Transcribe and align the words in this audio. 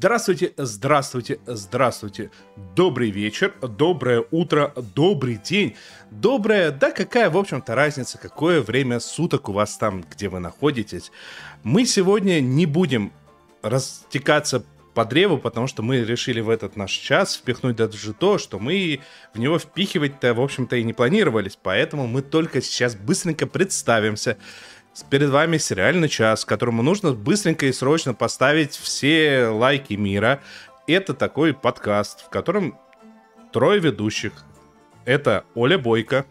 Здравствуйте, 0.00 0.54
здравствуйте, 0.56 1.40
здравствуйте. 1.44 2.30
Добрый 2.74 3.10
вечер, 3.10 3.52
доброе 3.60 4.24
утро, 4.30 4.72
добрый 4.94 5.36
день. 5.36 5.76
Доброе, 6.10 6.70
да 6.70 6.90
какая, 6.90 7.28
в 7.28 7.36
общем-то, 7.36 7.74
разница, 7.74 8.16
какое 8.16 8.62
время 8.62 8.98
суток 8.98 9.50
у 9.50 9.52
вас 9.52 9.76
там, 9.76 10.02
где 10.10 10.30
вы 10.30 10.38
находитесь. 10.38 11.12
Мы 11.64 11.84
сегодня 11.84 12.40
не 12.40 12.64
будем 12.64 13.12
растекаться 13.60 14.64
по 14.94 15.04
древу, 15.04 15.36
потому 15.36 15.66
что 15.66 15.82
мы 15.82 15.98
решили 15.98 16.40
в 16.40 16.48
этот 16.48 16.76
наш 16.76 16.92
час 16.92 17.36
впихнуть 17.36 17.76
даже 17.76 18.14
то, 18.14 18.38
что 18.38 18.58
мы 18.58 19.00
в 19.34 19.38
него 19.38 19.58
впихивать-то, 19.58 20.32
в 20.32 20.40
общем-то, 20.40 20.76
и 20.76 20.82
не 20.82 20.94
планировались. 20.94 21.58
Поэтому 21.62 22.06
мы 22.06 22.22
только 22.22 22.62
сейчас 22.62 22.94
быстренько 22.96 23.46
представимся. 23.46 24.38
Перед 25.08 25.30
вами 25.30 25.56
сериальный 25.58 26.08
час, 26.08 26.44
которому 26.44 26.82
нужно 26.82 27.12
быстренько 27.12 27.66
и 27.66 27.72
срочно 27.72 28.14
поставить 28.14 28.74
все 28.74 29.46
лайки 29.46 29.94
мира. 29.94 30.40
Это 30.86 31.14
такой 31.14 31.54
подкаст, 31.54 32.24
в 32.24 32.28
котором 32.28 32.78
трое 33.52 33.80
ведущих. 33.80 34.44
Это 35.04 35.44
Оля 35.54 35.78
Бойко. 35.78 36.26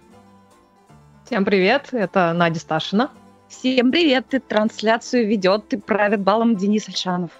Всем 1.25 1.45
привет, 1.45 1.89
это 1.91 2.33
Надя 2.33 2.59
Сташина. 2.59 3.11
Всем 3.47 3.91
привет, 3.91 4.33
и 4.33 4.39
трансляцию 4.39 5.27
ведет 5.27 5.73
и 5.73 5.77
правит 5.77 6.21
балом 6.21 6.55
Денис 6.55 6.87
Альшанов. 6.87 7.31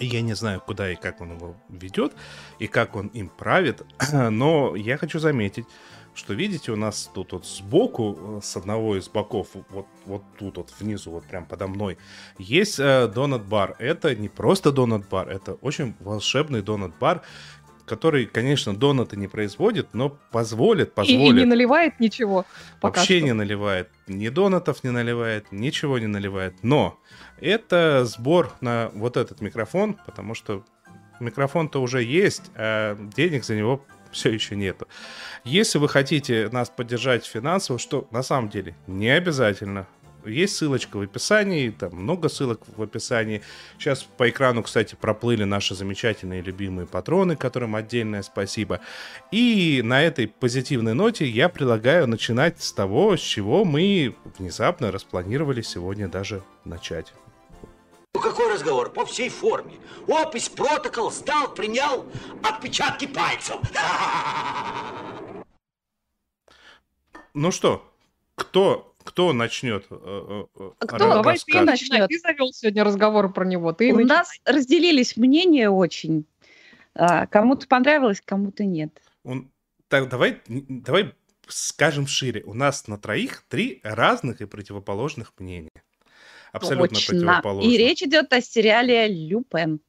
Я 0.00 0.22
не 0.22 0.34
знаю, 0.34 0.62
куда 0.64 0.92
и 0.92 0.94
как 0.94 1.20
он 1.20 1.34
его 1.34 1.56
ведет, 1.68 2.12
и 2.60 2.68
как 2.68 2.94
он 2.94 3.08
им 3.08 3.28
правит, 3.28 3.82
но 4.12 4.76
я 4.76 4.96
хочу 4.96 5.18
заметить, 5.18 5.66
что 6.18 6.34
видите, 6.34 6.72
у 6.72 6.76
нас 6.76 7.10
тут 7.14 7.32
вот 7.32 7.46
сбоку, 7.46 8.40
с 8.42 8.56
одного 8.56 8.96
из 8.96 9.08
боков, 9.08 9.48
вот, 9.70 9.86
вот 10.04 10.22
тут 10.38 10.56
вот 10.56 10.74
внизу, 10.80 11.12
вот 11.12 11.24
прям 11.24 11.46
подо 11.46 11.68
мной, 11.68 11.96
есть 12.38 12.80
э, 12.80 13.06
донат-бар. 13.06 13.76
Это 13.78 14.14
не 14.16 14.28
просто 14.28 14.72
донат-бар, 14.72 15.28
это 15.28 15.54
очень 15.54 15.94
волшебный 16.00 16.60
донат-бар, 16.60 17.22
который, 17.86 18.26
конечно, 18.26 18.76
донаты 18.76 19.16
не 19.16 19.28
производит, 19.28 19.94
но 19.94 20.18
позволит, 20.32 20.92
позволит. 20.92 21.20
И, 21.20 21.28
и 21.28 21.32
не 21.32 21.44
наливает 21.44 22.00
ничего. 22.00 22.44
Вообще 22.82 23.18
что. 23.18 23.26
не 23.26 23.32
наливает. 23.32 23.88
Ни 24.08 24.28
донатов 24.28 24.84
не 24.84 24.90
наливает, 24.90 25.52
ничего 25.52 25.98
не 25.98 26.08
наливает. 26.08 26.54
Но 26.62 26.98
это 27.40 28.04
сбор 28.04 28.52
на 28.60 28.90
вот 28.92 29.16
этот 29.16 29.40
микрофон, 29.40 29.96
потому 30.04 30.34
что 30.34 30.64
микрофон-то 31.20 31.80
уже 31.80 32.02
есть, 32.02 32.50
а 32.54 32.96
денег 33.16 33.44
за 33.44 33.54
него 33.54 33.84
все 34.12 34.30
еще 34.30 34.56
нету. 34.56 34.88
Если 35.44 35.78
вы 35.78 35.88
хотите 35.88 36.48
нас 36.50 36.70
поддержать 36.70 37.24
финансово, 37.26 37.78
что 37.78 38.08
на 38.10 38.22
самом 38.22 38.48
деле 38.48 38.74
не 38.86 39.08
обязательно, 39.08 39.86
есть 40.24 40.56
ссылочка 40.56 40.96
в 40.96 41.02
описании, 41.02 41.70
там 41.70 41.94
много 41.94 42.28
ссылок 42.28 42.60
в 42.76 42.82
описании. 42.82 43.42
Сейчас 43.78 44.02
по 44.02 44.28
экрану, 44.28 44.62
кстати, 44.62 44.94
проплыли 44.94 45.44
наши 45.44 45.74
замечательные 45.74 46.42
любимые 46.42 46.86
патроны, 46.86 47.36
которым 47.36 47.76
отдельное 47.76 48.22
спасибо. 48.22 48.80
И 49.30 49.80
на 49.84 50.02
этой 50.02 50.28
позитивной 50.28 50.94
ноте 50.94 51.26
я 51.26 51.48
предлагаю 51.48 52.06
начинать 52.06 52.60
с 52.60 52.72
того, 52.72 53.16
с 53.16 53.20
чего 53.20 53.64
мы 53.64 54.14
внезапно 54.38 54.90
распланировали 54.90 55.62
сегодня 55.62 56.08
даже 56.08 56.42
начать. 56.64 57.12
Ну 58.18 58.24
какой 58.24 58.52
разговор? 58.52 58.92
По 58.92 59.06
всей 59.06 59.28
форме. 59.28 59.74
Опись, 60.08 60.48
протокол, 60.48 61.12
сдал, 61.12 61.54
принял 61.54 62.04
отпечатки 62.42 63.06
пальцев. 63.06 63.56
Ну 67.34 67.52
что, 67.52 67.88
кто 68.34 68.92
кто 69.04 69.32
начнет? 69.32 69.86
Э, 69.90 69.96
э, 69.96 70.44
э, 70.58 70.70
кто? 70.80 70.98
Давай 70.98 71.38
ты 71.38 71.60
начнет. 71.60 72.08
Ты 72.08 72.18
завел 72.18 72.52
сегодня 72.52 72.82
разговор 72.82 73.32
про 73.32 73.44
него. 73.44 73.72
Ты 73.72 73.92
У 73.92 73.96
начинай. 73.96 74.18
нас 74.18 74.32
разделились 74.44 75.16
мнения 75.16 75.70
очень. 75.70 76.24
А, 76.94 77.26
кому-то 77.26 77.68
понравилось, 77.68 78.20
кому-то 78.24 78.64
нет. 78.64 78.90
Он... 79.22 79.52
Так, 79.86 80.08
давай, 80.08 80.42
давай 80.48 81.14
скажем 81.46 82.08
шире. 82.08 82.42
У 82.44 82.54
нас 82.54 82.88
на 82.88 82.98
троих 82.98 83.44
три 83.48 83.80
разных 83.84 84.40
и 84.40 84.46
противоположных 84.46 85.32
мнения. 85.38 85.70
Абсолютно 86.52 86.96
Точно. 86.96 87.14
противоположных. 87.14 87.72
И 87.72 87.78
речь 87.78 88.02
идет 88.02 88.32
о 88.32 88.40
сериале 88.40 89.08
«Люпен». 89.08 89.80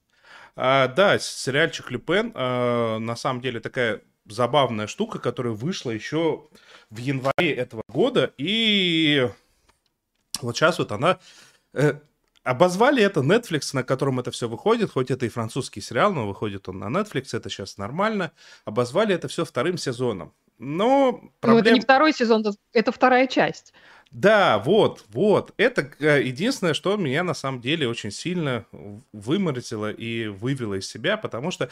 А, 0.56 0.88
да, 0.88 1.20
сериальчик 1.20 1.92
«Люпен» 1.92 2.32
а, 2.36 3.00
на 3.00 3.16
самом 3.16 3.42
деле 3.42 3.60
такая 3.60 4.02
забавная 4.26 4.88
штука, 4.88 5.20
которая 5.20 5.54
вышла 5.54 5.92
еще 5.92 6.48
в 6.90 6.98
январе 6.98 7.54
этого 7.54 7.84
года, 7.88 8.34
и 8.38 9.28
вот 10.42 10.56
сейчас 10.56 10.80
вот 10.80 10.92
она... 10.92 11.20
Э, 11.74 11.94
обозвали 12.44 13.04
это 13.04 13.20
Netflix, 13.20 13.70
на 13.74 13.84
котором 13.84 14.20
это 14.20 14.32
все 14.32 14.48
выходит, 14.48 14.92
хоть 14.92 15.12
это 15.12 15.26
и 15.26 15.30
французский 15.30 15.82
сериал, 15.82 16.14
но 16.14 16.28
выходит 16.28 16.68
он 16.70 16.80
на 16.80 16.86
Netflix, 16.86 17.30
это 17.34 17.50
сейчас 17.50 17.78
нормально. 17.78 18.32
Обозвали 18.66 19.14
это 19.14 19.28
все 19.28 19.46
вторым 19.46 19.78
сезоном. 19.78 20.34
Но 20.58 21.32
проблем... 21.40 21.64
Ну, 21.64 21.70
это 21.70 21.72
не 21.72 21.80
второй 21.80 22.14
сезон, 22.14 22.44
это 22.74 22.92
вторая 22.92 23.28
часть. 23.28 23.74
Да, 24.12 24.58
вот, 24.60 25.06
вот. 25.10 25.54
Это 25.58 25.92
э, 26.00 26.24
единственное, 26.24 26.74
что 26.74 26.98
меня 26.98 27.24
на 27.24 27.36
самом 27.36 27.62
деле 27.62 27.88
очень 27.88 28.12
сильно 28.12 28.66
выморозило 29.14 29.92
и 29.92 30.28
вывело 30.28 30.76
из 30.76 30.90
себя, 30.90 31.16
потому 31.16 31.52
что 31.52 31.70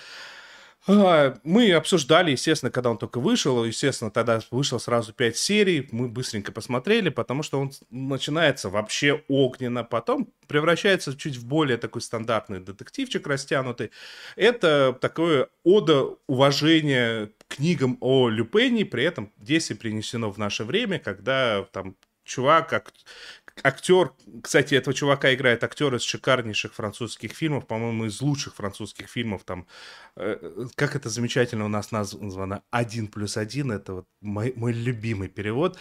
а, 0.90 1.38
мы 1.44 1.74
обсуждали, 1.74 2.32
естественно, 2.32 2.72
когда 2.72 2.92
он 2.92 2.98
только 2.98 3.20
вышел, 3.20 3.66
естественно, 3.66 4.10
тогда 4.10 4.40
вышло 4.52 4.78
сразу 4.78 5.14
5 5.14 5.36
серий, 5.36 5.90
мы 5.92 6.08
быстренько 6.08 6.52
посмотрели, 6.54 7.10
потому 7.10 7.44
что 7.44 7.60
он 7.60 7.72
начинается 7.90 8.70
вообще 8.70 9.24
огненно, 9.28 9.84
потом 9.84 10.32
превращается 10.48 11.18
чуть 11.18 11.36
в 11.36 11.46
более 11.46 11.78
такой 11.78 12.02
стандартный 12.02 12.62
детективчик 12.62 13.28
растянутый. 13.28 13.92
Это 14.38 14.98
такое 15.02 15.50
ода 15.66 16.16
уважения 16.28 17.32
книгам 17.50 17.98
о 18.00 18.30
Люпене, 18.30 18.86
при 18.86 19.04
этом 19.04 19.34
действие 19.38 19.78
принесено 19.78 20.32
в 20.32 20.38
наше 20.38 20.64
время, 20.64 21.00
когда 21.00 21.64
там 21.74 21.96
чувак, 22.28 22.70
как 22.70 22.94
актер, 23.64 24.14
кстати, 24.44 24.76
этого 24.76 24.94
чувака 24.94 25.34
играет 25.34 25.64
актер 25.64 25.94
из 25.96 26.04
шикарнейших 26.04 26.74
французских 26.74 27.32
фильмов, 27.32 27.66
по-моему, 27.66 28.06
из 28.06 28.22
лучших 28.22 28.56
французских 28.56 29.10
фильмов, 29.10 29.44
там, 29.44 29.68
э, 30.16 30.68
как 30.76 30.96
это 30.96 31.10
замечательно 31.10 31.66
у 31.66 31.70
нас 31.70 31.92
названо, 31.92 32.64
«Один 32.72 33.08
плюс 33.08 33.38
один», 33.38 33.72
это 33.72 33.94
вот 33.94 34.06
мой, 34.22 34.54
мой 34.56 34.74
любимый 34.74 35.30
перевод. 35.30 35.78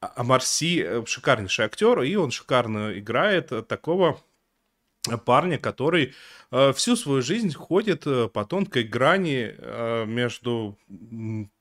А, 0.00 0.12
а 0.16 0.24
Марси 0.24 0.82
э, 0.82 1.04
шикарнейший 1.06 1.64
актер, 1.64 2.02
и 2.02 2.14
он 2.16 2.30
шикарно 2.30 2.98
играет 2.98 3.66
такого 3.68 4.20
парня, 5.16 5.58
который 5.58 6.14
э, 6.50 6.72
всю 6.74 6.96
свою 6.96 7.22
жизнь 7.22 7.54
ходит 7.54 8.06
э, 8.06 8.28
по 8.28 8.44
тонкой 8.44 8.82
грани 8.82 9.54
э, 9.56 10.04
между 10.06 10.76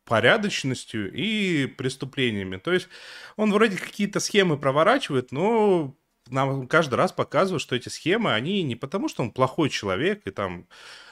порядочностью 0.04 1.14
и 1.14 1.68
преступлениями. 1.68 2.58
То 2.58 2.74
есть 2.74 2.90
он 3.36 3.54
вроде 3.54 3.78
какие-то 3.78 4.20
схемы 4.20 4.58
проворачивает, 4.58 5.32
но 5.32 5.96
нам 6.30 6.68
каждый 6.68 6.96
раз 6.96 7.12
показывают, 7.12 7.62
что 7.62 7.76
эти 7.76 7.90
схемы, 7.90 8.34
они 8.34 8.64
не 8.64 8.76
потому, 8.76 9.08
что 9.08 9.24
он 9.24 9.32
плохой 9.32 9.70
человек 9.70 10.24
и 10.26 10.32
там 10.32 10.68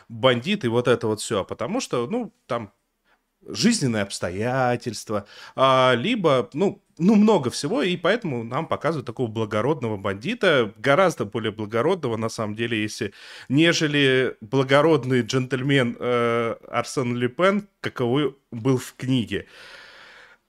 бандит 0.09 0.65
и 0.65 0.67
вот 0.67 0.87
это 0.87 1.07
вот 1.07 1.21
все, 1.21 1.41
а 1.41 1.43
потому 1.43 1.79
что, 1.79 2.07
ну, 2.07 2.33
там 2.47 2.71
жизненные 3.47 4.03
обстоятельства, 4.03 5.25
а, 5.55 5.93
либо, 5.95 6.49
ну, 6.53 6.81
ну, 6.97 7.15
много 7.15 7.49
всего, 7.49 7.81
и 7.81 7.97
поэтому 7.97 8.43
нам 8.43 8.67
показывают 8.67 9.05
такого 9.05 9.27
благородного 9.27 9.97
бандита, 9.97 10.73
гораздо 10.77 11.25
более 11.25 11.51
благородного, 11.51 12.15
на 12.17 12.29
самом 12.29 12.55
деле, 12.55 12.81
если, 12.81 13.13
нежели 13.49 14.37
благородный 14.41 15.21
джентльмен 15.21 15.97
э, 15.99 16.55
Арсен 16.67 17.15
Люпен, 17.15 17.67
каковой 17.81 18.37
был 18.51 18.77
в 18.77 18.93
книге. 18.95 19.47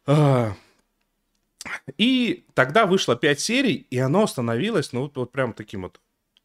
А, 0.07 0.55
и 1.99 2.45
тогда 2.55 2.87
вышло 2.87 3.17
пять 3.17 3.41
серий, 3.41 3.87
и 3.91 3.99
оно 3.99 4.23
остановилось, 4.23 4.93
ну, 4.93 5.03
вот, 5.03 5.17
вот 5.17 5.33
прям 5.33 5.53
таким 5.53 5.83
вот 5.83 6.01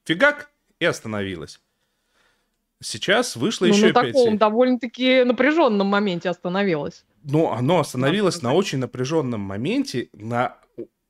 фигак, 0.05 0.49
и 0.79 0.85
остановилось. 0.85 1.61
Сейчас 2.81 3.35
вышло 3.35 3.65
ну, 3.65 3.73
еще 3.73 3.87
на 3.87 3.93
таком 3.93 4.13
серий. 4.13 4.37
довольно-таки 4.37 5.23
напряженном 5.23 5.87
моменте 5.87 6.29
остановилось. 6.29 7.05
Ну, 7.23 7.51
оно 7.51 7.79
остановилось 7.79 8.39
да, 8.39 8.49
на 8.49 8.55
очень 8.55 8.79
напряженном 8.79 9.41
моменте, 9.41 10.09
на 10.13 10.57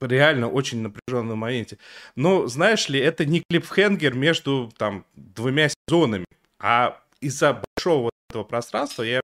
реально 0.02 0.50
очень 0.50 0.82
напряженном 0.82 1.38
моменте. 1.38 1.78
Но, 2.16 2.48
знаешь 2.48 2.90
ли, 2.90 3.00
это 3.00 3.26
не 3.26 3.44
клипхенгер 3.50 4.14
между 4.14 4.72
там 4.78 5.06
двумя 5.16 5.70
сезонами, 5.70 6.26
а 6.60 7.00
из-за 7.22 7.62
большого 7.78 8.10
этого 8.30 8.44
пространства, 8.44 9.04
я 9.04 9.22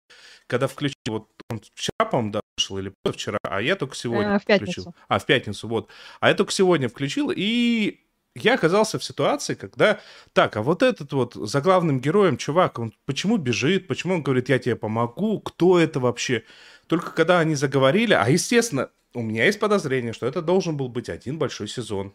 когда 0.47 0.67
включил, 0.67 0.95
вот 1.07 1.27
он 1.49 1.59
вчера, 1.59 2.09
по-моему, 2.09 2.31
да, 2.31 2.39
вышел, 2.57 2.77
или 2.77 2.93
вчера, 3.05 3.37
а 3.43 3.61
я 3.61 3.75
только 3.75 3.95
сегодня 3.95 4.35
э, 4.35 4.39
в 4.39 4.43
включил. 4.43 4.93
А, 5.07 5.19
в 5.19 5.25
пятницу, 5.25 5.67
вот. 5.67 5.89
А 6.19 6.29
я 6.29 6.35
только 6.35 6.51
сегодня 6.51 6.89
включил, 6.89 7.31
и 7.35 7.99
я 8.43 8.55
оказался 8.55 8.99
в 8.99 9.03
ситуации, 9.03 9.55
когда, 9.55 9.99
так, 10.33 10.57
а 10.57 10.61
вот 10.61 10.83
этот 10.83 11.13
вот 11.13 11.33
за 11.33 11.61
главным 11.61 11.99
героем 11.99 12.37
чувак, 12.37 12.79
он 12.79 12.93
почему 13.05 13.37
бежит, 13.37 13.87
почему 13.87 14.15
он 14.15 14.23
говорит, 14.23 14.49
я 14.49 14.59
тебе 14.59 14.75
помогу, 14.75 15.39
кто 15.39 15.79
это 15.79 15.99
вообще? 15.99 16.43
Только 16.87 17.11
когда 17.11 17.39
они 17.39 17.55
заговорили, 17.55 18.13
а, 18.13 18.29
естественно, 18.29 18.89
у 19.13 19.21
меня 19.21 19.45
есть 19.45 19.59
подозрение, 19.59 20.13
что 20.13 20.25
это 20.25 20.41
должен 20.41 20.77
был 20.77 20.89
быть 20.89 21.09
один 21.09 21.37
большой 21.37 21.67
сезон. 21.67 22.13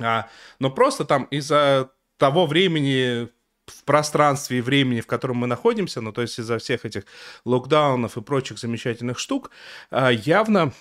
А, 0.00 0.28
но 0.58 0.70
просто 0.70 1.04
там 1.04 1.24
из-за 1.24 1.90
того 2.16 2.46
времени 2.46 3.28
в 3.66 3.84
пространстве 3.84 4.58
и 4.58 4.62
времени, 4.62 5.00
в 5.00 5.06
котором 5.06 5.38
мы 5.38 5.46
находимся, 5.46 6.00
ну, 6.00 6.12
то 6.12 6.22
есть 6.22 6.38
из-за 6.38 6.58
всех 6.58 6.84
этих 6.84 7.04
локдаунов 7.44 8.16
и 8.16 8.20
прочих 8.20 8.58
замечательных 8.58 9.18
штук, 9.18 9.50
а, 9.90 10.10
явно 10.10 10.72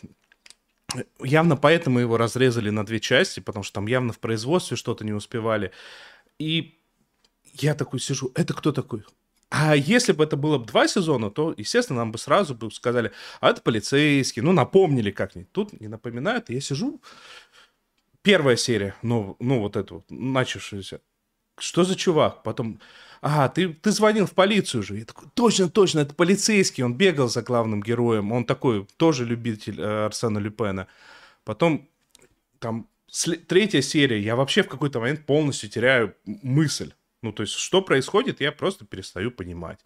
явно 1.21 1.57
поэтому 1.57 1.99
его 1.99 2.17
разрезали 2.17 2.69
на 2.69 2.85
две 2.85 2.99
части, 2.99 3.39
потому 3.39 3.63
что 3.63 3.75
там 3.75 3.87
явно 3.87 4.13
в 4.13 4.19
производстве 4.19 4.77
что-то 4.77 5.05
не 5.05 5.13
успевали. 5.13 5.71
И 6.37 6.79
я 7.53 7.75
такой 7.75 7.99
сижу, 7.99 8.31
это 8.35 8.53
кто 8.53 8.71
такой? 8.71 9.03
А 9.49 9.75
если 9.75 10.11
бы 10.11 10.23
это 10.23 10.37
было 10.37 10.59
бы 10.59 10.65
два 10.65 10.87
сезона, 10.87 11.31
то, 11.31 11.53
естественно, 11.57 11.99
нам 11.99 12.11
бы 12.11 12.19
сразу 12.19 12.53
бы 12.53 12.71
сказали, 12.71 13.11
а 13.41 13.49
это 13.49 13.61
полицейский, 13.61 14.43
ну, 14.43 14.51
напомнили 14.51 15.09
как-нибудь. 15.09 15.51
Тут 15.51 15.79
не 15.81 15.87
напоминают, 15.87 16.49
я 16.49 16.61
сижу, 16.61 17.01
первая 18.21 18.55
серия, 18.55 18.95
ну, 19.01 19.35
ну 19.39 19.59
вот 19.59 19.75
эту 19.75 19.95
вот, 19.95 20.05
начавшаяся, 20.09 21.01
что 21.57 21.83
за 21.83 21.95
чувак? 21.95 22.43
Потом, 22.43 22.79
а, 23.21 23.49
ты, 23.49 23.73
ты 23.73 23.91
звонил 23.91 24.25
в 24.25 24.33
полицию 24.33 24.83
же. 24.83 24.97
Я 24.97 25.05
такой, 25.05 25.29
точно, 25.33 25.69
точно, 25.69 25.99
это 25.99 26.13
полицейский, 26.13 26.83
он 26.83 26.95
бегал 26.95 27.27
за 27.27 27.41
главным 27.41 27.81
героем, 27.81 28.31
он 28.31 28.45
такой 28.45 28.87
тоже 28.97 29.25
любитель 29.25 29.79
э, 29.79 30.05
Арсена 30.05 30.39
Люпена. 30.39 30.87
Потом, 31.43 31.89
там, 32.59 32.87
третья 33.47 33.81
серия, 33.81 34.21
я 34.21 34.35
вообще 34.35 34.63
в 34.63 34.69
какой-то 34.69 34.99
момент 34.99 35.25
полностью 35.25 35.69
теряю 35.69 36.15
мысль. 36.25 36.93
Ну, 37.21 37.33
то 37.33 37.43
есть, 37.43 37.53
что 37.53 37.81
происходит, 37.81 38.39
я 38.39 38.51
просто 38.51 38.85
перестаю 38.85 39.31
понимать 39.31 39.79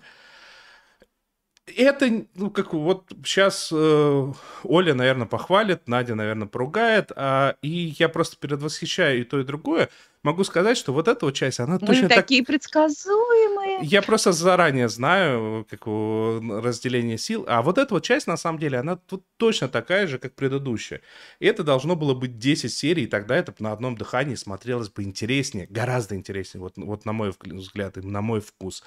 это, 1.65 2.25
ну, 2.35 2.49
как 2.49 2.73
вот 2.73 3.05
сейчас 3.23 3.69
э, 3.73 4.33
Оля, 4.63 4.93
наверное, 4.93 5.27
похвалит, 5.27 5.87
Надя, 5.87 6.13
наверное, 6.15 6.47
поругает, 6.47 7.11
а, 7.15 7.55
и 7.61 7.95
я 7.97 8.09
просто 8.09 8.37
предвосхищаю 8.37 9.21
и 9.21 9.23
то, 9.23 9.39
и 9.39 9.43
другое. 9.43 9.89
Могу 10.23 10.43
сказать, 10.43 10.77
что 10.77 10.93
вот 10.93 11.07
эта 11.07 11.25
вот 11.25 11.35
часть, 11.35 11.59
она 11.59 11.77
Мы 11.79 11.87
точно 11.87 12.09
такие 12.09 12.41
так... 12.41 12.47
предсказуемые. 12.47 13.79
Я 13.83 14.01
просто 14.01 14.31
заранее 14.31 14.89
знаю, 14.89 15.65
как 15.69 15.81
разделение 15.85 17.17
сил, 17.17 17.45
а 17.47 17.61
вот 17.61 17.77
эта 17.77 17.93
вот 17.93 18.03
часть, 18.03 18.27
на 18.27 18.37
самом 18.37 18.59
деле, 18.59 18.77
она 18.77 18.97
тут 18.97 19.25
точно 19.37 19.69
такая 19.69 20.07
же, 20.07 20.19
как 20.19 20.35
предыдущая. 20.35 21.01
И 21.39 21.45
это 21.45 21.63
должно 21.63 21.95
было 21.95 22.13
быть 22.13 22.37
10 22.37 22.73
серий, 22.73 23.03
и 23.03 23.07
тогда 23.07 23.35
это 23.35 23.53
на 23.59 23.71
одном 23.71 23.97
дыхании 23.97 24.35
смотрелось 24.35 24.89
бы 24.89 25.03
интереснее, 25.03 25.67
гораздо 25.69 26.15
интереснее, 26.15 26.61
вот, 26.61 26.73
вот 26.75 27.05
на 27.05 27.13
мой 27.13 27.33
взгляд, 27.41 27.97
и 27.97 28.01
на 28.01 28.21
мой 28.21 28.41
вкус. 28.41 28.83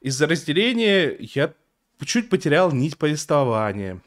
Из-за 0.00 0.26
разделения 0.26 1.14
я 1.20 1.52
чуть 2.06 2.28
потерял 2.28 2.72
нить 2.72 2.98
повествования. 2.98 4.00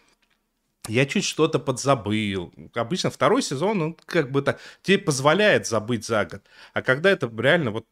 Я 0.88 1.06
чуть 1.06 1.24
что-то 1.24 1.60
подзабыл. 1.60 2.54
Обычно 2.74 3.10
второй 3.10 3.42
сезон, 3.42 3.82
он 3.82 3.98
как 4.06 4.32
бы 4.32 4.42
так, 4.42 4.60
тебе 4.82 4.98
позволяет 4.98 5.66
забыть 5.66 6.06
за 6.06 6.26
год. 6.26 6.44
А 6.74 6.82
когда 6.82 7.10
это 7.10 7.32
реально 7.38 7.72
вот 7.72 7.86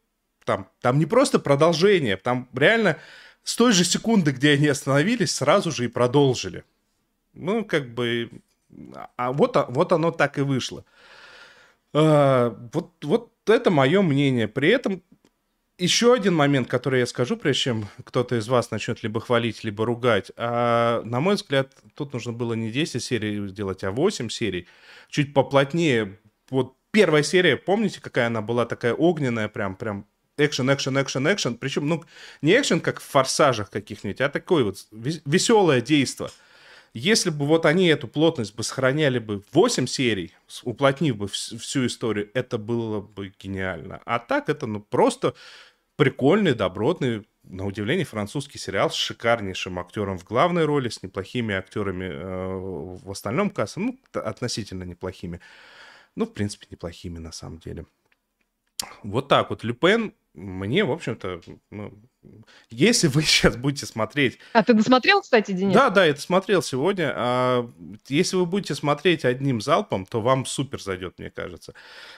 там, 0.44 0.68
там 0.80 0.98
не 0.98 1.06
просто 1.06 1.38
продолжение, 1.38 2.16
там 2.16 2.48
реально 2.52 2.98
с 3.44 3.56
той 3.56 3.72
же 3.72 3.84
секунды, 3.84 4.32
где 4.32 4.52
они 4.52 4.68
остановились, 4.68 5.34
сразу 5.34 5.70
же 5.72 5.86
и 5.86 5.88
продолжили. 5.88 6.64
Ну, 7.34 7.64
как 7.64 7.94
бы... 7.94 8.30
А 9.16 9.32
вот, 9.32 9.56
вот 9.68 9.92
оно 9.92 10.10
так 10.10 10.38
и 10.38 10.42
вышло. 10.42 10.84
А, 11.92 12.56
вот, 12.72 12.92
вот 13.02 13.32
это 13.46 13.70
мое 13.70 14.02
мнение. 14.02 14.48
При 14.48 14.68
этом 14.68 15.02
еще 15.82 16.14
один 16.14 16.34
момент, 16.34 16.68
который 16.68 17.00
я 17.00 17.06
скажу, 17.06 17.36
прежде 17.36 17.62
чем 17.62 17.88
кто-то 18.04 18.36
из 18.36 18.48
вас 18.48 18.70
начнет 18.70 19.02
либо 19.02 19.20
хвалить, 19.20 19.64
либо 19.64 19.84
ругать. 19.84 20.30
А, 20.36 21.02
на 21.04 21.20
мой 21.20 21.34
взгляд, 21.34 21.72
тут 21.94 22.12
нужно 22.12 22.32
было 22.32 22.54
не 22.54 22.70
10 22.70 23.02
серий 23.02 23.46
сделать, 23.48 23.82
а 23.84 23.90
8 23.90 24.28
серий. 24.28 24.68
Чуть 25.08 25.34
поплотнее. 25.34 26.18
Вот 26.50 26.76
первая 26.92 27.22
серия, 27.22 27.56
помните, 27.56 28.00
какая 28.00 28.28
она 28.28 28.42
была 28.42 28.64
такая 28.64 28.94
огненная, 28.94 29.48
прям, 29.48 29.74
прям 29.74 30.06
экшен, 30.38 30.72
экшен, 30.72 31.02
экшен, 31.02 31.32
экшен. 31.32 31.56
Причем, 31.56 31.88
ну, 31.88 32.04
не 32.42 32.52
экшен, 32.52 32.80
как 32.80 33.00
в 33.00 33.04
форсажах 33.04 33.70
каких-нибудь, 33.70 34.20
а 34.20 34.28
такое 34.28 34.64
вот 34.64 34.86
веселое 34.92 35.80
действо. 35.80 36.30
Если 36.94 37.30
бы 37.30 37.46
вот 37.46 37.64
они 37.64 37.86
эту 37.86 38.06
плотность 38.06 38.54
бы 38.54 38.62
сохраняли 38.62 39.18
бы 39.18 39.42
8 39.52 39.86
серий, 39.86 40.34
уплотнив 40.62 41.16
бы 41.16 41.26
всю 41.26 41.86
историю, 41.86 42.30
это 42.34 42.58
было 42.58 43.00
бы 43.00 43.32
гениально. 43.42 44.02
А 44.04 44.18
так 44.18 44.50
это, 44.50 44.66
ну, 44.66 44.80
просто 44.80 45.34
прикольный, 46.02 46.52
добротный, 46.54 47.28
на 47.44 47.64
удивление, 47.64 48.04
французский 48.04 48.58
сериал 48.58 48.90
с 48.90 48.94
шикарнейшим 48.94 49.78
актером 49.78 50.18
в 50.18 50.24
главной 50.24 50.64
роли, 50.64 50.88
с 50.88 51.00
неплохими 51.00 51.54
актерами 51.54 52.06
э, 52.06 52.98
в 53.04 53.08
остальном 53.08 53.50
кассе, 53.50 53.78
ну, 53.78 54.00
относительно 54.12 54.82
неплохими. 54.82 55.38
Ну, 56.16 56.26
в 56.26 56.34
принципе, 56.34 56.66
неплохими 56.72 57.20
на 57.20 57.30
самом 57.30 57.58
деле. 57.58 57.86
Вот 59.04 59.28
так 59.28 59.50
вот. 59.50 59.64
Люпен 59.64 60.12
мне, 60.34 60.84
в 60.84 60.90
общем-то, 60.90 61.40
ну, 61.70 61.92
если 62.70 63.08
вы 63.08 63.22
сейчас 63.22 63.56
будете 63.56 63.86
смотреть... 63.86 64.38
А 64.52 64.62
ты 64.62 64.74
досмотрел, 64.74 65.20
кстати, 65.20 65.52
Денис? 65.52 65.74
Да, 65.74 65.90
да, 65.90 66.04
я 66.04 66.14
досмотрел 66.14 66.62
сегодня. 66.62 67.12
А 67.14 67.70
если 68.08 68.36
вы 68.36 68.46
будете 68.46 68.74
смотреть 68.74 69.24
одним 69.24 69.60
залпом, 69.60 70.06
то 70.06 70.20
вам 70.20 70.46
супер 70.46 70.80
зайдет, 70.80 71.18
мне 71.18 71.30
кажется. 71.30 71.74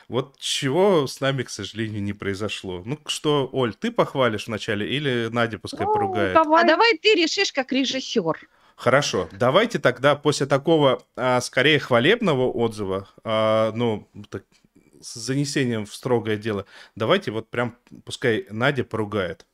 Вот 0.09 0.39
чего 0.39 1.07
с 1.07 1.21
нами, 1.21 1.43
к 1.43 1.51
сожалению, 1.51 2.03
не 2.03 2.13
произошло. 2.13 2.83
Ну 2.85 2.99
что, 3.07 3.49
Оль, 3.53 3.75
ты 3.75 3.91
похвалишь 3.91 4.47
вначале 4.47 4.89
или 4.89 5.29
Надя 5.31 5.59
пускай 5.59 5.87
ну, 5.87 5.93
поругает? 5.93 6.35
Давай. 6.35 6.65
А 6.65 6.67
давай 6.67 6.99
ты 6.99 7.15
решишь 7.15 7.53
как 7.53 7.73
режиссер. 7.73 8.49
Хорошо, 8.77 9.29
давайте 9.31 9.79
тогда 9.79 10.17
после 10.17 10.47
такого, 10.47 11.01
а, 11.15 11.41
скорее, 11.41 11.79
хвалебного 11.79 12.51
отзыва, 12.51 13.09
а, 13.23 13.71
ну, 13.73 14.09
так, 14.29 14.43
с 15.05 15.15
занесением 15.15 15.87
в 15.87 15.95
строгое 15.95 16.37
дело, 16.37 16.67
давайте 16.97 17.31
вот 17.31 17.49
прям, 17.51 17.77
пускай 18.05 18.47
Надя 18.51 18.85
поругает. 18.85 19.47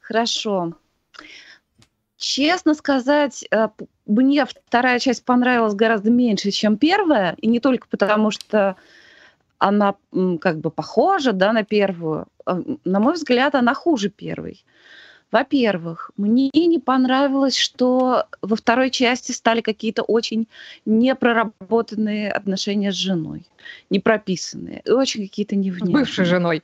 Хорошо. 0.00 0.74
Честно 2.16 2.74
сказать, 2.74 3.44
э, 3.50 3.68
мне 4.06 4.46
вторая 4.46 4.98
часть 4.98 5.24
понравилась 5.24 5.74
гораздо 5.74 6.10
меньше, 6.10 6.50
чем 6.50 6.78
первая, 6.78 7.36
и 7.38 7.46
не 7.46 7.60
только 7.60 7.88
потому, 7.88 8.30
что 8.30 8.76
она 9.58 9.96
как 10.40 10.60
бы 10.60 10.70
похожа 10.70 11.32
да, 11.32 11.52
на 11.52 11.64
первую. 11.64 12.26
А, 12.44 12.60
на 12.84 13.00
мой 13.00 13.14
взгляд, 13.14 13.54
она 13.54 13.74
хуже 13.74 14.08
первой. 14.08 14.64
Во-первых, 15.32 16.12
мне 16.16 16.50
не 16.54 16.78
понравилось, 16.78 17.56
что 17.56 18.26
во 18.42 18.56
второй 18.56 18.90
части 18.90 19.32
стали 19.32 19.60
какие-то 19.60 20.02
очень 20.02 20.46
непроработанные 20.84 22.30
отношения 22.30 22.92
с 22.92 22.94
женой, 22.94 23.44
не 23.90 23.98
прописанные, 23.98 24.82
очень 24.86 25.26
какие-то 25.26 25.56
невнятные. 25.56 26.04
С 26.04 26.08
бывшей 26.08 26.24
женой. 26.24 26.62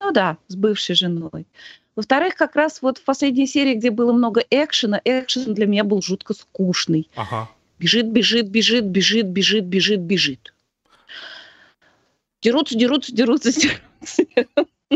Ну 0.00 0.10
да, 0.10 0.38
с 0.48 0.56
бывшей 0.56 0.94
женой. 0.94 1.46
Во-вторых, 1.94 2.34
как 2.34 2.56
раз 2.56 2.80
вот 2.80 2.98
в 2.98 3.04
последней 3.04 3.46
серии, 3.46 3.74
где 3.74 3.90
было 3.90 4.12
много 4.12 4.42
экшена, 4.50 5.00
экшен 5.04 5.52
для 5.52 5.66
меня 5.66 5.84
был 5.84 6.00
жутко 6.00 6.32
скучный. 6.32 7.08
Ага. 7.14 7.50
Бежит, 7.78 8.06
бежит, 8.06 8.48
бежит, 8.48 8.84
бежит, 8.84 9.26
бежит, 9.26 9.64
бежит, 9.64 10.00
бежит. 10.00 10.54
Дерутся, 12.40 12.76
дерутся, 12.76 13.14
дерутся, 13.14 13.52
дерутся. 13.60 14.22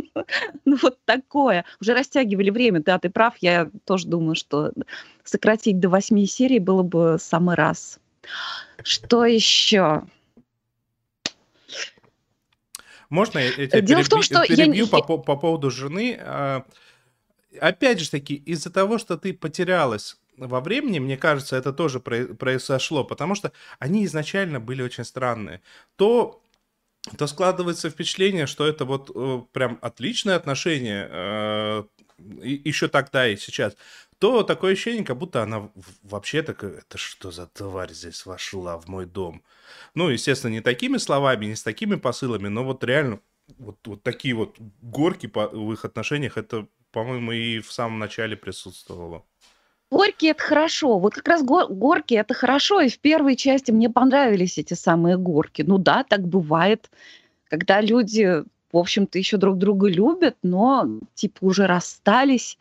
Ну 0.65 0.77
вот 0.83 0.99
такое. 1.05 1.65
Уже 1.81 1.95
растягивали 1.95 2.51
время, 2.51 2.83
да, 2.83 2.99
ты 2.99 3.11
прав. 3.11 3.35
Я 3.41 3.71
тоже 3.85 4.09
думаю, 4.09 4.35
что 4.35 4.73
сократить 5.25 5.81
до 5.81 5.89
восьми 5.89 6.27
серий 6.27 6.59
было 6.59 6.83
бы 6.83 7.17
самый 7.21 7.57
раз. 7.57 8.01
Что 8.83 9.25
еще? 9.25 10.03
Можно 13.09 13.39
я 13.39 13.53
тебя 13.53 13.81
Дело 13.81 14.01
переби- 14.01 14.05
в 14.05 14.09
том, 14.09 14.23
что 14.23 14.47
перебью 14.47 14.85
я... 14.85 14.87
по, 14.87 15.19
по 15.19 15.37
поводу 15.37 15.71
жены? 15.71 16.19
А, 16.21 16.65
опять 17.61 18.01
же 18.01 18.11
таки, 18.11 18.35
из-за 18.35 18.73
того, 18.73 18.99
что 18.99 19.17
ты 19.17 19.33
потерялась 19.33 20.19
во 20.37 20.61
времени, 20.61 20.99
мне 20.99 21.17
кажется, 21.17 21.57
это 21.57 21.73
тоже 21.73 22.01
произошло, 22.01 23.05
потому 23.05 23.35
что 23.35 23.53
они 23.79 24.05
изначально 24.05 24.61
были 24.61 24.83
очень 24.83 25.05
странные. 25.05 25.63
То 25.97 26.43
то 27.19 27.27
складывается 27.27 27.91
впечатление, 27.91 28.47
что 28.47 28.67
это 28.67 28.85
вот 28.85 29.11
э, 29.15 29.43
прям 29.53 29.79
отличное 29.81 30.37
отношение, 30.37 31.09
э, 31.11 31.85
еще 32.19 32.89
тогда 32.89 33.29
и 33.29 33.37
сейчас, 33.37 33.77
то 34.19 34.43
такое 34.43 34.73
ощущение, 34.73 35.05
как 35.05 35.19
будто 35.19 35.43
она 35.43 35.71
вообще 36.03 36.43
такая, 36.43 36.79
это 36.79 36.99
что 36.99 37.31
за 37.31 37.47
тварь 37.47 37.93
здесь 37.93 38.25
вошла 38.27 38.79
в 38.79 38.89
мой 38.89 39.07
дом? 39.07 39.43
Ну, 39.95 40.09
естественно, 40.09 40.53
не 40.53 40.61
такими 40.61 40.97
словами, 40.97 41.47
не 41.47 41.55
с 41.55 41.63
такими 41.63 41.97
посылами, 41.97 42.49
но 42.49 42.65
вот 42.65 42.83
реально 42.83 43.21
вот, 43.59 43.79
вот 43.85 44.03
такие 44.03 44.35
вот 44.35 44.57
горки 44.81 45.27
по, 45.27 45.49
в 45.49 45.73
их 45.73 45.85
отношениях, 45.85 46.37
это 46.37 46.67
по-моему, 46.93 47.33
и 47.33 47.61
в 47.61 47.71
самом 47.73 47.99
начале 47.99 48.37
присутствовала. 48.37 49.23
Горький 49.91 50.29
это 50.29 50.43
хорошо. 50.43 50.99
Вот 50.99 51.15
как 51.15 51.29
раз 51.29 51.43
гор- 51.43 51.73
горки 51.73 52.15
это 52.15 52.35
хорошо. 52.35 52.81
И 52.81 52.89
в 52.89 52.99
первой 52.99 53.37
части 53.37 53.71
мне 53.71 53.89
понравились 53.89 54.59
эти 54.59 54.75
самые 54.75 55.17
горки. 55.17 55.63
Ну 55.63 55.79
да, 55.79 56.05
так 56.05 56.27
бывает, 56.27 56.91
когда 57.49 57.81
люди, 57.81 58.43
в 58.73 58.77
общем-то, 58.77 59.19
еще 59.19 59.37
друг 59.37 59.59
друга 59.59 59.89
любят, 59.89 60.37
но 60.43 60.87
типа 61.15 61.39
уже 61.41 61.67
расстались, 61.67 62.59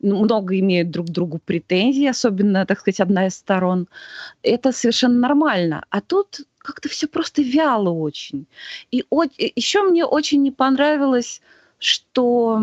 много 0.00 0.58
имеют 0.58 0.90
друг 0.90 1.06
другу 1.08 1.40
претензий, 1.44 2.06
особенно, 2.06 2.66
так 2.66 2.80
сказать, 2.80 3.00
одна 3.00 3.26
из 3.26 3.34
сторон. 3.34 3.88
Это 4.42 4.72
совершенно 4.72 5.18
нормально. 5.18 5.84
А 5.90 6.00
тут 6.00 6.42
как-то 6.58 6.88
все 6.88 7.08
просто 7.08 7.42
вяло 7.42 7.90
очень. 7.90 8.46
И 8.90 9.04
еще 9.56 9.82
мне 9.82 10.04
очень 10.04 10.42
не 10.42 10.50
понравилось, 10.50 11.40
что 11.78 12.62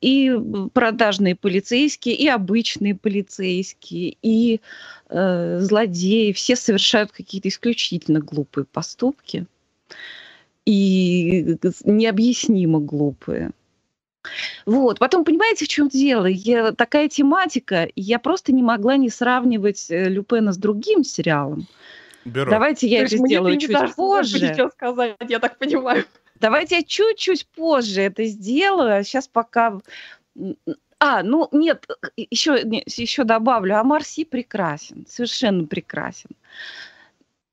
и 0.00 0.32
продажные 0.72 1.36
полицейские, 1.36 2.14
и 2.14 2.28
обычные 2.28 2.94
полицейские, 2.94 4.16
и 4.22 4.60
э, 5.08 5.58
злодеи, 5.60 6.32
все 6.32 6.56
совершают 6.56 7.12
какие-то 7.12 7.48
исключительно 7.48 8.20
глупые 8.20 8.64
поступки 8.64 9.46
и 10.64 11.56
необъяснимо 11.84 12.80
глупые. 12.80 13.50
Вот. 14.66 14.98
Потом, 14.98 15.24
понимаете, 15.24 15.64
в 15.64 15.68
чем 15.68 15.88
дело? 15.88 16.26
Я, 16.26 16.72
такая 16.72 17.08
тематика, 17.08 17.88
я 17.96 18.18
просто 18.18 18.52
не 18.52 18.62
могла 18.62 18.96
не 18.96 19.08
сравнивать 19.08 19.90
э, 19.90 20.08
Люпена 20.08 20.52
с 20.52 20.58
другим 20.58 21.04
сериалом. 21.04 21.66
Беру. 22.24 22.50
Давайте 22.50 22.86
я 22.86 23.02
это 23.04 23.16
сделаю 23.16 23.58
чуть 23.58 23.74
позже. 23.96 24.38
Сейчас 24.38 24.72
сказать, 24.72 25.16
я 25.28 25.38
так 25.38 25.58
понимаю. 25.58 26.04
Давайте 26.40 26.76
я 26.76 26.82
чуть-чуть 26.82 27.46
позже 27.46 28.02
это 28.02 28.24
сделаю. 28.24 29.04
Сейчас 29.04 29.26
а 29.26 29.30
пока... 29.32 29.78
А, 30.98 31.22
ну 31.22 31.48
нет, 31.52 31.86
еще, 32.16 32.58
еще 32.86 33.24
добавлю. 33.24 33.78
А 33.78 33.84
Марси 33.84 34.24
прекрасен, 34.24 35.06
совершенно 35.08 35.66
прекрасен. 35.66 36.30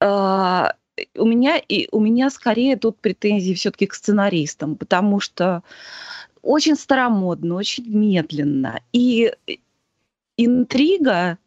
А, 0.00 0.74
у 1.14 1.26
меня, 1.26 1.58
и, 1.58 1.88
у 1.92 2.00
меня 2.00 2.30
скорее 2.30 2.76
тут 2.76 2.98
претензии 2.98 3.54
все-таки 3.54 3.86
к 3.86 3.94
сценаристам, 3.94 4.76
потому 4.76 5.20
что 5.20 5.62
очень 6.42 6.76
старомодно, 6.76 7.54
очень 7.54 7.88
медленно. 7.88 8.80
И 8.92 9.32
интрига 10.36 11.38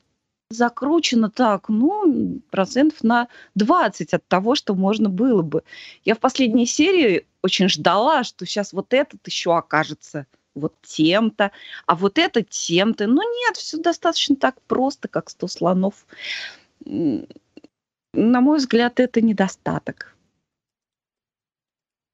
закручена 0.55 1.29
так, 1.29 1.70
ну, 1.70 2.41
процентов 2.50 3.03
на 3.03 3.27
20 3.55 4.13
от 4.13 4.27
того, 4.27 4.55
что 4.55 4.75
можно 4.75 5.10
было 5.10 5.41
бы. 5.41 5.63
Я 6.03 6.15
в 6.15 6.20
последней 6.20 6.65
серии 6.65 7.25
очень 7.41 7.70
ждала, 7.70 8.24
что 8.24 8.46
сейчас 8.46 8.74
вот 8.74 8.93
этот 8.93 9.25
еще 9.25 9.55
окажется 9.55 10.25
вот 10.53 10.74
тем-то, 10.81 11.51
а 11.86 11.96
вот 11.96 12.17
это 12.17 12.41
тем-то. 12.43 13.08
Но 13.08 13.24
нет, 13.24 13.58
все 13.58 13.77
достаточно 13.77 14.36
так 14.36 14.62
просто, 14.63 15.08
как 15.08 15.29
100 15.29 15.48
слонов. 15.48 16.05
На 16.86 18.41
мой 18.41 18.58
взгляд, 18.58 19.00
это 19.00 19.22
недостаток. 19.22 20.15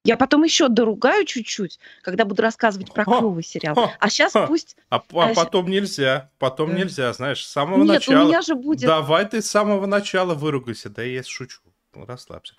Я 0.07 0.15
потом 0.15 0.43
еще 0.45 0.69
доругаю 0.69 1.25
чуть-чуть, 1.25 1.79
когда 2.01 2.23
буду 2.23 2.41
рассказывать 2.41 2.93
про 2.93 3.03
клевый 3.03 3.43
сериал. 3.43 3.91
А 3.99 4.09
сейчас 4.09 4.31
пусть... 4.31 4.77
А, 4.89 5.03
а 5.11 5.33
потом 5.33 5.69
нельзя, 5.69 6.31
потом 6.39 6.71
э... 6.71 6.79
нельзя, 6.79 7.11
знаешь, 7.11 7.45
с 7.45 7.51
самого 7.51 7.83
Нет, 7.83 7.95
начала... 7.95 8.23
у 8.23 8.27
меня 8.27 8.41
же 8.41 8.55
будет... 8.55 8.87
Давай 8.87 9.25
ты 9.27 9.41
с 9.41 9.49
самого 9.49 9.85
начала 9.85 10.33
выругайся, 10.33 10.89
да 10.89 11.03
я 11.03 11.23
шучу, 11.23 11.59
расслабься. 11.93 12.55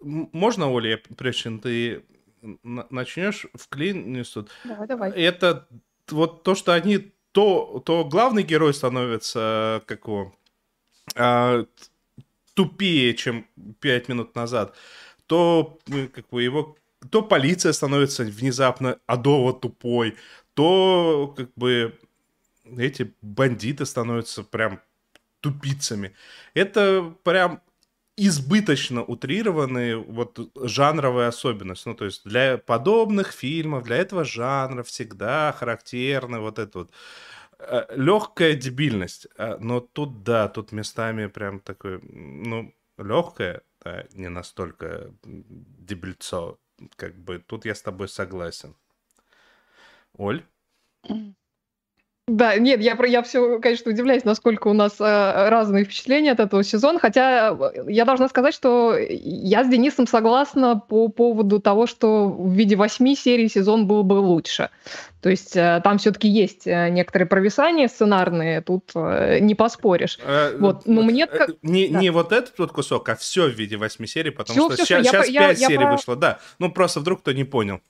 Можно, 0.00 0.70
Оля, 0.70 1.02
прежде 1.16 1.42
чем 1.42 1.58
ты 1.58 2.04
начнешь 2.62 3.46
в 3.52 3.68
клин 3.68 4.12
несут? 4.12 4.50
Давай, 4.62 4.86
давай. 4.86 5.10
Это 5.10 5.66
вот 6.08 6.44
то, 6.44 6.54
что 6.54 6.72
они... 6.72 7.12
То, 7.32 7.82
то 7.84 8.04
главный 8.04 8.42
герой 8.42 8.74
становится, 8.74 9.82
как 9.86 10.06
его, 10.06 10.34
а, 11.14 11.64
тупее, 12.54 13.14
чем 13.14 13.46
пять 13.80 14.08
минут 14.08 14.34
назад 14.34 14.74
то 15.30 15.78
ну, 15.86 16.08
как 16.08 16.28
бы 16.30 16.42
его 16.42 16.76
то 17.08 17.22
полиция 17.22 17.72
становится 17.72 18.24
внезапно 18.24 18.98
адово 19.06 19.52
тупой, 19.52 20.16
то 20.54 21.32
как 21.36 21.50
бы 21.54 21.96
эти 22.76 23.14
бандиты 23.22 23.86
становятся 23.86 24.42
прям 24.42 24.80
тупицами. 25.40 26.16
Это 26.52 27.14
прям 27.22 27.62
избыточно 28.16 29.04
утрированные 29.04 29.98
вот 29.98 30.50
жанровые 30.56 31.28
особенности. 31.28 31.86
Ну, 31.88 31.94
то 31.94 32.06
есть 32.06 32.24
для 32.24 32.58
подобных 32.58 33.30
фильмов, 33.30 33.84
для 33.84 33.98
этого 33.98 34.24
жанра 34.24 34.82
всегда 34.82 35.52
характерна 35.52 36.40
вот 36.40 36.58
эта 36.58 36.78
вот 36.80 36.90
э, 37.60 37.86
легкая 37.94 38.54
дебильность. 38.56 39.28
А, 39.38 39.58
но 39.60 39.78
тут, 39.78 40.24
да, 40.24 40.48
тут 40.48 40.72
местами 40.72 41.26
прям 41.26 41.60
такой, 41.60 42.00
ну, 42.02 42.74
легкая, 42.98 43.62
да, 43.80 44.06
не 44.12 44.28
настолько 44.28 45.12
дебильцо. 45.24 46.58
Как 46.96 47.16
бы 47.16 47.38
тут 47.38 47.64
я 47.64 47.74
с 47.74 47.82
тобой 47.82 48.08
согласен. 48.08 48.74
Оль? 50.14 50.44
Да, 52.28 52.56
нет, 52.56 52.80
я, 52.80 52.96
я 53.06 53.22
все, 53.22 53.58
конечно, 53.58 53.90
удивляюсь, 53.90 54.24
насколько 54.24 54.68
у 54.68 54.72
нас 54.72 55.00
э, 55.00 55.48
разные 55.48 55.84
впечатления 55.84 56.30
от 56.30 56.38
этого 56.38 56.62
сезона, 56.62 57.00
хотя 57.00 57.50
э, 57.50 57.84
я 57.88 58.04
должна 58.04 58.28
сказать, 58.28 58.54
что 58.54 58.96
я 58.96 59.64
с 59.64 59.68
Денисом 59.68 60.06
согласна 60.06 60.76
по 60.76 61.08
поводу 61.08 61.60
того, 61.60 61.88
что 61.88 62.28
в 62.28 62.52
виде 62.52 62.76
восьми 62.76 63.16
серий 63.16 63.48
сезон 63.48 63.88
был 63.88 64.04
бы 64.04 64.14
лучше. 64.14 64.70
То 65.22 65.28
есть 65.28 65.56
э, 65.56 65.80
там 65.82 65.98
все-таки 65.98 66.28
есть 66.28 66.68
э, 66.68 66.88
некоторые 66.90 67.26
провисания 67.26 67.88
сценарные, 67.88 68.60
тут 68.60 68.92
э, 68.94 69.40
не 69.40 69.56
поспоришь. 69.56 70.18
Э, 70.24 70.56
вот, 70.56 70.86
но 70.86 71.02
мне 71.02 71.26
как... 71.26 71.50
Не, 71.62 71.88
да. 71.88 71.98
не 71.98 72.10
вот 72.10 72.30
этот 72.30 72.56
вот 72.58 72.70
кусок, 72.70 73.08
а 73.08 73.16
все 73.16 73.48
в 73.48 73.54
виде 73.54 73.76
восьми 73.76 74.06
серий, 74.06 74.30
потому 74.30 74.68
все, 74.68 74.74
что 74.76 74.84
все, 74.84 75.02
сейчас, 75.02 75.28
я, 75.28 75.48
5 75.48 75.58
я, 75.58 75.68
серий 75.68 75.82
я 75.82 75.90
вышло, 75.90 76.14
да. 76.14 76.38
Ну, 76.60 76.70
просто 76.70 77.00
вдруг 77.00 77.22
кто 77.22 77.32
не 77.32 77.44
понял. 77.44 77.80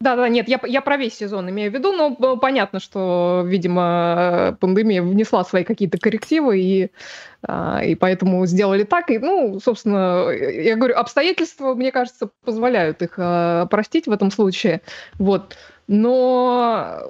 Да, 0.00 0.16
да, 0.16 0.28
нет, 0.28 0.48
я, 0.48 0.60
я 0.64 0.82
про 0.82 0.96
весь 0.96 1.16
сезон 1.16 1.48
имею 1.50 1.70
в 1.70 1.74
виду, 1.74 1.92
но 1.92 2.36
понятно, 2.36 2.80
что, 2.80 3.42
видимо, 3.46 4.56
пандемия 4.60 5.02
внесла 5.02 5.44
свои 5.44 5.64
какие-то 5.64 5.98
коррективы, 5.98 6.60
и, 6.60 6.90
а, 7.46 7.82
и 7.82 7.94
поэтому 7.94 8.44
сделали 8.44 8.82
так. 8.82 9.10
И, 9.10 9.18
ну, 9.18 9.60
собственно, 9.60 10.28
я 10.30 10.76
говорю, 10.76 10.96
обстоятельства, 10.96 11.74
мне 11.74 11.90
кажется, 11.90 12.28
позволяют 12.44 13.02
их 13.02 13.18
простить 13.70 14.06
в 14.06 14.12
этом 14.12 14.30
случае. 14.30 14.82
Вот. 15.14 15.56
Но 15.86 17.08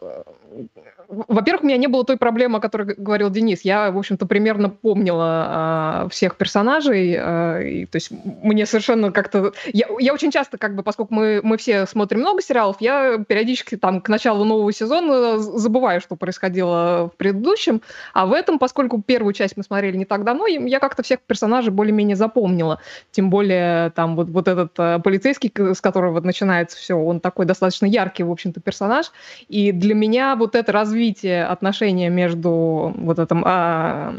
во-первых, 1.28 1.62
у 1.62 1.66
меня 1.66 1.76
не 1.76 1.87
было 1.87 2.04
той 2.04 2.16
проблемы, 2.16 2.59
о 2.59 2.61
которой 2.61 2.94
говорил 2.97 3.30
Денис. 3.30 3.62
Я, 3.62 3.90
в 3.90 3.99
общем-то, 3.99 4.26
примерно 4.26 4.68
помнила 4.68 6.04
э, 6.06 6.09
всех 6.11 6.37
персонажей. 6.37 7.16
Э, 7.18 7.68
и, 7.68 7.87
то 7.87 7.97
есть 7.97 8.11
мне 8.42 8.66
совершенно 8.66 9.12
как-то... 9.12 9.52
Я, 9.73 9.87
я 9.99 10.12
очень 10.12 10.30
часто, 10.30 10.59
как 10.59 10.75
бы, 10.75 10.83
поскольку 10.83 11.14
мы, 11.14 11.40
мы 11.42 11.56
все 11.56 11.87
смотрим 11.87 12.21
много 12.21 12.42
сериалов, 12.42 12.76
я 12.80 13.18
периодически 13.26 13.76
там 13.76 14.00
к 14.00 14.09
началу 14.09 14.44
нового 14.44 14.73
сезона 14.73 15.38
забываю, 15.38 16.00
что 16.00 16.16
происходило 16.16 17.11
в 17.12 17.16
предыдущем. 17.16 17.80
А 18.12 18.26
в 18.26 18.33
этом, 18.33 18.59
поскольку 18.59 19.00
первую 19.00 19.33
часть 19.33 19.56
мы 19.56 19.62
смотрели 19.62 19.97
не 19.97 20.04
так 20.04 20.25
давно, 20.25 20.47
я 20.47 20.80
как-то 20.80 21.02
всех 21.02 21.21
персонажей 21.21 21.73
более-менее 21.73 22.16
запомнила. 22.16 22.80
Тем 23.11 23.30
более 23.30 23.90
там 23.90 24.16
вот, 24.16 24.28
вот 24.28 24.49
этот 24.49 24.73
э, 24.78 24.99
полицейский, 24.99 25.52
с 25.75 25.80
которого 25.80 26.21
начинается 26.21 26.76
все, 26.76 26.94
он 26.94 27.21
такой 27.21 27.47
достаточно 27.47 27.87
яркий, 27.87 28.23
в 28.23 28.30
общем-то, 28.30 28.61
персонаж. 28.61 29.12
И 29.49 29.73
для 29.73 29.94
меня 29.94 30.37
вот 30.37 30.54
это 30.54 30.73
развитие 30.73 31.03
развитие 31.04 31.44
отношения 31.44 32.08
между 32.08 32.94
вот 32.96 33.18
этим 33.18 33.44
а, 33.46 34.14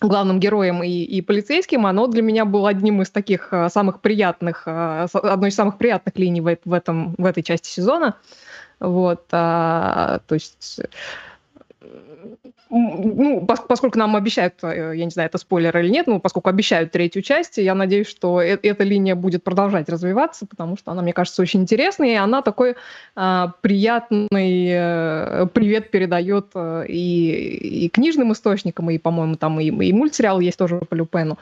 главным 0.00 0.38
героем 0.40 0.82
и, 0.82 0.88
и 0.88 1.22
полицейским, 1.22 1.86
оно 1.86 2.06
для 2.06 2.22
меня 2.22 2.44
было 2.44 2.68
одним 2.68 3.00
из 3.00 3.10
таких 3.10 3.48
а, 3.52 3.70
самых 3.70 4.00
приятных, 4.00 4.64
а, 4.66 5.06
одной 5.14 5.48
из 5.48 5.54
самых 5.54 5.78
приятных 5.78 6.18
линий 6.18 6.40
в, 6.40 6.72
этом, 6.72 7.14
в 7.16 7.24
этой 7.24 7.42
части 7.42 7.68
сезона. 7.68 8.16
Вот, 8.78 9.24
а, 9.32 10.20
то 10.26 10.34
есть 10.34 10.80
ну, 12.70 13.46
поскольку 13.46 13.98
нам 13.98 14.16
обещают, 14.16 14.54
э, 14.62 14.92
я 14.96 15.04
не 15.04 15.10
знаю, 15.10 15.28
это 15.28 15.38
спойлер 15.38 15.76
или 15.78 15.88
нет, 15.88 16.06
но 16.06 16.20
поскольку 16.20 16.50
обещают 16.50 16.92
третью 16.92 17.22
часть, 17.22 17.58
я 17.58 17.74
надеюсь, 17.74 18.06
что 18.06 18.40
э 18.42 18.58
эта 18.62 18.84
линия 18.84 19.14
будет 19.14 19.42
продолжать 19.44 19.88
развиваться, 19.88 20.46
потому 20.46 20.76
что 20.76 20.92
она, 20.92 21.02
мне 21.02 21.12
кажется, 21.12 21.40
очень 21.42 21.62
интересная, 21.62 22.08
и 22.08 22.14
она 22.14 22.42
такой 22.42 22.76
э, 23.16 23.46
приятный 23.60 24.68
э, 24.70 25.46
привет 25.52 25.90
передает 25.90 26.50
э, 26.54 26.86
и, 26.88 27.84
и 27.84 27.88
книжным 27.88 28.32
источникам, 28.32 28.90
и, 28.90 28.98
по-моему, 28.98 29.36
там 29.36 29.60
и, 29.60 29.66
и 29.66 29.92
мультсериал 29.92 30.40
есть 30.40 30.58
тоже 30.58 30.78
по 30.78 30.94
Люпену. 30.94 31.38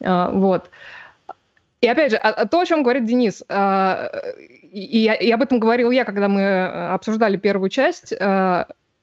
Э, 0.00 0.30
вот. 0.32 0.70
И 1.80 1.86
опять 1.86 2.10
же, 2.10 2.16
а, 2.16 2.46
то, 2.46 2.60
о 2.60 2.66
чем 2.66 2.82
говорит 2.82 3.06
Денис, 3.06 3.42
э, 3.48 4.08
и, 4.70 5.04
и 5.20 5.30
об 5.32 5.42
этом 5.42 5.58
говорил 5.58 5.90
я, 5.90 6.04
когда 6.04 6.28
мы 6.28 6.66
обсуждали 6.92 7.36
первую 7.36 7.70
часть, 7.70 8.12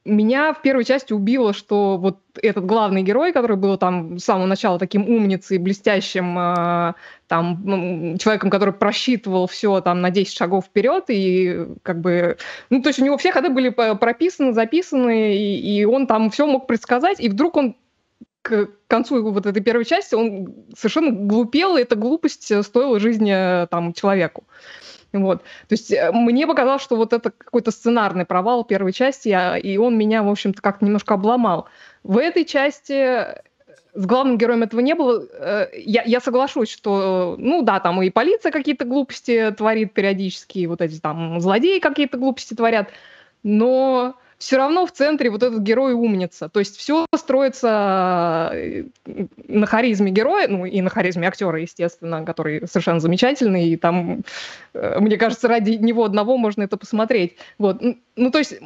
меня 0.05 0.53
в 0.53 0.61
первой 0.61 0.85
части 0.85 1.13
убило, 1.13 1.51
что 1.51 1.97
вот 1.97 2.19
этот 2.41 2.65
главный 2.65 3.01
герой, 3.01 3.33
который 3.33 3.57
был 3.57 3.77
там 3.77 4.19
с 4.19 4.23
самого 4.23 4.45
начала 4.45 4.77
таким 4.77 5.09
умницей, 5.09 5.57
блестящим, 5.57 6.37
э, 6.37 6.93
там, 7.27 8.17
человеком, 8.19 8.51
который 8.51 8.73
просчитывал 8.73 9.47
все 9.47 9.81
там 9.81 10.01
на 10.01 10.11
10 10.11 10.37
шагов 10.37 10.65
вперед, 10.65 11.05
и 11.07 11.65
как 11.81 12.01
бы, 12.01 12.37
ну, 12.69 12.83
то 12.83 12.89
есть 12.89 12.99
у 12.99 13.05
него 13.05 13.17
все 13.17 13.31
ходы 13.31 13.49
были 13.49 13.69
прописаны, 13.69 14.53
записаны, 14.53 15.35
и, 15.35 15.79
и 15.79 15.85
он 15.85 16.05
там 16.05 16.29
все 16.29 16.45
мог 16.45 16.67
предсказать, 16.67 17.19
и 17.19 17.27
вдруг 17.27 17.57
он 17.57 17.75
к 18.43 18.69
концу 18.87 19.23
вот 19.31 19.47
этой 19.47 19.63
первой 19.63 19.85
части 19.85 20.13
он 20.13 20.53
совершенно 20.77 21.11
глупел, 21.11 21.77
и 21.77 21.81
эта 21.81 21.95
глупость 21.95 22.63
стоила 22.63 22.99
жизни 22.99 23.33
э, 23.33 23.65
там 23.67 23.91
человеку. 23.93 24.43
Вот. 25.23 25.41
То 25.41 25.73
есть 25.73 25.91
э, 25.91 26.11
мне 26.11 26.47
показалось, 26.47 26.81
что 26.81 26.95
вот 26.95 27.13
это 27.13 27.31
какой-то 27.31 27.71
сценарный 27.71 28.25
провал 28.25 28.63
первой 28.63 28.93
части, 28.93 29.29
а, 29.29 29.55
и 29.55 29.77
он 29.77 29.97
меня, 29.97 30.23
в 30.23 30.29
общем-то, 30.29 30.61
как-то 30.61 30.85
немножко 30.85 31.13
обломал. 31.13 31.67
В 32.03 32.17
этой 32.17 32.45
части 32.45 32.93
э, 32.93 33.41
с 33.93 34.05
главным 34.05 34.37
героем 34.37 34.63
этого 34.63 34.81
не 34.81 34.93
было. 34.93 35.25
Э, 35.33 35.67
я, 35.73 36.03
я 36.03 36.19
соглашусь, 36.19 36.69
что, 36.69 37.35
ну 37.37 37.61
да, 37.61 37.79
там 37.79 38.01
и 38.01 38.09
полиция 38.09 38.51
какие-то 38.51 38.85
глупости 38.85 39.53
творит 39.57 39.93
периодически, 39.93 40.59
и 40.59 40.67
вот 40.67 40.81
эти 40.81 40.99
там 40.99 41.39
злодеи 41.39 41.79
какие-то 41.79 42.17
глупости 42.17 42.53
творят, 42.53 42.89
но 43.43 44.15
все 44.45 44.57
равно 44.57 44.85
в 44.85 44.91
центре 44.91 45.31
вот 45.31 45.41
этот 45.41 45.61
герой 45.61 45.93
умница. 45.93 46.49
То 46.49 46.59
есть 46.59 46.77
все 46.77 47.07
строится 47.15 48.51
э, 48.53 48.83
на 49.47 49.65
харизме 49.65 50.11
героя, 50.11 50.47
ну 50.47 50.65
и 50.65 50.81
на 50.81 50.91
харизме 50.91 51.27
актера, 51.27 51.59
естественно, 51.59 52.23
который 52.23 52.67
совершенно 52.67 52.99
замечательный, 52.99 53.69
и 53.69 53.75
там, 53.75 54.21
э, 54.75 54.99
мне 54.99 55.17
кажется, 55.17 55.47
ради 55.47 55.71
него 55.71 56.05
одного 56.05 56.37
можно 56.37 56.61
это 56.61 56.77
посмотреть. 56.77 57.37
Вот. 57.57 57.81
Ну, 58.15 58.29
то 58.29 58.37
есть 58.37 58.59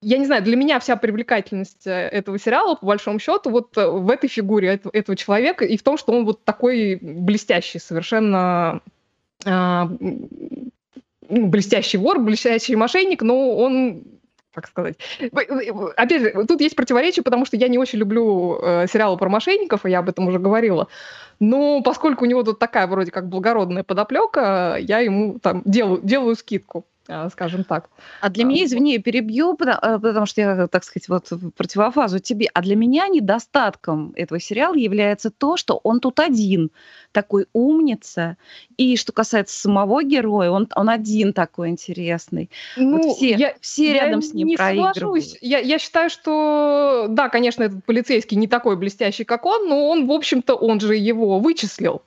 я 0.00 0.18
не 0.18 0.26
знаю, 0.26 0.44
для 0.44 0.54
меня 0.54 0.78
вся 0.78 0.94
привлекательность 0.94 1.88
э, 1.88 1.90
этого 1.90 2.38
сериала, 2.38 2.76
по 2.76 2.86
большому 2.86 3.18
счету, 3.18 3.50
вот 3.50 3.74
в 3.74 4.10
этой 4.10 4.28
фигуре 4.28 4.80
этого, 4.92 5.16
человека 5.16 5.64
и 5.64 5.76
в 5.76 5.82
том, 5.82 5.98
что 5.98 6.12
он 6.12 6.24
вот 6.24 6.44
такой 6.44 7.00
блестящий, 7.02 7.80
совершенно 7.80 8.80
э, 9.44 9.82
блестящий 11.28 11.98
вор, 11.98 12.20
блестящий 12.20 12.76
мошенник, 12.76 13.22
но 13.22 13.56
он 13.56 14.04
как 14.52 14.66
сказать. 14.66 14.96
Опять 15.96 16.22
же, 16.22 16.46
тут 16.46 16.60
есть 16.60 16.76
противоречие, 16.76 17.22
потому 17.22 17.44
что 17.44 17.56
я 17.56 17.68
не 17.68 17.78
очень 17.78 17.98
люблю 17.98 18.58
э, 18.60 18.86
сериалы 18.90 19.16
про 19.16 19.28
мошенников, 19.28 19.86
и 19.86 19.90
я 19.90 20.00
об 20.00 20.08
этом 20.08 20.28
уже 20.28 20.38
говорила. 20.38 20.88
Но 21.38 21.82
поскольку 21.82 22.24
у 22.24 22.28
него 22.28 22.42
тут 22.42 22.58
такая 22.58 22.86
вроде 22.86 23.10
как 23.10 23.28
благородная 23.28 23.82
подоплека, 23.82 24.76
я 24.78 24.98
ему 24.98 25.38
там 25.38 25.62
делаю, 25.64 26.00
делаю 26.02 26.36
скидку. 26.36 26.86
А, 27.12 27.28
скажем 27.28 27.64
так. 27.64 27.90
А 28.20 28.28
для 28.28 28.44
меня, 28.44 28.64
извини, 28.64 28.98
перебью, 28.98 29.56
потому, 29.56 29.78
э, 29.82 29.98
потому 29.98 30.26
что 30.26 30.40
я, 30.40 30.68
так 30.68 30.84
сказать, 30.84 31.08
вот 31.08 31.28
противофазу 31.56 32.20
тебе. 32.20 32.48
А 32.54 32.62
для 32.62 32.76
меня 32.76 33.08
недостатком 33.08 34.12
этого 34.14 34.38
сериала 34.38 34.74
является 34.74 35.30
то, 35.30 35.56
что 35.56 35.80
он 35.82 35.98
тут 35.98 36.20
один 36.20 36.70
такой 37.10 37.46
умница. 37.52 38.36
И 38.76 38.96
что 38.96 39.12
касается 39.12 39.60
самого 39.60 40.04
героя, 40.04 40.50
он, 40.50 40.68
он 40.76 40.88
один 40.88 41.32
такой 41.32 41.70
интересный. 41.70 42.48
Ну, 42.76 42.98
вот 43.02 43.16
все, 43.16 43.34
я, 43.34 43.54
все 43.60 43.88
я 43.88 44.04
рядом 44.04 44.22
с 44.22 44.32
ним 44.32 44.46
не 44.46 44.56
проигрывают. 44.56 45.24
Я, 45.40 45.58
я 45.58 45.80
считаю, 45.80 46.10
что, 46.10 47.06
да, 47.10 47.28
конечно, 47.28 47.64
этот 47.64 47.84
полицейский 47.84 48.36
не 48.36 48.46
такой 48.46 48.76
блестящий, 48.76 49.24
как 49.24 49.46
он, 49.46 49.68
но 49.68 49.88
он, 49.88 50.06
в 50.06 50.12
общем-то, 50.12 50.54
он 50.54 50.78
же 50.78 50.94
его 50.94 51.40
вычислил. 51.40 52.02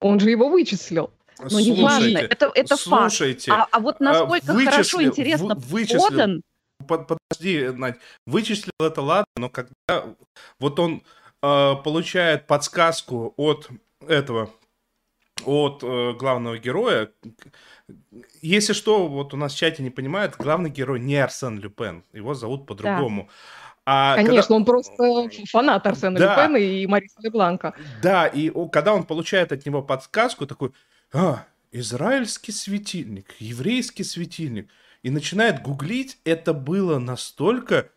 Он 0.00 0.20
же 0.20 0.28
его 0.28 0.50
вычислил. 0.50 1.10
Ну, 1.38 1.58
не 1.58 1.82
важно, 1.82 2.18
это, 2.18 2.50
это 2.54 2.76
слушайте, 2.76 3.50
факт. 3.50 3.68
А, 3.72 3.76
а 3.76 3.80
вот 3.80 3.96
а, 4.00 4.04
насколько 4.04 4.52
вычислил, 4.52 4.70
хорошо, 4.70 5.02
интересно 5.02 5.54
вычислил, 5.54 6.08
подан... 6.08 6.42
Подожди, 6.86 7.68
Надь, 7.68 7.96
вычислил 8.26 8.72
это 8.80 9.02
ладно, 9.02 9.26
но 9.36 9.48
когда 9.48 10.04
вот 10.60 10.78
он 10.78 11.02
э, 11.42 11.74
получает 11.84 12.46
подсказку 12.46 13.34
от 13.36 13.68
этого, 14.06 14.50
от 15.44 15.82
э, 15.82 16.12
главного 16.14 16.58
героя, 16.58 17.10
если 18.42 18.72
что, 18.72 19.08
вот 19.08 19.34
у 19.34 19.36
нас 19.36 19.54
в 19.54 19.56
чате 19.56 19.82
не 19.82 19.90
понимают, 19.90 20.36
главный 20.36 20.70
герой 20.70 21.00
не 21.00 21.16
Арсен 21.16 21.58
Люпен, 21.58 22.04
его 22.12 22.34
зовут 22.34 22.66
по-другому. 22.66 23.24
Да. 23.24 23.32
А 23.90 24.16
Конечно, 24.16 24.42
когда... 24.42 24.54
он 24.56 24.64
просто 24.66 25.30
фанат 25.50 25.86
Арсена 25.86 26.18
да. 26.18 26.34
Люпена 26.34 26.56
и 26.58 26.86
Мариса 26.86 27.22
Лебланка. 27.22 27.74
Да, 28.02 28.26
и 28.26 28.52
когда 28.70 28.92
он 28.92 29.04
получает 29.04 29.50
от 29.50 29.64
него 29.64 29.82
подсказку, 29.82 30.46
такой, 30.46 30.72
а, 31.12 31.46
израильский 31.72 32.52
светильник, 32.52 33.34
еврейский 33.38 34.04
светильник, 34.04 34.68
и 35.02 35.10
начинает 35.10 35.62
гуглить, 35.62 36.18
это 36.24 36.52
было 36.52 36.98
настолько 36.98 37.90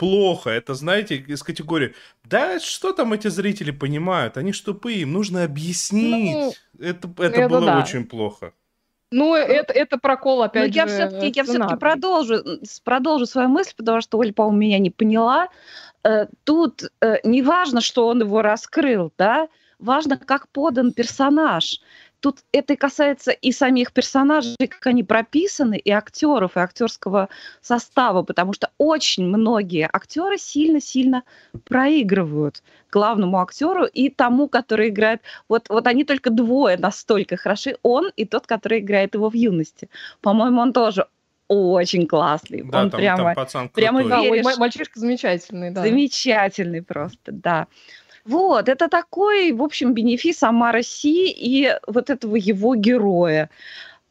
плохо. 0.00 0.50
Это, 0.50 0.74
знаете, 0.74 1.16
из 1.16 1.42
категории, 1.42 1.94
да 2.24 2.58
что 2.58 2.92
там 2.92 3.12
эти 3.12 3.28
зрители 3.28 3.70
понимают, 3.70 4.38
они 4.38 4.52
ж 4.52 4.60
тупые, 4.60 5.02
им 5.02 5.12
нужно 5.12 5.44
объяснить. 5.44 6.34
Ну, 6.34 6.52
это, 6.78 7.08
это, 7.18 7.22
это 7.22 7.48
было 7.48 7.66
да. 7.66 7.80
очень 7.80 8.06
плохо. 8.06 8.52
Ну, 9.12 9.34
это, 9.34 9.72
это 9.72 9.98
прокол, 9.98 10.42
опять 10.42 10.68
Но 10.68 10.72
же. 10.72 10.78
Я 10.78 10.86
все-таки, 10.86 11.32
я 11.34 11.44
все-таки 11.44 11.76
продолжу, 11.76 12.36
продолжу 12.84 13.26
свою 13.26 13.48
мысль, 13.48 13.74
потому 13.76 14.00
что 14.00 14.18
Оля, 14.18 14.32
по-моему, 14.32 14.58
меня 14.58 14.78
не 14.78 14.90
поняла. 14.90 15.48
Э, 16.04 16.26
тут 16.44 16.84
э, 17.02 17.16
не 17.24 17.42
важно, 17.42 17.80
что 17.80 18.06
он 18.06 18.20
его 18.20 18.40
раскрыл, 18.40 19.12
да, 19.18 19.48
важно, 19.80 20.16
как 20.16 20.48
подан 20.48 20.92
персонаж. 20.92 21.80
Тут 22.20 22.40
это 22.52 22.76
касается 22.76 23.30
и 23.30 23.50
самих 23.50 23.92
персонажей, 23.92 24.54
как 24.58 24.86
они 24.86 25.02
прописаны, 25.02 25.78
и 25.78 25.90
актеров, 25.90 26.56
и 26.56 26.60
актерского 26.60 27.30
состава, 27.62 28.22
потому 28.22 28.52
что 28.52 28.70
очень 28.76 29.24
многие 29.24 29.88
актеры 29.90 30.36
сильно-сильно 30.36 31.22
проигрывают 31.64 32.62
главному 32.92 33.40
актеру 33.40 33.86
и 33.86 34.10
тому, 34.10 34.48
который 34.48 34.90
играет. 34.90 35.22
Вот, 35.48 35.70
вот 35.70 35.86
они 35.86 36.04
только 36.04 36.28
двое 36.28 36.76
настолько 36.76 37.38
хороши, 37.38 37.76
он 37.82 38.10
и 38.16 38.26
тот, 38.26 38.46
который 38.46 38.80
играет 38.80 39.14
его 39.14 39.30
в 39.30 39.34
юности. 39.34 39.88
По-моему, 40.20 40.60
он 40.60 40.74
тоже 40.74 41.06
очень 41.48 42.06
классный. 42.06 42.62
Да, 42.62 42.82
он 42.82 42.90
там, 42.90 43.00
прямо, 43.00 43.24
там 43.24 43.34
пацан 43.34 43.68
прямо 43.70 44.02
веришь. 44.02 44.44
Да, 44.44 44.56
мальчишка 44.56 45.00
замечательный, 45.00 45.70
да. 45.72 45.82
Замечательный 45.82 46.80
просто, 46.82 47.32
да. 47.32 47.66
Вот, 48.24 48.68
это 48.68 48.88
такой, 48.88 49.52
в 49.52 49.62
общем, 49.62 49.94
бенефис 49.94 50.38
сама 50.38 50.72
России 50.72 51.30
и 51.30 51.76
вот 51.86 52.10
этого 52.10 52.36
его 52.36 52.74
героя. 52.74 53.50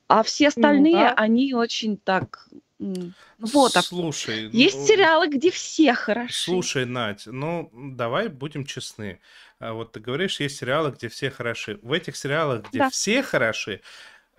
А 0.08 0.24
все 0.24 0.48
остальные, 0.48 0.96
ну, 0.96 1.02
да. 1.02 1.14
они 1.14 1.54
очень 1.54 1.98
так... 1.98 2.48
Ну, 2.80 3.12
вот, 3.40 3.74
Слушай, 3.74 4.50
есть 4.52 4.80
ну, 4.80 4.86
сериалы, 4.86 5.28
где 5.28 5.52
все 5.52 5.94
хороши. 5.94 6.34
Слушай, 6.34 6.86
Надь, 6.86 7.24
ну 7.26 7.70
давай 7.74 8.30
будем 8.30 8.66
честны. 8.66 9.20
А 9.60 9.74
вот 9.74 9.92
ты 9.92 10.00
говоришь, 10.00 10.40
есть 10.40 10.58
сериалы, 10.58 10.92
где 10.92 11.10
все 11.10 11.30
хороши. 11.30 11.78
В 11.82 11.92
этих 11.92 12.16
сериалах, 12.16 12.70
где 12.70 12.80
да. 12.80 12.90
все 12.90 13.22
хороши, 13.22 13.82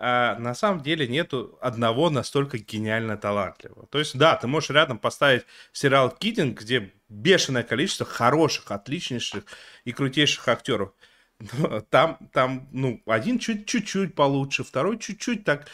а 0.03 0.35
на 0.39 0.55
самом 0.55 0.81
деле 0.81 1.07
нету 1.07 1.59
одного 1.61 2.09
настолько 2.09 2.57
гениально 2.57 3.17
талантливого. 3.17 3.85
То 3.85 3.99
есть, 3.99 4.17
да, 4.17 4.35
ты 4.35 4.47
можешь 4.47 4.71
рядом 4.71 4.97
поставить 4.97 5.45
сериал 5.71 6.09
Кидинг, 6.09 6.59
где 6.59 6.91
бешеное 7.07 7.61
количество 7.61 8.03
хороших, 8.03 8.71
отличнейших 8.71 9.43
и 9.85 9.91
крутейших 9.91 10.47
актеров. 10.47 10.93
Но 11.53 11.81
там, 11.81 12.17
там, 12.33 12.67
ну, 12.71 13.03
один 13.05 13.37
чуть-чуть 13.37 14.15
получше, 14.15 14.63
второй 14.63 14.97
чуть-чуть 14.97 15.43
так 15.43 15.67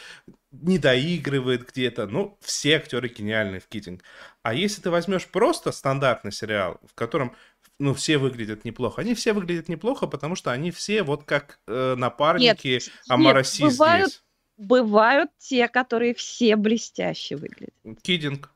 не 0.50 0.78
доигрывает 0.78 1.66
где-то. 1.66 2.06
Ну, 2.06 2.38
все 2.42 2.76
актеры 2.76 3.08
гениальные 3.08 3.60
в 3.60 3.66
Китинг. 3.66 4.02
А 4.42 4.52
если 4.52 4.82
ты 4.82 4.90
возьмешь 4.90 5.26
просто 5.26 5.72
стандартный 5.72 6.32
сериал, 6.32 6.78
в 6.86 6.94
котором 6.94 7.34
ну, 7.78 7.94
все 7.94 8.18
выглядят 8.18 8.64
неплохо. 8.64 9.02
Они 9.02 9.14
все 9.14 9.32
выглядят 9.32 9.68
неплохо, 9.68 10.06
потому 10.06 10.34
что 10.34 10.50
они 10.50 10.70
все 10.70 11.02
вот 11.02 11.24
как 11.24 11.60
э, 11.66 11.94
напарники 11.96 12.68
нет, 12.68 12.90
Амараси 13.08 13.62
нет, 13.62 13.72
бывают, 13.72 14.08
здесь. 14.08 14.22
Бывают 14.56 15.30
те, 15.38 15.68
которые 15.68 16.14
все 16.14 16.56
блестяще 16.56 17.36
выглядят. 17.36 17.74
Кидинг. 18.02 18.52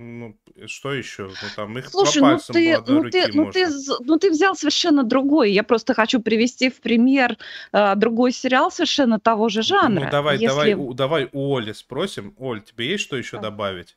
Ну, 0.00 0.38
что 0.66 0.94
еще? 0.94 1.24
Ну, 1.24 1.48
там 1.56 1.76
их 1.76 1.88
Слушай, 1.90 2.20
по 2.20 2.30
ну 2.30 2.38
ты, 2.38 2.78
ну, 2.86 3.10
ты, 3.10 3.32
ну, 3.32 3.50
ты, 3.50 3.66
ну 4.00 4.18
ты 4.18 4.30
взял 4.30 4.54
совершенно 4.54 5.02
другой. 5.02 5.50
Я 5.50 5.64
просто 5.64 5.92
хочу 5.92 6.20
привести 6.20 6.70
в 6.70 6.80
пример 6.80 7.36
э, 7.72 7.96
другой 7.96 8.30
сериал 8.30 8.70
совершенно 8.70 9.18
того 9.18 9.48
же 9.48 9.62
жанра. 9.62 10.04
Ну, 10.04 10.10
давай, 10.10 10.34
Если... 10.34 10.46
давай, 10.46 10.74
у, 10.74 10.94
давай 10.94 11.28
у 11.32 11.56
Оли 11.56 11.72
спросим. 11.72 12.32
Оль, 12.38 12.62
тебе 12.62 12.90
есть 12.90 13.02
что 13.02 13.16
еще 13.16 13.38
да. 13.38 13.44
добавить? 13.44 13.96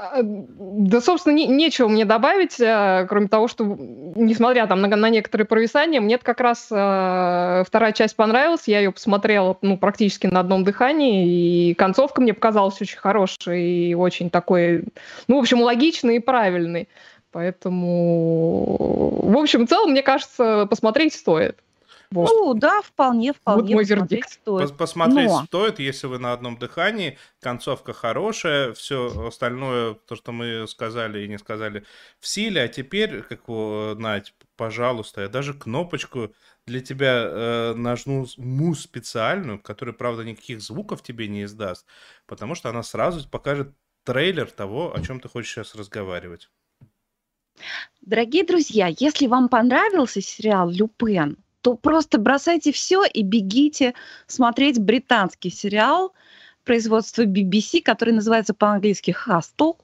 А, 0.00 0.20
да, 0.22 1.00
собственно, 1.00 1.34
не, 1.34 1.48
нечего 1.48 1.88
мне 1.88 2.04
добавить, 2.04 2.60
э, 2.60 3.04
кроме 3.08 3.26
того, 3.26 3.48
что, 3.48 3.64
несмотря 3.64 4.68
там 4.68 4.80
на, 4.80 4.86
на 4.86 5.08
некоторые 5.08 5.44
провисания, 5.44 6.00
мне 6.00 6.18
как 6.18 6.40
раз 6.40 6.68
э, 6.70 7.64
вторая 7.66 7.92
часть 7.92 8.14
понравилась, 8.14 8.68
я 8.68 8.78
ее 8.78 8.92
посмотрела 8.92 9.58
ну, 9.60 9.76
практически 9.76 10.28
на 10.28 10.38
одном 10.38 10.62
дыхании, 10.62 11.70
и 11.70 11.74
концовка 11.74 12.20
мне 12.20 12.32
показалась 12.32 12.80
очень 12.80 12.98
хорошей 12.98 13.90
и 13.90 13.94
очень 13.94 14.30
такой, 14.30 14.84
ну, 15.26 15.38
в 15.38 15.40
общем, 15.40 15.62
логичной 15.62 16.16
и 16.16 16.20
правильной. 16.20 16.88
Поэтому, 17.32 19.20
в 19.24 19.36
общем, 19.36 19.66
в 19.66 19.68
целом, 19.68 19.90
мне 19.90 20.02
кажется, 20.02 20.66
посмотреть 20.70 21.14
стоит. 21.14 21.58
Вот. 22.10 22.30
Ну 22.30 22.54
да, 22.54 22.80
вполне, 22.80 23.34
вполне. 23.34 23.62
Вот 23.62 23.74
мой 23.74 23.84
вердикт. 23.84 24.30
Стоит. 24.30 24.76
Посмотреть 24.76 25.28
Но... 25.28 25.44
стоит, 25.44 25.78
если 25.78 26.06
вы 26.06 26.18
на 26.18 26.32
одном 26.32 26.58
дыхании. 26.58 27.18
Концовка 27.40 27.92
хорошая, 27.92 28.72
все 28.72 29.26
остальное, 29.26 29.94
то, 29.94 30.16
что 30.16 30.32
мы 30.32 30.66
сказали 30.66 31.24
и 31.24 31.28
не 31.28 31.38
сказали, 31.38 31.84
в 32.18 32.26
силе. 32.26 32.62
А 32.62 32.68
теперь, 32.68 33.22
как 33.22 33.46
вы, 33.48 33.94
Надь, 33.96 34.34
пожалуйста, 34.56 35.22
я 35.22 35.28
даже 35.28 35.52
кнопочку 35.52 36.32
для 36.66 36.80
тебя 36.80 37.24
э, 37.24 37.74
нажму 37.74 38.26
му 38.36 38.74
специальную, 38.74 39.58
которая, 39.58 39.94
правда, 39.94 40.24
никаких 40.24 40.62
звуков 40.62 41.02
тебе 41.02 41.28
не 41.28 41.44
издаст, 41.44 41.86
потому 42.26 42.54
что 42.54 42.70
она 42.70 42.82
сразу 42.82 43.28
покажет 43.28 43.74
трейлер 44.04 44.50
того, 44.50 44.94
о 44.94 45.02
чем 45.02 45.20
ты 45.20 45.28
хочешь 45.28 45.52
сейчас 45.52 45.74
разговаривать. 45.74 46.50
Дорогие 48.00 48.44
друзья, 48.44 48.86
если 48.98 49.26
вам 49.26 49.48
понравился 49.48 50.22
сериал 50.22 50.70
«Люпен», 50.70 51.36
то 51.68 51.74
просто 51.74 52.16
бросайте 52.18 52.72
все 52.72 53.04
и 53.04 53.22
бегите 53.22 53.92
смотреть 54.26 54.80
британский 54.80 55.50
сериал 55.50 56.14
производства 56.64 57.26
BBC, 57.26 57.82
который 57.82 58.14
называется 58.14 58.54
по-английски 58.54 59.14
«Hustle». 59.26 59.76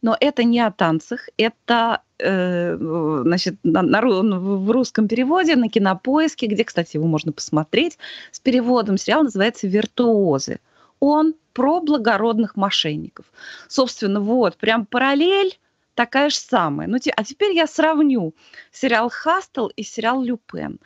Но 0.00 0.16
это 0.18 0.44
не 0.44 0.60
о 0.60 0.70
танцах, 0.70 1.28
это 1.36 2.00
э, 2.18 2.76
значит, 2.78 3.56
на, 3.64 3.82
на, 3.82 4.00
в 4.00 4.70
русском 4.70 5.06
переводе 5.06 5.56
на 5.56 5.68
кинопоиске, 5.68 6.46
где, 6.46 6.64
кстати, 6.64 6.96
его 6.96 7.06
можно 7.06 7.32
посмотреть 7.32 7.98
с 8.30 8.40
переводом. 8.40 8.96
Сериал 8.96 9.24
называется 9.24 9.66
«Виртуозы». 9.66 10.58
Он 11.00 11.34
про 11.52 11.80
благородных 11.80 12.56
мошенников. 12.56 13.26
Собственно, 13.68 14.20
вот, 14.20 14.56
прям 14.56 14.86
параллель 14.86 15.58
такая 15.94 16.30
же 16.30 16.36
самая. 16.36 16.88
Ну, 16.88 16.98
а 17.16 17.24
теперь 17.24 17.52
я 17.52 17.66
сравню 17.66 18.34
сериал 18.72 19.10
«Хастел» 19.10 19.68
и 19.68 19.82
сериал 19.82 20.22
«Люпен». 20.22 20.78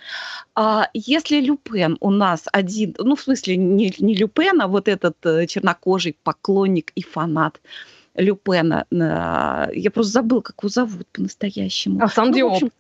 А, 0.55 0.89
если 0.95 1.41
«Люпен» 1.41 1.97
у 2.01 2.11
нас 2.11 2.45
один, 2.53 2.95
ну, 2.99 3.17
в 3.17 3.21
смысле, 3.21 3.57
не, 3.57 3.95
не 3.99 4.15
Люпен, 4.15 4.61
а 4.61 4.69
вот 4.69 4.89
этот 4.89 5.17
э, 5.25 5.47
чернокожий 5.47 6.17
поклонник 6.23 6.93
и 6.95 7.03
фанат 7.03 7.61
Люпена, 8.15 8.87
э, 8.91 9.75
я 9.75 9.91
просто 9.91 10.13
забыл, 10.13 10.43
как 10.43 10.57
его 10.61 10.69
зовут 10.69 11.07
по-настоящему. 11.13 12.03
А 12.03 12.09
сам 12.09 12.29
ну, 12.29 12.35
Диоп. 12.35 12.73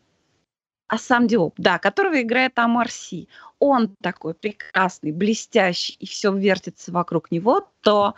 А 0.88 0.96
сам 0.96 1.26
Диоп, 1.26 1.54
да, 1.58 1.78
которого 1.78 2.20
играет 2.20 2.58
Амарси. 2.58 3.28
Он 3.58 3.94
такой 4.02 4.32
прекрасный, 4.34 5.12
блестящий, 5.12 5.96
и 6.00 6.06
все 6.06 6.32
вертится 6.32 6.92
вокруг 6.92 7.30
него, 7.30 7.68
то 7.82 8.14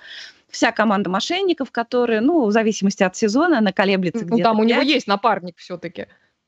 вся 0.48 0.70
команда 0.70 1.10
мошенников, 1.10 1.72
которые, 1.72 2.20
ну, 2.20 2.46
в 2.46 2.52
зависимости 2.52 3.02
от 3.02 3.16
сезона, 3.16 3.58
она 3.58 3.72
колеблется 3.72 4.24
ну, 4.24 4.34
где-то. 4.34 4.50
Там 4.50 4.56
5, 4.58 4.64
у 4.64 4.68
него 4.68 4.82
есть 4.82 5.06
напарник 5.08 5.56
все-таки. 5.58 6.06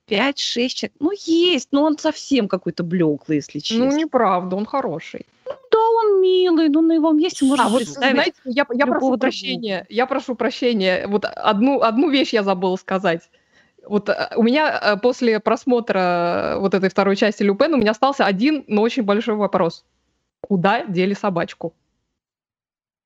5-6 0.09 0.35
человек. 0.69 0.97
Ну, 1.01 1.11
есть, 1.25 1.69
но 1.73 1.85
он 1.85 1.99
совсем 1.99 2.49
какой-то 2.49 2.85
блеклый, 2.85 3.37
если 3.37 3.59
ну, 3.59 3.63
честно. 3.63 3.85
Ну, 3.87 3.97
неправда, 3.97 4.57
он 4.57 4.67
хороший. 4.67 5.27
Ну, 5.47 5.53
да, 5.71 5.79
он 5.79 6.21
милый, 6.21 6.69
но 6.69 6.83
на 6.83 6.93
его 6.93 7.13
месте 7.13 7.45
можно 7.45 7.67
а, 7.67 7.69
вот, 7.69 7.83
знаете, 7.83 8.35
я, 8.45 8.67
я 8.73 8.87
прошу 8.87 9.17
прощения, 9.17 9.87
я 9.89 10.07
прошу 10.07 10.35
прощения, 10.35 11.07
вот 11.07 11.25
одну, 11.25 11.83
одну 11.83 12.11
вещь 12.11 12.33
я 12.33 12.43
забыла 12.43 12.77
сказать. 12.77 13.29
Вот 13.87 14.09
э, 14.09 14.31
у 14.37 14.42
меня 14.42 14.79
э, 14.81 14.97
после 14.97 15.40
просмотра 15.40 16.57
вот 16.59 16.75
этой 16.75 16.88
второй 16.88 17.16
части 17.16 17.42
Люпен 17.42 17.75
у 17.75 17.79
меня 17.79 17.90
остался 17.90 18.25
один, 18.25 18.64
но 18.68 18.83
очень 18.83 19.03
большой 19.03 19.35
вопрос. 19.35 19.85
Куда 20.40 20.85
дели 20.85 21.14
собачку? 21.14 21.75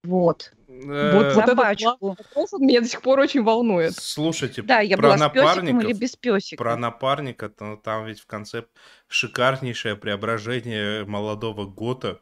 Вот. 0.05 0.53
Э, 0.69 1.13
вот, 1.13 1.35
вот 1.35 1.45
этот 1.45 1.91
вопрос 2.01 2.53
меня 2.59 2.81
до 2.81 2.89
сих 2.89 3.03
пор 3.03 3.21
очень 3.21 3.43
волнует. 3.43 3.95
Слушайте, 3.95 4.63
да, 4.63 4.81
я 4.81 4.97
про 4.97 5.09
была 5.09 5.17
напарников, 5.17 5.85
или 5.85 5.93
без 5.93 6.17
песика. 6.17 6.63
Про 6.63 6.77
напарника, 6.77 7.49
то, 7.49 7.77
там 7.77 8.07
ведь 8.07 8.21
в 8.21 8.27
конце 8.27 8.65
шикарнейшее 9.09 9.97
преображение 9.97 11.05
молодого 11.05 11.67
Гота. 11.67 12.21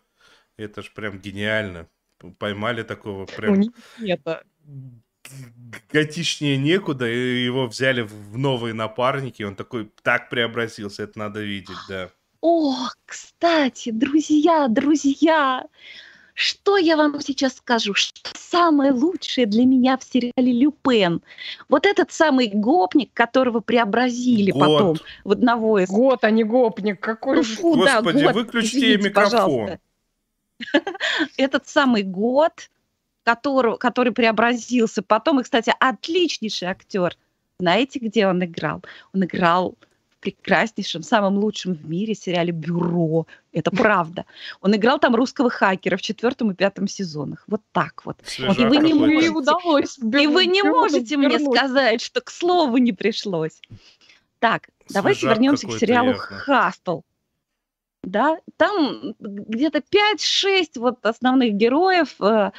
Это 0.57 0.83
ж 0.83 0.93
прям 0.95 1.19
гениально. 1.19 1.89
Поймали 2.39 2.85
такого 2.85 3.27
прям... 3.27 3.63
Нет, 3.99 4.21
готичнее 5.91 6.57
некуда, 6.57 7.09
и 7.11 7.45
его 7.45 7.67
взяли 7.67 8.03
в 8.03 8.37
новые 8.37 8.75
напарники, 8.75 9.43
он 9.43 9.57
такой 9.57 9.91
так 10.03 10.29
преобразился, 10.31 11.05
это 11.05 11.19
надо 11.19 11.41
видеть, 11.41 11.79
да. 11.89 12.11
О, 12.41 12.75
кстати, 13.07 13.91
друзья, 13.91 14.69
друзья, 14.69 15.65
что 16.35 16.77
я 16.77 16.97
вам 16.97 17.21
сейчас 17.21 17.57
скажу? 17.57 17.95
Что 17.95 18.31
самое 18.37 18.93
лучшее 18.93 19.47
для 19.47 19.65
меня 19.65 19.97
в 19.97 20.05
сериале 20.05 20.53
«Люпен»? 20.53 21.23
Вот 21.69 21.87
этот 21.87 22.13
самый 22.13 22.49
гопник, 22.49 23.11
которого 23.15 23.61
преобразили 23.61 24.51
год. 24.51 24.61
потом 24.61 24.97
в 25.23 25.33
одного 25.33 25.79
из... 25.79 25.89
Год, 25.89 26.25
а 26.25 26.31
не 26.31 26.43
гопник. 26.43 27.01
Какой 27.01 27.37
ну, 27.37 27.43
фу, 27.45 27.77
Господи, 27.77 28.19
да, 28.19 28.33
год. 28.33 28.35
выключите 28.35 28.79
Извините, 28.79 29.09
микрофон. 29.09 29.79
Этот 31.37 31.69
самый 31.69 32.03
год, 32.03 32.69
который, 33.25 33.79
который 33.79 34.13
преобразился 34.13 35.03
потом, 35.03 35.41
и, 35.41 35.43
кстати, 35.43 35.73
отличнейший 35.81 36.69
актер. 36.69 37.17
Знаете, 37.59 37.99
где 37.99 38.27
он 38.27 38.45
играл? 38.45 38.83
Он 39.13 39.25
играл 39.25 39.77
прекраснейшем, 40.21 41.03
самом 41.03 41.37
лучшем 41.37 41.75
в 41.75 41.87
мире 41.89 42.15
сериале 42.15 42.51
«Бюро». 42.51 43.27
Это 43.53 43.71
правда. 43.71 44.25
Он 44.63 44.75
играл 44.75 44.99
там 44.99 45.15
русского 45.15 45.51
хакера 45.51 45.99
в 45.99 46.03
четвертом 46.03 46.51
и 46.51 46.55
пятом 46.55 46.89
сезонах. 46.89 47.45
Вот 47.47 47.61
так 47.73 48.05
вот. 48.07 48.17
Свежак 48.25 48.59
и 48.59 48.65
вы 48.65 48.77
не 48.79 48.95
можете, 48.95 49.31
удалось 49.31 49.99
и 49.99 50.27
вы 50.27 50.47
не 50.47 50.63
можете 50.63 51.17
мне 51.19 51.39
сказать, 51.39 52.01
что 52.01 52.23
к 52.23 52.31
слову 52.31 52.79
не 52.79 52.93
пришлось. 52.93 53.61
Так, 54.39 54.69
Свежак 54.87 54.95
давайте 54.95 55.27
вернемся 55.27 55.67
к 55.67 55.73
сериалу 55.73 56.15
«Хастл». 56.15 57.03
Да, 58.03 58.39
там 58.57 59.15
где-то 59.19 59.79
5-6 59.79 60.67
вот 60.77 61.05
основных 61.07 61.55
героев, 61.55 62.21
э, 62.21 62.51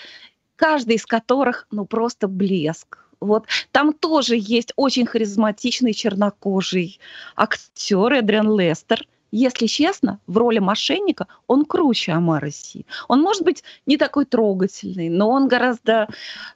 каждый 0.56 0.96
из 0.96 1.06
которых, 1.06 1.68
ну, 1.72 1.86
просто 1.86 2.28
блеск 2.28 3.06
вот 3.20 3.46
там 3.72 3.94
тоже 3.94 4.36
есть 4.38 4.74
очень 4.76 5.06
харизматичный 5.06 5.94
чернокожий 5.94 7.00
актер 7.36 8.14
Эдриан 8.14 8.58
Лестер. 8.58 9.08
Если 9.32 9.66
честно, 9.66 10.20
в 10.28 10.38
роли 10.38 10.60
мошенника 10.60 11.28
он 11.48 11.66
круче 11.66 12.14
Амара 12.14 12.52
Си. 12.52 12.86
Он 13.10 13.22
может 13.22 13.44
быть 13.44 13.64
не 13.86 13.98
такой 13.98 14.26
трогательный, 14.26 15.10
но 15.10 15.30
он 15.30 15.48
гораздо, 15.48 16.08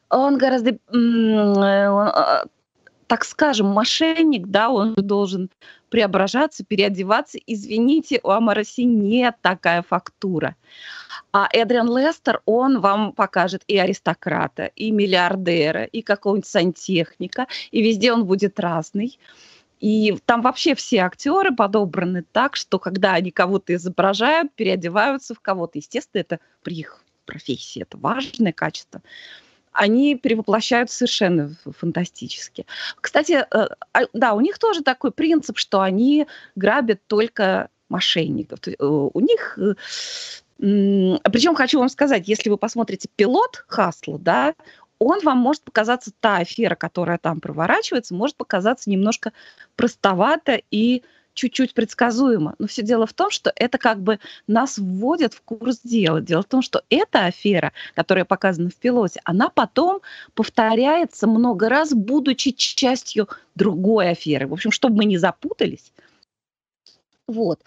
он 0.09 0.37
гораздо, 0.37 0.77
он, 0.89 1.57
а, 1.57 2.45
так 3.07 3.25
скажем, 3.25 3.67
мошенник, 3.67 4.47
да, 4.47 4.69
он 4.69 4.93
должен 4.93 5.49
преображаться, 5.89 6.63
переодеваться. 6.63 7.37
Извините, 7.45 8.19
у 8.23 8.29
Амара 8.29 8.63
Си 8.63 8.85
нет 8.85 9.35
такая 9.41 9.81
фактура. 9.81 10.55
А 11.31 11.47
Эдриан 11.51 11.95
Лестер, 11.95 12.41
он 12.45 12.79
вам 12.79 13.13
покажет 13.13 13.63
и 13.67 13.77
аристократа, 13.77 14.65
и 14.65 14.91
миллиардера, 14.91 15.83
и 15.83 16.01
какого-нибудь 16.01 16.47
сантехника, 16.47 17.47
и 17.71 17.81
везде 17.81 18.13
он 18.13 18.25
будет 18.25 18.59
разный. 18.59 19.19
И 19.79 20.17
там 20.25 20.41
вообще 20.41 20.75
все 20.75 20.99
актеры 20.99 21.55
подобраны 21.55 22.25
так, 22.31 22.55
что 22.55 22.79
когда 22.79 23.13
они 23.13 23.31
кого-то 23.31 23.73
изображают, 23.75 24.51
переодеваются 24.53 25.33
в 25.33 25.39
кого-то. 25.39 25.77
Естественно, 25.77 26.21
это 26.21 26.39
при 26.63 26.79
их 26.79 27.03
профессии, 27.25 27.81
это 27.81 27.97
важное 27.97 28.51
качество. 28.51 29.01
Они 29.79 30.15
перевоплощают 30.15 30.91
совершенно 30.91 31.55
фантастически. 31.77 32.65
Кстати, 32.99 33.45
э, 33.49 33.67
а, 33.93 33.99
да, 34.11 34.33
у 34.33 34.41
них 34.41 34.59
тоже 34.59 34.83
такой 34.83 35.11
принцип, 35.11 35.57
что 35.57 35.79
они 35.79 36.27
грабят 36.55 36.99
только 37.07 37.69
мошенников. 37.87 38.59
Э, 38.67 38.73
у 38.79 39.19
них 39.21 39.57
э, 39.57 39.75
причем 40.59 41.55
хочу 41.55 41.79
вам 41.79 41.87
сказать, 41.87 42.27
если 42.27 42.49
вы 42.49 42.57
посмотрите 42.57 43.07
пилот 43.15 43.63
Хасла, 43.67 44.19
да, 44.19 44.53
он 44.99 45.21
вам 45.23 45.37
может 45.37 45.63
показаться, 45.63 46.11
та 46.19 46.37
афера, 46.37 46.75
которая 46.75 47.17
там 47.17 47.39
проворачивается, 47.39 48.13
может 48.13 48.35
показаться 48.35 48.89
немножко 48.89 49.31
простовато 49.77 50.61
и 50.71 51.03
чуть-чуть 51.39 51.73
предсказуемо. 51.73 52.55
Но 52.59 52.67
все 52.67 52.81
дело 52.81 53.05
в 53.05 53.13
том, 53.13 53.31
что 53.31 53.51
это 53.55 53.77
как 53.77 54.01
бы 54.01 54.19
нас 54.47 54.77
вводит 54.77 55.33
в 55.33 55.41
курс 55.41 55.79
дела. 55.83 56.21
Дело 56.21 56.41
в 56.41 56.45
том, 56.47 56.61
что 56.61 56.83
эта 56.89 57.25
афера, 57.25 57.71
которая 57.95 58.25
показана 58.25 58.69
в 58.69 58.75
пилоте, 58.75 59.21
она 59.23 59.49
потом 59.49 60.01
повторяется 60.33 61.27
много 61.27 61.69
раз, 61.69 61.93
будучи 61.93 62.51
частью 62.51 63.29
другой 63.55 64.09
аферы. 64.09 64.47
В 64.47 64.53
общем, 64.53 64.71
чтобы 64.71 64.97
мы 64.97 65.05
не 65.05 65.17
запутались, 65.17 65.91
вот. 67.29 67.61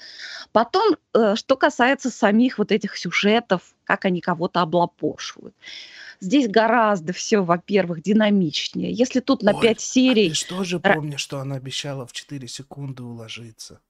Потом, 0.51 0.97
э, 1.15 1.37
что 1.37 1.57
касается 1.57 2.11
самих 2.11 2.59
вот 2.59 2.73
этих 2.73 2.97
сюжетов, 2.97 3.75
как 3.85 4.05
они 4.05 4.21
кого-то 4.21 4.61
облапошивают. 4.61 5.55
Здесь 6.23 6.47
гораздо 6.47 7.13
все, 7.13 7.41
во-первых, 7.41 8.01
динамичнее. 8.01 8.93
Если 8.93 9.19
тут 9.19 9.43
на 9.43 9.57
Ой, 9.57 9.61
5 9.61 9.81
серий... 9.81 10.29
Ты 10.29 10.37
что 10.37 10.63
же 10.63 10.79
помнишь, 10.79 11.19
что 11.19 11.41
она 11.41 11.57
обещала 11.57 12.07
в 12.07 12.13
4 12.13 12.47
секунды 12.47 13.03
уложиться? 13.03 13.81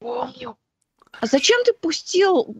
Помню. 0.00 0.58
А 1.12 1.26
зачем 1.26 1.62
ты 1.64 1.74
пустил, 1.74 2.56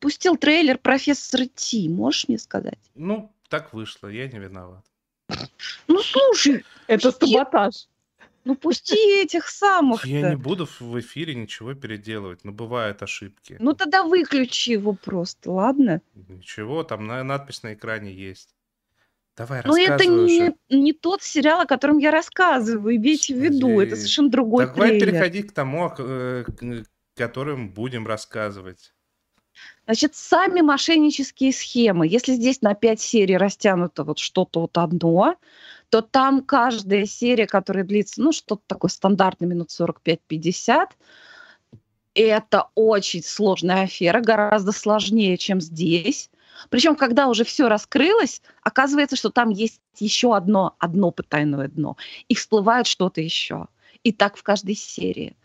пустил 0.00 0.36
трейлер 0.36 0.78
профессора 0.78 1.46
Ти? 1.46 1.88
Можешь 1.88 2.26
мне 2.26 2.38
сказать? 2.38 2.80
Ну, 2.96 3.32
так 3.48 3.72
вышло, 3.72 4.08
я 4.08 4.26
не 4.26 4.40
виноват. 4.40 4.84
Ну, 5.86 6.02
слушай... 6.02 6.64
Это 6.88 7.12
саботаж. 7.12 7.86
Ну 8.44 8.56
пусти 8.56 9.22
этих 9.22 9.48
самых. 9.48 10.04
Я 10.04 10.30
не 10.30 10.36
буду 10.36 10.66
в 10.80 10.98
эфире 11.00 11.34
ничего 11.34 11.74
переделывать, 11.74 12.40
но 12.44 12.50
бывают 12.52 13.02
ошибки. 13.02 13.56
Ну 13.60 13.72
тогда 13.72 14.02
выключи 14.02 14.70
его 14.70 14.94
просто, 14.94 15.52
ладно? 15.52 16.00
Ничего, 16.28 16.82
там 16.82 17.06
на- 17.06 17.22
надпись 17.22 17.62
на 17.62 17.74
экране 17.74 18.12
есть. 18.12 18.54
Давай, 19.36 19.62
Но 19.64 19.78
это 19.78 20.04
не, 20.04 20.52
не 20.68 20.92
тот 20.92 21.22
сериал, 21.22 21.60
о 21.62 21.66
котором 21.66 21.98
я 21.98 22.10
рассказываю. 22.10 22.96
Имейте 22.96 23.34
в 23.34 23.38
виду, 23.38 23.80
это 23.80 23.96
совершенно 23.96 24.28
другой 24.28 24.66
Давай 24.66 24.90
трейлер. 24.90 25.06
переходить 25.12 25.48
к 25.50 25.52
тому, 25.52 25.86
о 25.86 25.94
э, 25.98 26.44
к- 26.44 26.84
которым 27.14 27.70
будем 27.70 28.06
рассказывать. 28.06 28.92
Значит, 29.86 30.14
сами 30.14 30.60
мошеннические 30.60 31.52
схемы. 31.52 32.06
Если 32.06 32.34
здесь 32.34 32.60
на 32.60 32.74
5 32.74 33.00
серий 33.00 33.36
растянуто 33.36 34.04
вот 34.04 34.18
что-то 34.18 34.60
вот 34.60 34.76
одно, 34.76 35.36
то 35.92 36.00
там 36.00 36.40
каждая 36.40 37.04
серия, 37.04 37.46
которая 37.46 37.84
длится, 37.84 38.22
ну, 38.22 38.32
что-то 38.32 38.62
такое 38.66 38.88
стандартное, 38.88 39.46
минут 39.46 39.68
45-50, 39.78 40.86
это 42.14 42.68
очень 42.74 43.22
сложная 43.22 43.82
афера, 43.82 44.22
гораздо 44.22 44.72
сложнее, 44.72 45.36
чем 45.36 45.60
здесь. 45.60 46.30
Причем, 46.70 46.96
когда 46.96 47.28
уже 47.28 47.44
все 47.44 47.68
раскрылось, 47.68 48.40
оказывается, 48.62 49.16
что 49.16 49.28
там 49.28 49.50
есть 49.50 49.82
еще 49.98 50.34
одно, 50.34 50.76
одно 50.78 51.10
потайное 51.10 51.68
дно. 51.68 51.98
И 52.26 52.34
всплывает 52.36 52.86
что-то 52.86 53.20
еще. 53.20 53.66
И 54.02 54.12
так 54.12 54.38
в 54.38 54.42
каждой 54.42 54.76
серии. 54.76 55.36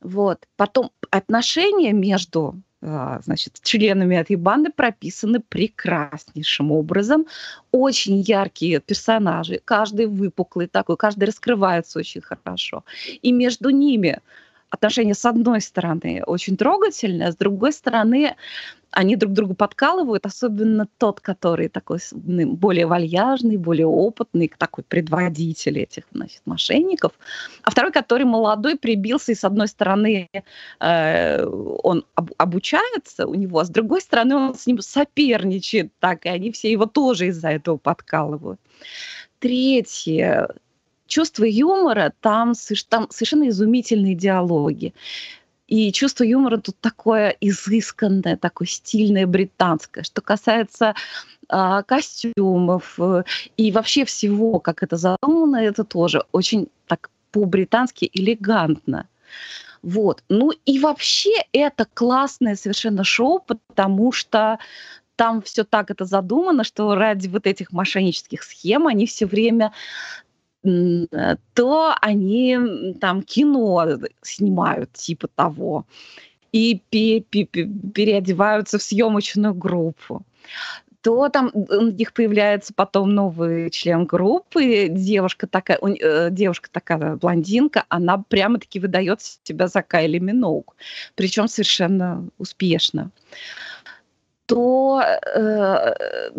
Вот. 0.00 0.46
Потом 0.54 0.92
отношения 1.10 1.92
между 1.92 2.54
значит, 2.82 3.60
членами 3.62 4.16
этой 4.16 4.36
банды 4.36 4.70
прописаны 4.70 5.40
прекраснейшим 5.40 6.72
образом. 6.72 7.26
Очень 7.70 8.20
яркие 8.20 8.80
персонажи, 8.80 9.60
каждый 9.64 10.06
выпуклый 10.06 10.66
такой, 10.66 10.96
каждый 10.96 11.24
раскрывается 11.24 12.00
очень 12.00 12.20
хорошо. 12.20 12.84
И 13.22 13.30
между 13.30 13.70
ними 13.70 14.20
отношения, 14.72 15.14
с 15.14 15.24
одной 15.26 15.60
стороны, 15.60 16.22
очень 16.26 16.56
трогательные, 16.56 17.28
а 17.28 17.32
с 17.32 17.36
другой 17.36 17.72
стороны, 17.72 18.36
они 18.90 19.16
друг 19.16 19.32
друга 19.32 19.54
подкалывают, 19.54 20.26
особенно 20.26 20.88
тот, 20.98 21.20
который 21.20 21.68
такой 21.68 21.98
более 22.12 22.86
вальяжный, 22.86 23.56
более 23.58 23.86
опытный, 23.86 24.50
такой 24.56 24.84
предводитель 24.84 25.78
этих 25.78 26.04
значит, 26.12 26.40
мошенников, 26.46 27.12
а 27.62 27.70
второй, 27.70 27.92
который 27.92 28.24
молодой, 28.24 28.76
прибился, 28.76 29.32
и 29.32 29.34
с 29.34 29.44
одной 29.44 29.68
стороны 29.68 30.28
э, 30.80 31.44
он 31.44 32.04
об- 32.14 32.32
обучается 32.38 33.26
у 33.26 33.34
него, 33.34 33.58
а 33.58 33.64
с 33.64 33.70
другой 33.70 34.00
стороны 34.00 34.36
он 34.36 34.54
с 34.54 34.66
ним 34.66 34.80
соперничает 34.80 35.92
так, 36.00 36.24
и 36.24 36.30
они 36.30 36.50
все 36.50 36.72
его 36.72 36.86
тоже 36.86 37.26
из-за 37.26 37.48
этого 37.48 37.76
подкалывают. 37.76 38.60
Третье. 39.38 40.48
Чувство 41.12 41.44
юмора, 41.44 42.14
там, 42.22 42.54
там 42.88 43.10
совершенно 43.10 43.50
изумительные 43.50 44.14
диалоги. 44.14 44.94
И 45.68 45.92
чувство 45.92 46.24
юмора 46.24 46.56
тут 46.56 46.76
такое 46.80 47.36
изысканное, 47.38 48.38
такое 48.38 48.66
стильное, 48.66 49.26
британское. 49.26 50.04
Что 50.04 50.22
касается 50.22 50.94
а, 51.50 51.82
костюмов 51.82 52.94
э, 52.98 53.24
и 53.58 53.72
вообще 53.72 54.06
всего, 54.06 54.58
как 54.58 54.82
это 54.82 54.96
задумано, 54.96 55.56
это 55.56 55.84
тоже 55.84 56.24
очень 56.32 56.68
так 56.86 57.10
по-британски 57.30 58.08
элегантно. 58.10 59.06
Вот. 59.82 60.24
Ну 60.30 60.52
и 60.64 60.78
вообще 60.78 61.34
это 61.52 61.86
классное 61.92 62.56
совершенно 62.56 63.04
шоу, 63.04 63.44
потому 63.46 64.12
что 64.12 64.58
там 65.16 65.42
все 65.42 65.64
так 65.64 65.90
это 65.90 66.04
задумано, 66.04 66.64
что 66.64 66.94
ради 66.94 67.28
вот 67.28 67.46
этих 67.46 67.70
мошеннических 67.70 68.42
схем 68.42 68.86
они 68.86 69.06
все 69.06 69.26
время 69.26 69.66
э, 69.66 70.21
то 70.62 71.94
они 72.00 72.94
там 73.00 73.22
кино 73.22 73.98
снимают 74.22 74.92
типа 74.92 75.28
того 75.28 75.86
и 76.52 76.80
пе- 76.90 77.20
пе- 77.20 77.44
пе- 77.44 77.68
переодеваются 77.94 78.78
в 78.78 78.82
съемочную 78.82 79.54
группу 79.54 80.24
то 81.02 81.28
там 81.28 81.50
у 81.52 81.82
них 81.82 82.12
появляется 82.12 82.72
потом 82.74 83.14
новый 83.14 83.70
член 83.70 84.06
группы, 84.06 84.86
девушка 84.88 85.48
такая, 85.48 85.78
у 85.80 85.88
э, 85.88 86.30
девушка 86.30 86.68
такая 86.70 87.16
блондинка, 87.16 87.84
она 87.88 88.18
прямо-таки 88.18 88.78
выдает 88.78 89.20
себя 89.20 89.66
за 89.66 89.82
Кайли 89.82 90.18
Миноуг, 90.18 90.76
причем 91.16 91.48
совершенно 91.48 92.28
успешно. 92.38 93.10
То, 94.46 95.02
э, 95.02 96.30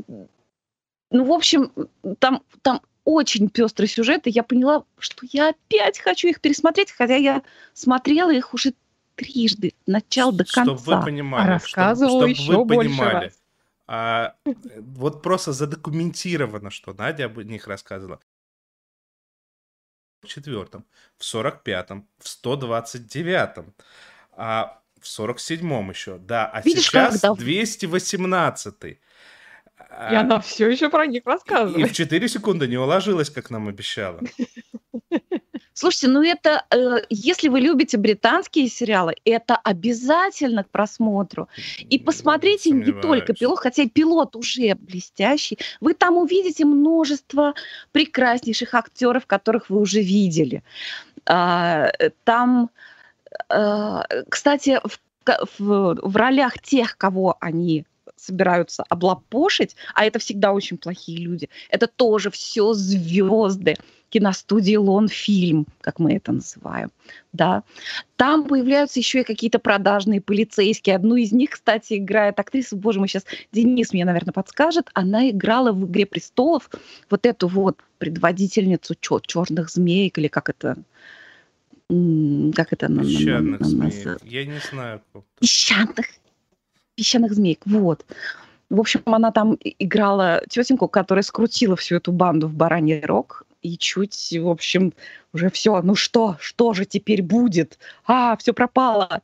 ну, 1.12 1.26
в 1.26 1.32
общем, 1.32 1.72
там, 2.20 2.42
там 2.62 2.82
очень 3.06 3.50
пестрый 3.50 3.88
сюжет, 3.88 4.28
и 4.28 4.30
я 4.30 4.44
поняла, 4.44 4.86
что 4.98 5.26
я 5.32 5.50
опять 5.50 6.00
хочу 6.00 6.30
их 6.30 6.42
пересмотреть, 6.42 6.92
хотя 6.92 7.16
я 7.16 7.44
смотрела 7.74 8.34
их 8.34 8.54
уже 8.54 8.74
трижды, 9.16 9.74
начала 9.86 10.32
до 10.32 10.46
конца. 10.46 10.76
Чтобы 10.76 10.98
вы 10.98 11.06
понимали. 11.06 11.48
А 11.48 11.54
рассказывала 11.54 12.28
чтоб- 12.28 12.30
еще 12.30 12.58
вы 12.58 12.66
больше 12.66 12.90
понимали. 12.90 13.26
раз. 13.26 13.40
А, 13.86 14.36
вот 14.78 15.22
просто 15.22 15.52
задокументировано, 15.52 16.70
что 16.70 16.94
Надя 16.94 17.26
об 17.26 17.38
них 17.40 17.68
рассказывала. 17.68 18.20
В 20.22 20.28
четвертом, 20.28 20.86
в 21.18 21.26
сорок 21.26 21.64
пятом, 21.64 22.08
в 22.18 22.30
сто 22.30 22.56
двадцать 22.56 23.08
девятом, 23.08 23.74
а 24.32 24.82
в 25.02 25.08
сорок 25.08 25.42
седьмом 25.42 25.90
еще, 25.90 26.18
да, 26.18 26.46
а 26.50 26.62
Видишь, 26.62 26.90
как 26.90 27.12
сейчас 27.12 27.22
давно. 27.22 27.44
218 27.44 29.00
И 30.12 30.16
она 30.16 30.40
все 30.40 30.70
еще 30.70 30.90
про 30.90 31.06
них 31.06 31.24
и 31.26 31.30
рассказывает. 31.30 31.90
в 31.92 31.94
4 31.94 32.28
секунды 32.28 32.68
не 32.68 32.78
уложилась, 32.78 33.30
как 33.30 33.50
нам 33.50 33.68
обещала. 33.68 34.20
Слушайте, 35.76 36.08
ну 36.08 36.22
это, 36.24 36.66
э, 36.70 36.98
если 37.10 37.48
вы 37.50 37.60
любите 37.60 37.98
британские 37.98 38.68
сериалы, 38.70 39.16
это 39.26 39.56
обязательно 39.56 40.64
к 40.64 40.70
просмотру. 40.70 41.48
И 41.90 41.98
посмотрите 41.98 42.70
не 42.70 42.92
только 43.02 43.34
пилот, 43.34 43.60
хотя 43.60 43.84
и 43.84 43.90
пилот 43.90 44.36
уже 44.36 44.76
блестящий. 44.76 45.58
Вы 45.82 45.96
там 45.96 46.18
увидите 46.18 46.66
множество 46.66 47.56
прекраснейших 47.92 48.74
актеров, 48.76 49.26
которых 49.26 49.70
вы 49.72 49.80
уже 49.80 50.02
видели. 50.02 50.64
А, 51.26 51.92
Там, 52.24 52.70
э, 53.50 54.02
кстати, 54.30 54.80
в, 54.84 55.00
в- 55.60 55.96
в 56.04 56.16
ролях 56.16 56.60
тех, 56.62 56.98
кого 56.98 57.36
они 57.40 57.86
собираются 58.24 58.84
облапошить, 58.90 59.76
а 59.94 60.06
это 60.06 60.20
всегда 60.20 60.54
очень 60.54 60.78
плохие 60.78 61.18
люди, 61.20 61.50
это 61.70 61.88
тоже 61.88 62.32
все 62.32 62.74
звезды 62.74 63.76
киностудии 64.10 64.76
Лонфильм, 64.76 65.66
как 65.82 65.98
мы 65.98 66.14
это 66.14 66.34
называем, 66.34 66.92
да. 67.32 67.64
Там 68.16 68.48
появляются 68.48 69.00
еще 69.00 69.22
и 69.22 69.24
какие-то 69.24 69.58
продажные 69.58 70.22
полицейские. 70.22 70.96
Одну 70.96 71.16
из 71.16 71.32
них, 71.32 71.50
кстати, 71.50 71.98
играет 71.98 72.40
актриса, 72.40 72.76
боже 72.76 73.00
мой, 73.00 73.08
сейчас 73.08 73.26
Денис 73.52 73.92
мне, 73.92 74.06
наверное, 74.06 74.32
подскажет, 74.32 74.92
она 74.94 75.32
играла 75.32 75.72
в 75.72 75.86
«Игре 75.86 76.06
престолов» 76.06 76.70
вот 77.10 77.26
эту 77.26 77.48
вот 77.48 77.80
предводительницу 77.98 78.96
черных 79.00 79.72
змеек, 79.72 80.20
или 80.20 80.28
как 80.28 80.50
это, 80.50 80.78
как 81.88 82.72
это 82.72 82.90
на- 82.90 83.02
на- 83.02 83.58
на- 83.58 83.66
змей. 83.66 84.04
Я 84.24 84.46
не 84.46 84.60
знаю. 84.60 85.02
песчаных, 85.40 86.06
песчаных 86.96 87.34
змеек, 87.34 87.60
вот. 87.66 88.06
В 88.70 88.80
общем, 88.80 89.02
она 89.06 89.32
там 89.32 89.58
играла 89.62 90.42
тетеньку, 90.50 90.88
которая 90.88 91.24
скрутила 91.24 91.76
всю 91.76 91.98
эту 91.98 92.12
банду 92.12 92.48
в 92.48 92.54
бараний 92.54 93.02
рог 93.02 93.44
и 93.62 93.78
чуть, 93.78 94.34
в 94.40 94.48
общем, 94.50 94.94
уже 95.32 95.50
все, 95.50 95.82
ну 95.82 95.96
что, 95.96 96.38
что 96.40 96.74
же 96.74 96.86
теперь 96.86 97.22
будет? 97.22 97.78
А, 98.06 98.36
все 98.38 98.54
пропало. 98.54 99.22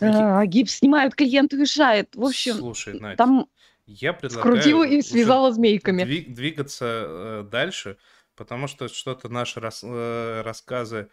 А, 0.00 0.46
гипс 0.46 0.76
снимают, 0.76 1.14
клиент 1.14 1.52
уезжает. 1.52 2.14
В 2.14 2.24
общем, 2.24 2.54
Слушай, 2.54 2.98
Надь, 2.98 3.16
там 3.16 3.46
я 3.86 4.12
предлагаю 4.12 4.56
Скрутила 4.56 4.84
и 4.84 5.02
связала 5.02 5.52
змейками. 5.52 6.02
дви- 6.02 6.32
двигаться 6.32 7.04
э, 7.06 7.48
дальше, 7.50 7.96
потому 8.34 8.66
что 8.66 8.88
что-то 8.88 9.28
наши 9.28 9.60
рас- 9.60 9.84
э, 9.84 10.42
рассказы 10.42 11.08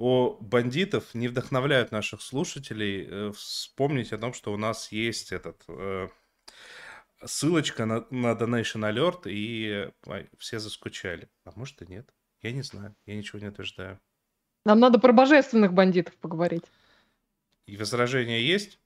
о 0.00 0.38
бандитов 0.40 1.14
не 1.14 1.28
вдохновляют 1.28 1.92
наших 1.92 2.22
слушателей 2.22 3.06
э, 3.06 3.32
вспомнить 3.32 4.12
о 4.12 4.18
том, 4.18 4.32
что 4.32 4.52
у 4.52 4.56
нас 4.56 4.90
есть 4.90 5.30
этот 5.30 5.62
э, 5.68 6.08
ссылочка 7.24 7.84
на, 7.84 8.06
на 8.10 8.32
Donation 8.32 8.90
Alert, 8.90 9.30
и 9.30 9.90
э, 10.06 10.26
все 10.38 10.58
заскучали. 10.58 11.28
А 11.44 11.52
может 11.54 11.82
и 11.82 11.86
нет. 11.86 12.08
Я 12.40 12.52
не 12.52 12.62
знаю. 12.62 12.96
Я 13.04 13.14
ничего 13.14 13.38
не 13.40 13.48
утверждаю. 13.48 14.00
Нам 14.64 14.80
надо 14.80 14.98
про 14.98 15.12
божественных 15.12 15.74
бандитов 15.74 16.16
поговорить. 16.16 16.64
И 17.66 17.76
возражения 17.76 18.40
есть? 18.42 18.78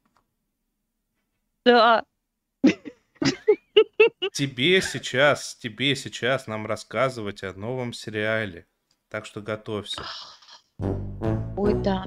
да, 1.64 2.04
Тебе 4.32 4.82
сейчас, 4.82 5.54
тебе 5.54 5.94
сейчас 5.94 6.48
нам 6.48 6.66
рассказывать 6.66 7.44
о 7.44 7.52
новом 7.52 7.92
сериале. 7.92 8.66
Так 9.08 9.26
что 9.26 9.40
готовься. 9.40 10.02
Ой, 11.56 11.74
да. 11.82 12.04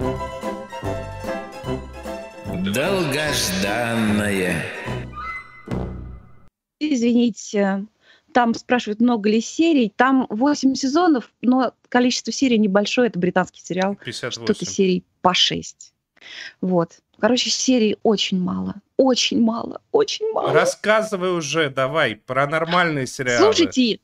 Долгожданное. 2.74 4.62
Извините, 6.80 7.86
там 8.32 8.54
спрашивают, 8.54 9.00
много 9.00 9.28
ли 9.28 9.40
серий. 9.40 9.92
Там 9.96 10.26
8 10.30 10.74
сезонов, 10.74 11.32
но 11.40 11.72
количество 11.88 12.32
серий 12.32 12.58
небольшое. 12.58 13.08
Это 13.08 13.18
британский 13.18 13.60
сериал. 13.62 13.96
58. 13.96 14.44
Что-то 14.44 14.64
серий 14.64 15.04
по 15.22 15.34
6. 15.34 15.92
Вот. 16.60 16.98
Короче, 17.18 17.50
серий 17.50 17.96
очень 18.02 18.40
мало. 18.40 18.76
Очень 18.96 19.42
мало. 19.42 19.80
Очень 19.92 20.30
мало. 20.32 20.52
Рассказывай 20.52 21.32
уже, 21.36 21.68
давай, 21.70 22.14
про 22.16 22.46
нормальные 22.46 23.06
сериалы. 23.06 23.44
Слушайте, 23.44 23.98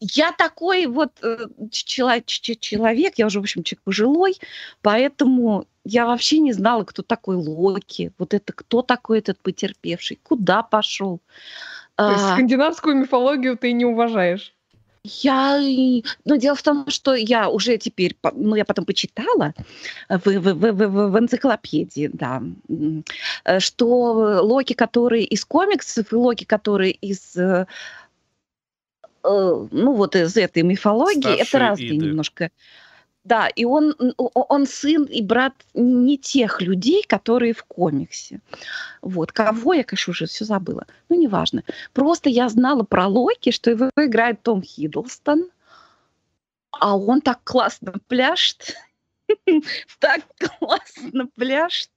я 0.00 0.32
такой 0.32 0.86
вот 0.86 1.12
э, 1.22 1.46
человек, 1.70 3.14
я 3.16 3.26
уже, 3.26 3.40
в 3.40 3.42
общем, 3.42 3.62
человек 3.62 3.82
пожилой, 3.84 4.36
поэтому 4.82 5.66
я 5.84 6.06
вообще 6.06 6.38
не 6.38 6.52
знала, 6.52 6.84
кто 6.84 7.02
такой 7.02 7.36
Локи, 7.36 8.12
вот 8.18 8.34
это 8.34 8.52
кто 8.52 8.82
такой 8.82 9.18
этот 9.18 9.38
потерпевший, 9.38 10.18
куда 10.22 10.62
пошел. 10.62 11.20
То 11.96 12.10
есть 12.12 12.24
А, 12.24 12.32
скандинавскую 12.34 12.96
мифологию 12.96 13.56
ты 13.56 13.72
не 13.72 13.84
уважаешь. 13.84 14.52
Я, 15.04 15.58
но 16.24 16.36
дело 16.36 16.54
в 16.54 16.62
том, 16.62 16.90
что 16.90 17.14
я 17.14 17.48
уже 17.48 17.78
теперь, 17.78 18.16
ну, 18.32 18.56
я 18.56 18.64
потом 18.64 18.84
почитала 18.84 19.54
в, 20.08 20.26
в, 20.26 20.54
в, 20.54 20.72
в- 20.72 21.10
в- 21.10 21.18
энциклопедии, 21.18 22.10
да, 22.12 22.42
э, 23.44 23.60
что 23.60 24.40
Локи, 24.42 24.74
который 24.74 25.24
из 25.24 25.44
комиксов, 25.44 26.12
и 26.12 26.16
Локи, 26.16 26.44
который 26.44 26.90
из, 26.90 27.36
э, 27.36 27.66
ну, 29.22 29.92
вот 29.92 30.16
из 30.16 30.36
этой 30.36 30.62
мифологии, 30.62 31.34
это 31.34 31.44
Старшей 31.44 31.60
разные 31.60 31.88
Иды. 31.88 32.06
немножко. 32.06 32.50
Да, 33.24 33.48
и 33.48 33.66
он, 33.66 33.94
он 34.16 34.66
сын 34.66 35.04
и 35.04 35.20
брат 35.20 35.52
не 35.74 36.16
тех 36.16 36.62
людей, 36.62 37.04
которые 37.06 37.52
в 37.52 37.62
комиксе. 37.64 38.40
Вот. 39.02 39.32
Кого 39.32 39.74
я, 39.74 39.84
конечно, 39.84 40.12
уже 40.12 40.26
все 40.26 40.46
забыла. 40.46 40.86
Ну, 41.10 41.20
неважно. 41.20 41.62
Просто 41.92 42.30
я 42.30 42.48
знала 42.48 42.84
про 42.84 43.06
Локи, 43.06 43.50
что 43.50 43.70
его 43.70 43.90
играет 43.96 44.42
Том 44.42 44.62
Хиддлстон, 44.62 45.50
а 46.70 46.96
он 46.96 47.20
так 47.20 47.40
классно 47.44 47.94
пляшет. 48.08 48.76
Так 49.98 50.22
классно 50.58 51.26
пляшет. 51.34 51.90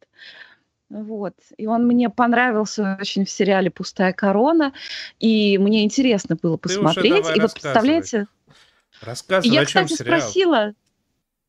Вот. 0.91 1.35
И 1.57 1.67
он 1.67 1.87
мне 1.87 2.09
понравился 2.09 2.97
очень 2.99 3.25
в 3.25 3.29
сериале 3.29 3.71
«Пустая 3.71 4.11
корона». 4.11 4.73
И 5.19 5.57
мне 5.57 5.85
интересно 5.85 6.35
было 6.35 6.57
посмотреть. 6.57 7.25
И 7.35 7.39
вот 7.39 7.53
представляете, 7.53 8.27
Рассказывай, 9.01 9.53
я, 9.53 9.65
кстати, 9.65 9.93
сериал. 9.93 10.19
спросила, 10.19 10.73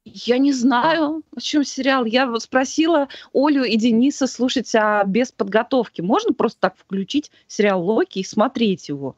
я 0.05 0.39
не 0.39 0.53
знаю, 0.53 1.23
о 1.37 1.41
чем 1.41 1.65
сериал. 1.65 2.05
Я 2.05 2.27
вот 2.27 2.43
спросила 2.43 3.09
Олю 3.35 3.65
и 3.65 3.77
Дениса 3.77 4.29
слушать, 4.29 4.73
а 4.77 5.05
без 5.05 5.33
подготовки 5.33 6.01
можно 6.01 6.33
просто 6.33 6.61
так 6.61 6.77
включить 6.77 7.31
сериал 7.49 7.85
Локи 7.85 8.21
и 8.21 8.25
смотреть 8.25 8.89
его? 8.89 9.17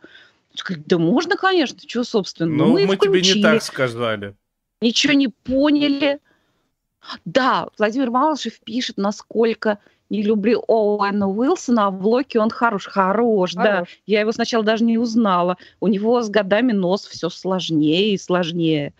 Да 0.69 0.99
можно, 0.99 1.37
конечно, 1.37 1.79
чего, 1.81 2.05
собственно. 2.05 2.51
Ну, 2.51 2.73
мы, 2.73 2.87
мы 2.87 2.97
тебе 2.97 3.13
не 3.13 3.19
включили, 3.19 3.43
так 3.43 3.63
сказали. 3.63 4.35
ничего 4.81 5.13
не 5.13 5.29
поняли. 5.29 6.19
Да, 7.25 7.69
Владимир 7.77 8.11
Малышев 8.11 8.61
пишет, 8.61 8.97
насколько 8.97 9.79
не 10.11 10.23
люблю 10.23 10.63
Оуэна 10.69 11.29
Уилсона, 11.29 11.87
а 11.87 11.91
в 11.91 12.07
Локи 12.07 12.39
он 12.39 12.51
хорош. 12.51 12.87
Хорош, 12.87 13.55
да. 13.55 13.77
Хорош. 13.77 13.89
Я 14.07 14.21
его 14.21 14.33
сначала 14.33 14.65
даже 14.65 14.85
не 14.85 14.99
узнала. 14.99 15.57
У 15.81 15.89
него 15.89 16.23
с 16.23 16.29
годами 16.29 16.73
нос 16.73 17.07
все 17.07 17.29
сложнее 17.29 18.15
и 18.15 18.19
сложнее 18.19 18.93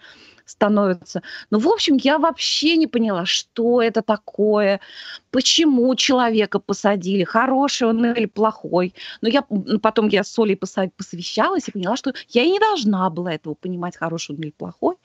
становится. 0.47 1.23
Ну, 1.51 1.59
в 1.59 1.69
общем, 1.69 1.97
я 1.97 2.19
вообще 2.19 2.77
не 2.77 2.87
поняла, 2.87 3.25
что 3.25 3.81
это 3.81 4.03
такое, 4.03 4.81
почему 5.31 5.95
человека 5.95 6.59
посадили, 6.59 7.25
хороший 7.25 7.89
он 7.89 8.05
или 8.05 8.27
плохой. 8.27 8.95
Но 9.23 9.29
я 9.29 9.45
м, 9.51 9.81
потом 9.81 10.09
я 10.09 10.23
с 10.23 10.39
Олей 10.39 10.57
посовещалась 10.57 11.69
и 11.69 11.73
поняла, 11.73 11.97
что 11.97 12.13
я 12.29 12.43
и 12.43 12.51
не 12.51 12.59
должна 12.59 13.09
была 13.11 13.33
этого 13.33 13.55
понимать, 13.55 13.97
хороший 13.97 14.35
он 14.35 14.43
или 14.43 14.51
плохой, 14.51 14.97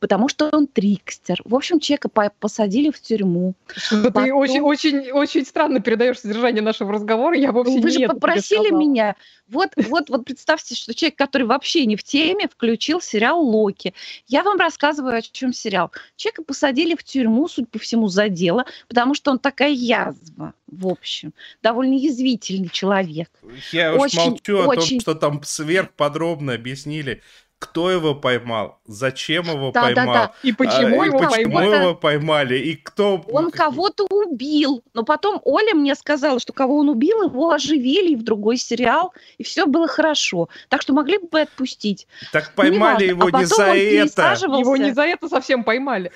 потому 0.00 0.28
что 0.28 0.48
он 0.52 0.66
трикстер. 0.66 1.40
В 1.44 1.54
общем, 1.54 1.80
человека 1.80 2.08
по- 2.08 2.32
посадили 2.38 2.90
в 2.90 3.00
тюрьму. 3.00 3.54
Что-то 3.74 4.04
Ты 4.04 4.10
Потом- 4.12 4.30
очень, 4.38 4.60
очень, 4.60 5.10
очень 5.10 5.44
странно 5.44 5.80
передаешь 5.80 6.18
содержание 6.20 6.62
нашего 6.62 6.92
разговора. 6.92 7.36
Я 7.36 7.52
вовсе 7.52 7.76
Ну, 7.76 7.82
Вы 7.82 7.90
не 7.90 7.98
же 7.98 8.06
попросили 8.06 8.70
меня. 8.70 9.16
Вот, 9.48 9.70
вот, 9.76 10.10
вот 10.10 10.24
представьте, 10.24 10.74
что 10.74 10.94
человек, 10.94 11.16
который 11.16 11.46
вообще 11.46 11.86
не 11.86 11.96
в 11.96 12.02
теме, 12.04 12.48
включил 12.48 13.00
сериал 13.00 13.40
Локи. 13.42 13.94
Я 14.26 14.42
вам 14.42 14.58
рассказываю, 14.58 15.16
о 15.16 15.22
чем 15.22 15.52
сериал. 15.52 15.90
Человека 16.16 16.42
посадили 16.44 16.94
в 16.94 17.02
тюрьму, 17.02 17.48
судя 17.48 17.66
по 17.66 17.78
всему, 17.78 18.08
за 18.08 18.28
дело, 18.28 18.66
потому 18.88 19.14
что 19.14 19.30
он 19.30 19.38
такая 19.38 19.70
язва, 19.70 20.52
в 20.66 20.86
общем. 20.86 21.32
Довольно 21.62 21.94
язвительный 21.94 22.68
человек. 22.68 23.30
Я 23.72 23.94
уж 23.94 24.02
Очень, 24.02 24.30
молчу 24.30 24.58
о 24.58 24.64
том, 24.64 24.68
очень. 24.68 25.00
что 25.00 25.14
там 25.14 25.42
сверхподробно 25.42 26.52
объяснили, 26.54 27.22
кто 27.58 27.90
его 27.90 28.14
поймал, 28.14 28.78
зачем 28.86 29.46
его 29.46 29.72
Да, 29.72 29.88
да, 29.88 29.94
поймал, 29.94 30.14
да. 30.14 30.32
И 30.42 30.52
почему 30.52 31.00
а, 31.00 31.04
и 31.04 31.08
его 31.08 31.18
почему 31.18 31.54
поймали? 31.54 31.82
его 31.82 31.94
поймали, 31.94 32.58
и 32.58 32.76
кто... 32.76 33.24
Он 33.32 33.50
кого-то 33.50 34.06
убил. 34.08 34.82
Но 34.94 35.02
потом 35.02 35.40
Оля 35.44 35.74
мне 35.74 35.94
сказала, 35.96 36.38
что 36.38 36.52
кого 36.52 36.78
он 36.78 36.88
убил, 36.88 37.24
его 37.24 37.50
оживили 37.50 38.12
и 38.12 38.16
в 38.16 38.22
другой 38.22 38.58
сериал, 38.58 39.12
и 39.38 39.42
все 39.42 39.66
было 39.66 39.88
хорошо. 39.88 40.48
Так 40.68 40.82
что 40.82 40.92
могли 40.92 41.18
бы 41.18 41.40
отпустить. 41.40 42.06
Так 42.32 42.54
поймали 42.54 43.08
Неважно. 43.08 43.26
его 43.26 43.28
А 43.32 43.40
не 43.40 43.46
за 43.46 43.64
это. 43.64 44.58
Его 44.58 44.76
не 44.76 44.92
за 44.92 45.02
это 45.02 45.28
совсем 45.28 45.64
поймали. 45.64 46.12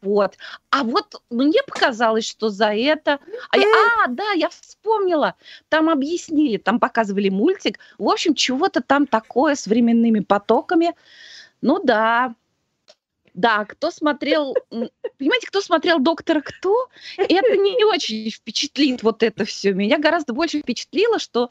Вот. 0.00 0.36
А 0.70 0.84
вот 0.84 1.20
мне 1.28 1.60
показалось, 1.66 2.28
что 2.28 2.50
за 2.50 2.72
это... 2.72 3.18
А, 3.50 3.58
я- 3.58 4.04
а, 4.04 4.08
да, 4.08 4.30
я 4.32 4.48
вспомнила. 4.48 5.34
Там 5.68 5.88
объяснили, 5.88 6.56
там 6.56 6.78
показывали 6.78 7.28
мультик. 7.28 7.78
В 7.98 8.08
общем, 8.08 8.34
чего-то 8.34 8.80
там 8.80 9.06
такое 9.06 9.54
с 9.54 9.66
временными 9.66 10.20
потоками. 10.20 10.94
Ну 11.60 11.82
да. 11.82 12.34
Да, 13.34 13.64
кто 13.64 13.90
смотрел... 13.90 14.54
Понимаете, 15.18 15.48
кто 15.48 15.60
смотрел 15.60 15.98
«Доктора 15.98 16.40
Кто», 16.40 16.88
это 17.16 17.56
не 17.56 17.84
очень 17.84 18.30
впечатлит 18.30 19.02
вот 19.02 19.24
это 19.24 19.44
все. 19.44 19.72
Меня 19.72 19.98
гораздо 19.98 20.32
больше 20.32 20.60
впечатлило, 20.60 21.18
что 21.18 21.50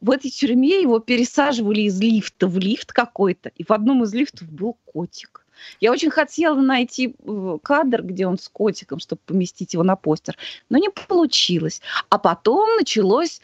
в 0.00 0.10
этой 0.10 0.30
тюрьме 0.30 0.82
его 0.82 0.98
пересаживали 0.98 1.82
из 1.82 1.98
лифта 1.98 2.46
в 2.46 2.58
лифт 2.58 2.92
какой-то, 2.92 3.50
и 3.56 3.64
в 3.64 3.70
одном 3.70 4.02
из 4.02 4.12
лифтов 4.12 4.50
был 4.50 4.74
котик. 4.84 5.45
Я 5.80 5.92
очень 5.92 6.10
хотела 6.10 6.60
найти 6.60 7.14
э, 7.18 7.58
кадр, 7.62 8.02
где 8.02 8.26
он 8.26 8.38
с 8.38 8.48
котиком, 8.48 8.98
чтобы 8.98 9.20
поместить 9.26 9.74
его 9.74 9.82
на 9.82 9.96
постер, 9.96 10.36
но 10.68 10.78
не 10.78 10.90
получилось. 10.90 11.80
А 12.08 12.18
потом 12.18 12.68
началось, 12.76 13.40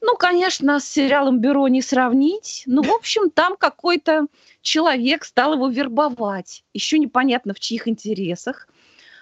ну, 0.00 0.16
конечно, 0.16 0.80
с 0.80 0.84
сериалом 0.84 1.40
«Бюро» 1.40 1.68
не 1.68 1.82
сравнить. 1.82 2.64
Ну, 2.66 2.82
в 2.82 2.90
общем, 2.92 3.30
там 3.30 3.56
какой-то 3.56 4.26
человек 4.62 5.24
стал 5.24 5.54
его 5.54 5.68
вербовать. 5.68 6.64
Еще 6.72 6.98
непонятно, 6.98 7.54
в 7.54 7.60
чьих 7.60 7.88
интересах. 7.88 8.68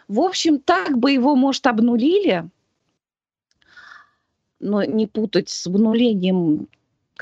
В 0.09 0.21
общем, 0.21 0.59
так 0.59 0.99
бы 0.99 1.13
его, 1.13 1.37
может, 1.37 1.67
обнулили, 1.67 2.49
но 4.61 4.85
не 4.85 5.07
путать 5.07 5.49
с 5.49 5.67
обнулением, 5.67 6.69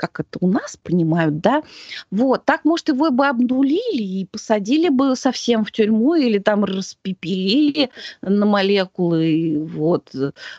как 0.01 0.19
это 0.19 0.39
у 0.41 0.47
нас 0.47 0.77
понимают, 0.77 1.41
да, 1.41 1.61
вот, 2.09 2.43
так, 2.43 2.65
может, 2.65 2.89
его 2.89 3.11
бы 3.11 3.27
обнулили 3.27 4.01
и 4.01 4.25
посадили 4.25 4.89
бы 4.89 5.15
совсем 5.15 5.63
в 5.63 5.71
тюрьму 5.71 6.15
или 6.15 6.39
там 6.39 6.65
распепелили 6.65 7.91
на 8.23 8.47
молекулы 8.47 9.63
вот, 9.63 10.11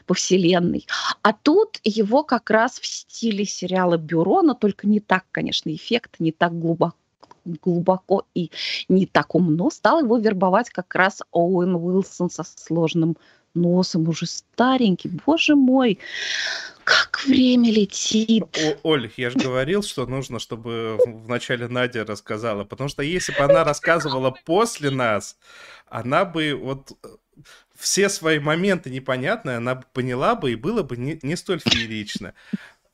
по 0.06 0.14
вселенной. 0.14 0.86
А 1.22 1.32
тут 1.32 1.80
его 1.82 2.22
как 2.22 2.50
раз 2.50 2.78
в 2.78 2.86
стиле 2.86 3.44
сериала 3.44 3.96
«Бюро», 3.96 4.42
но 4.42 4.54
только 4.54 4.86
не 4.86 5.00
так, 5.00 5.24
конечно, 5.32 5.74
эффект, 5.74 6.16
не 6.20 6.30
так 6.30 6.56
глубоко 6.56 6.96
глубоко 7.44 8.22
и 8.34 8.52
не 8.88 9.04
так 9.04 9.34
умно, 9.34 9.68
стал 9.70 9.98
его 9.98 10.16
вербовать 10.16 10.70
как 10.70 10.94
раз 10.94 11.22
Оуэн 11.32 11.74
Уилсон 11.74 12.30
со 12.30 12.44
сложным 12.44 13.16
носом, 13.54 14.08
уже 14.08 14.26
старенький. 14.26 15.08
Боже 15.26 15.54
мой, 15.54 15.98
как 16.84 17.24
время 17.26 17.70
летит. 17.70 18.44
О- 18.56 18.78
Оль, 18.82 19.10
я 19.16 19.30
же 19.30 19.38
говорил, 19.38 19.82
что 19.82 20.06
нужно, 20.06 20.38
чтобы 20.38 20.98
вначале 21.06 21.68
Надя 21.68 22.04
рассказала, 22.04 22.64
потому 22.64 22.88
что 22.88 23.02
если 23.02 23.32
бы 23.32 23.38
она 23.38 23.64
рассказывала 23.64 24.34
после 24.44 24.90
нас, 24.90 25.36
она 25.86 26.24
бы 26.24 26.54
вот 26.54 26.92
э, 27.02 27.08
все 27.76 28.08
свои 28.08 28.38
моменты 28.38 28.90
непонятные, 28.90 29.56
она 29.56 29.76
бы 29.76 29.84
поняла 29.92 30.34
бы 30.34 30.52
и 30.52 30.56
было 30.56 30.82
бы 30.82 30.96
не, 30.96 31.18
не 31.22 31.36
столь 31.36 31.60
феерично. 31.60 32.34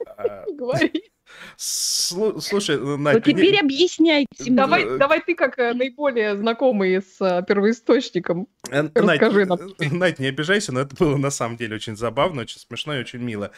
А, 0.07 0.45
Говори. 0.53 1.11
Слу- 1.57 2.41
Слушай, 2.41 2.79
Ну, 2.79 2.97
Надь, 2.97 3.27
не- 3.27 3.33
теперь 3.35 3.59
объясняйте 3.61 4.29
мне. 4.41 4.57
Давай, 4.57 4.85
э, 4.85 4.99
давай 4.99 5.21
ты, 5.21 5.35
как 5.35 5.59
э, 5.59 5.75
наиболее 5.75 6.37
знакомый 6.37 7.01
с 7.03 7.21
э, 7.21 7.43
первоисточником. 7.47 8.49
Э, 8.71 8.83
Надь, 8.83 9.21
Расскажи 9.21 9.45
нам. 9.47 9.59
э, 9.79 9.89
Надь, 9.91 10.19
не 10.19 10.27
обижайся, 10.29 10.73
но 10.73 10.81
это 10.81 10.95
было 10.97 11.17
на 11.17 11.31
самом 11.31 11.57
деле 11.57 11.77
очень 11.77 11.97
забавно, 11.97 12.43
очень 12.43 12.59
смешно 12.61 12.97
и 12.97 13.01
очень 13.01 13.21
мило. 13.21 13.51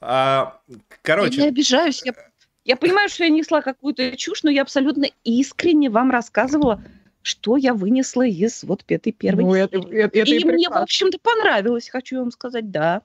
А, 0.00 0.58
Я 0.68 0.74
не 0.76 0.82
короче, 1.02 1.42
обижаюсь. 1.44 2.02
Я, 2.04 2.12
я 2.64 2.76
понимаю, 2.76 3.08
что 3.08 3.24
я 3.24 3.30
несла 3.30 3.62
какую-то 3.62 4.16
чушь, 4.16 4.42
но 4.42 4.50
я 4.50 4.62
абсолютно 4.62 5.06
искренне 5.24 5.88
вам 5.90 6.10
рассказывала, 6.10 6.82
что 7.22 7.56
я 7.56 7.74
вынесла 7.74 8.26
из 8.26 8.62
вот 8.64 8.84
этой 8.88 9.12
первой 9.12 9.42
Ну, 9.44 9.54
это, 9.54 9.80
серии. 9.80 9.98
это- 10.00 10.18
это 10.18 10.30
И 10.30 10.44
мне, 10.44 10.68
в 10.68 10.74
общем-то, 10.76 11.18
понравилось, 11.22 11.88
хочу 11.88 12.18
вам 12.20 12.30
сказать, 12.30 12.70
да. 12.70 13.02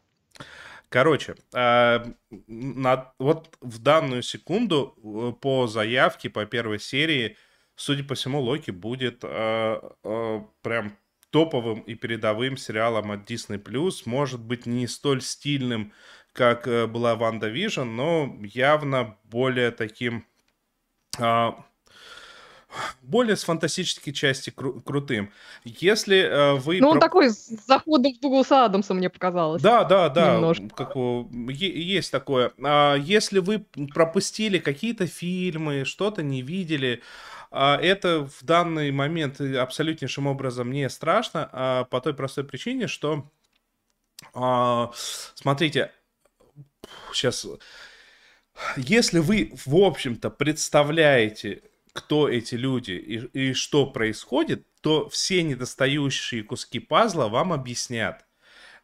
Короче, 0.91 1.35
э, 1.53 2.03
на, 2.47 3.13
вот 3.17 3.57
в 3.61 3.79
данную 3.79 4.21
секунду 4.23 4.93
э, 4.97 5.31
по 5.39 5.65
заявке 5.67 6.29
по 6.29 6.45
первой 6.45 6.81
серии, 6.81 7.37
судя 7.77 8.03
по 8.03 8.13
всему, 8.13 8.41
Локи 8.41 8.71
будет 8.71 9.23
э, 9.23 9.79
э, 10.03 10.41
прям 10.61 10.97
топовым 11.29 11.79
и 11.79 11.95
передовым 11.95 12.57
сериалом 12.57 13.11
от 13.11 13.31
Disney+. 13.31 13.61
Может 14.05 14.41
быть, 14.41 14.65
не 14.65 14.85
столь 14.85 15.21
стильным, 15.21 15.93
как 16.33 16.67
э, 16.67 16.87
была 16.87 17.15
WandaVision, 17.15 17.83
но 17.83 18.37
явно 18.43 19.17
более 19.23 19.71
таким... 19.71 20.25
Более 23.01 23.35
с 23.35 23.43
фантастической 23.43 24.13
части 24.13 24.49
кру- 24.49 24.81
крутым. 24.81 25.31
Если 25.63 26.19
э, 26.19 26.53
вы... 26.55 26.79
Ну, 26.79 26.89
он 26.89 26.99
про... 26.99 27.07
такой 27.07 27.29
с 27.29 27.49
заходом 27.67 28.13
в 28.13 28.19
Дугласа 28.19 28.65
Адамса, 28.65 28.93
мне 28.93 29.09
показалось. 29.09 29.61
Да, 29.61 29.83
да, 29.83 30.09
да. 30.09 30.35
Немножко. 30.35 30.69
Как, 30.69 30.95
есть 30.95 32.11
такое. 32.11 32.53
А 32.63 32.95
если 32.95 33.39
вы 33.39 33.65
пропустили 33.93 34.57
какие-то 34.57 35.07
фильмы, 35.07 35.83
что-то 35.85 36.23
не 36.23 36.41
видели, 36.41 37.01
а 37.51 37.77
это 37.77 38.27
в 38.27 38.45
данный 38.45 38.91
момент 38.91 39.41
абсолютнейшим 39.41 40.27
образом 40.27 40.71
не 40.71 40.89
страшно, 40.89 41.49
а 41.51 41.83
по 41.83 41.99
той 41.99 42.13
простой 42.13 42.45
причине, 42.45 42.87
что, 42.87 43.29
а, 44.33 44.91
смотрите, 45.35 45.91
сейчас, 47.13 47.45
если 48.77 49.19
вы, 49.19 49.51
в 49.65 49.75
общем-то, 49.75 50.29
представляете, 50.29 51.63
кто 51.93 52.29
эти 52.29 52.55
люди 52.55 52.91
и, 52.91 53.49
и 53.49 53.53
что 53.53 53.85
происходит, 53.85 54.65
то 54.81 55.09
все 55.09 55.43
недостающие 55.43 56.43
куски 56.43 56.79
пазла 56.79 57.27
вам 57.27 57.53
объяснят. 57.53 58.25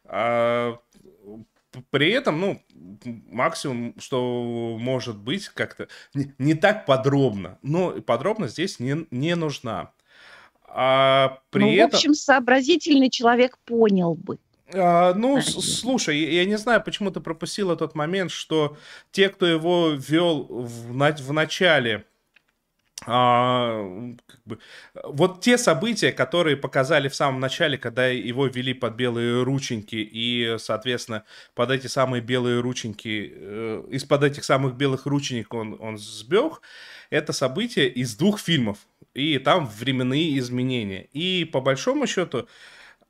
А, 0.04 0.78
при 1.90 2.10
этом, 2.10 2.40
ну, 2.40 2.62
максимум, 3.30 3.94
что 3.98 4.76
может 4.78 5.18
быть 5.18 5.48
как-то 5.48 5.88
не, 6.14 6.34
не 6.38 6.54
так 6.54 6.86
подробно, 6.86 7.58
но 7.62 7.92
подробно 8.02 8.48
здесь 8.48 8.80
не, 8.80 9.06
не 9.10 9.34
нужна. 9.34 9.92
А 10.66 11.40
при 11.50 11.62
ну, 11.62 11.72
этом... 11.72 11.90
в 11.90 11.94
общем, 11.94 12.14
сообразительный 12.14 13.10
человек 13.10 13.58
понял 13.64 14.14
бы. 14.14 14.38
А, 14.74 15.14
ну, 15.14 15.40
слушай, 15.40 16.18
я, 16.18 16.44
не 16.44 16.58
знаю, 16.58 16.82
почему 16.82 17.10
ты 17.10 17.20
пропустила 17.20 17.76
тот 17.76 17.94
момент, 17.94 18.30
что 18.30 18.76
те, 19.10 19.30
кто 19.30 19.46
его 19.46 19.90
вел 19.90 20.44
в, 20.44 20.92
в 20.92 21.32
начале 21.32 22.04
а, 23.06 24.12
как 24.26 24.40
бы, 24.44 24.58
вот 25.04 25.40
те 25.40 25.56
события, 25.56 26.10
которые 26.12 26.56
показали 26.56 27.08
в 27.08 27.14
самом 27.14 27.40
начале, 27.40 27.78
когда 27.78 28.08
его 28.08 28.46
вели 28.46 28.74
под 28.74 28.94
белые 28.94 29.42
рученьки, 29.44 29.96
и, 29.96 30.56
соответственно, 30.58 31.24
под 31.54 31.70
эти 31.70 31.86
самые 31.86 32.22
белые 32.22 32.60
рученьки, 32.60 33.32
э, 33.34 33.84
из-под 33.90 34.24
этих 34.24 34.44
самых 34.44 34.74
белых 34.74 35.06
рученик 35.06 35.54
он, 35.54 35.76
он 35.80 35.98
сбег, 35.98 36.60
это 37.10 37.32
события 37.32 37.86
из 37.86 38.16
двух 38.16 38.40
фильмов, 38.40 38.78
и 39.14 39.38
там 39.38 39.66
временные 39.66 40.36
изменения. 40.38 41.08
И, 41.12 41.44
по 41.44 41.60
большому 41.60 42.06
счету, 42.06 42.48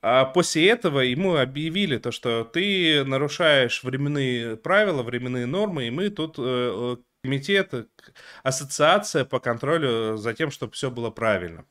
а 0.01 0.27
после 0.27 0.69
этого 0.69 1.01
ему 1.01 1.37
объявили 1.37 1.99
то, 1.99 2.13
что 2.13 2.45
ты 2.45 3.05
нарушаешь 3.05 3.83
временные 3.83 4.57
правила, 4.57 5.03
временные 5.03 5.47
нормы, 5.47 5.89
и 5.89 5.91
мы 5.91 6.11
тут 6.11 6.37
э, 6.39 6.97
комитет, 7.23 7.73
ассоциация 8.43 9.25
по 9.25 9.41
контролю 9.41 10.17
за 10.17 10.35
тем, 10.35 10.51
чтобы 10.51 10.73
все 10.73 10.91
было 10.91 11.11
правильно. 11.11 11.65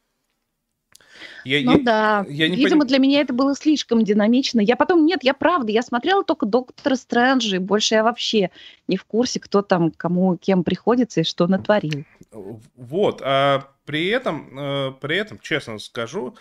Я, 1.43 1.61
ну 1.63 1.77
я, 1.77 1.83
да, 1.83 2.25
я 2.29 2.47
не 2.47 2.55
видимо, 2.55 2.81
пон... 2.81 2.87
для 2.87 2.99
меня 2.99 3.21
это 3.21 3.33
было 3.33 3.55
слишком 3.55 4.03
динамично. 4.03 4.59
Я 4.59 4.75
потом, 4.75 5.05
нет, 5.05 5.23
я 5.23 5.33
правда, 5.33 5.71
я 5.71 5.81
смотрела 5.81 6.23
только 6.23 6.45
Доктора 6.45 6.95
Стрэнджа, 6.95 7.55
и 7.55 7.59
больше 7.59 7.95
я 7.95 8.03
вообще 8.03 8.51
не 8.87 8.97
в 8.97 9.05
курсе, 9.05 9.39
кто 9.39 9.61
там, 9.61 9.91
кому, 9.91 10.37
кем 10.37 10.63
приходится 10.63 11.21
и 11.21 11.23
что 11.23 11.47
натворил. 11.47 12.05
Вот, 12.31 13.21
а 13.23 13.71
при 13.85 14.07
этом, 14.07 14.59
э, 14.59 14.91
при 14.99 15.17
этом, 15.17 15.39
честно 15.39 15.79
скажу, 15.79 16.35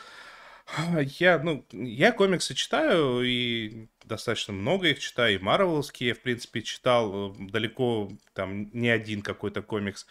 я, 1.19 1.39
ну, 1.39 1.65
я 1.71 2.13
комиксы 2.13 2.55
читаю, 2.55 3.23
и 3.23 3.89
достаточно 4.07 4.53
много 4.55 4.89
их 4.89 4.99
читаю, 4.99 5.35
и 5.35 5.43
марвеловские, 5.43 6.15
в 6.15 6.23
принципе, 6.23 6.63
читал, 6.63 7.33
э, 7.33 7.35
далеко 7.51 8.11
там 8.33 8.71
не 8.73 8.89
один 8.89 9.23
какой-то 9.23 9.63
комикс. 9.63 10.07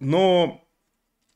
Но 0.00 0.68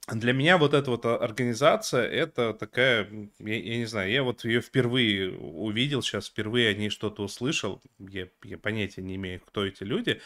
для 0.08 0.32
меня 0.32 0.58
вот 0.58 0.74
эта 0.74 0.90
вот 0.90 1.04
организация, 1.04 2.06
это 2.06 2.54
такая, 2.54 3.08
я, 3.38 3.54
я 3.54 3.76
не 3.78 3.86
знаю, 3.86 4.10
я 4.10 4.22
вот 4.22 4.44
ее 4.44 4.60
впервые 4.60 5.32
увидел, 5.32 6.02
сейчас 6.02 6.28
впервые 6.28 6.70
о 6.70 6.74
ней 6.74 6.90
что-то 6.90 7.22
услышал, 7.22 7.82
я, 7.98 8.28
я 8.44 8.58
понятия 8.58 9.02
не 9.02 9.16
имею, 9.16 9.40
кто 9.40 9.64
эти 9.64 9.82
люди, 9.82 10.20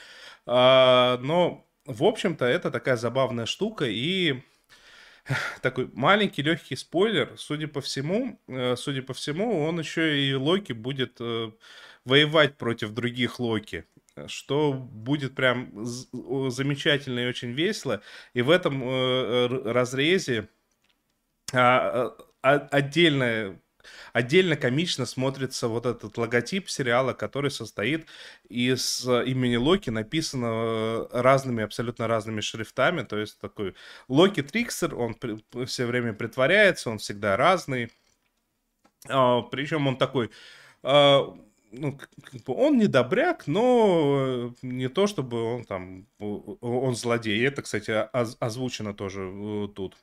а, 0.47 1.19
но, 1.23 1.67
в 1.87 2.05
общем-то, 2.05 2.45
это 2.45 2.71
такая 2.71 2.97
забавная 2.97 3.47
штука, 3.47 3.87
и 3.87 4.43
такой 5.63 5.91
маленький 5.95 6.43
легкий 6.43 6.77
спойлер. 6.77 7.35
Судя 7.37 7.69
по 7.69 7.81
всему, 7.81 8.41
э, 8.49 8.77
судя 8.77 9.03
по 9.03 9.15
всему, 9.15 9.65
он 9.65 9.79
еще 9.79 10.21
и 10.21 10.35
Локи 10.35 10.73
будет 10.73 11.17
э, 11.21 11.51
воевать 12.05 12.57
против 12.57 12.91
других 12.91 13.41
Локи 13.41 13.87
что 14.27 14.73
будет 14.73 15.35
прям 15.35 15.71
замечательно 15.85 17.21
и 17.21 17.29
очень 17.29 17.53
весело. 17.53 18.03
И 18.35 18.43
в 18.43 18.51
этом 18.51 18.83
э, 18.83 19.47
разрезе 19.47 20.49
а, 21.53 22.15
а, 22.43 22.53
отдельная 22.71 23.61
Отдельно 24.13 24.57
комично 24.57 25.07
смотрится 25.07 25.69
вот 25.69 25.87
этот 25.87 26.17
логотип 26.19 26.69
сериала, 26.69 27.13
который 27.13 27.51
состоит 27.51 28.07
из 28.49 29.07
э, 29.07 29.25
имени 29.27 29.57
Локи, 29.57 29.91
написанного 29.91 31.09
разными, 31.13 31.63
абсолютно 31.63 32.07
разными 32.07 32.41
шрифтами. 32.41 33.03
То 33.03 33.19
есть 33.19 33.41
такой 33.41 33.75
Локи 34.09 34.43
Трикстер, 34.43 34.95
он 34.95 35.17
все 35.67 35.87
время 35.87 36.13
притворяется, 36.13 36.91
он 36.91 36.99
всегда 36.99 37.37
разный. 37.37 37.91
А, 39.09 39.43
Причем 39.43 39.87
он 39.87 39.97
такой 39.97 40.31
а, 40.83 41.35
ну, 41.73 41.99
он 42.47 42.79
не 42.79 42.87
добряк, 42.87 43.47
но 43.47 44.55
не 44.63 44.89
то 44.89 45.07
чтобы 45.07 45.43
он 45.43 45.65
там, 45.65 46.07
он 46.19 46.95
злодей. 46.95 47.47
Это, 47.47 47.63
кстати, 47.63 47.91
озвучено 47.91 48.95
тоже 48.95 49.23
э, 49.23 49.69
тут. 49.75 49.97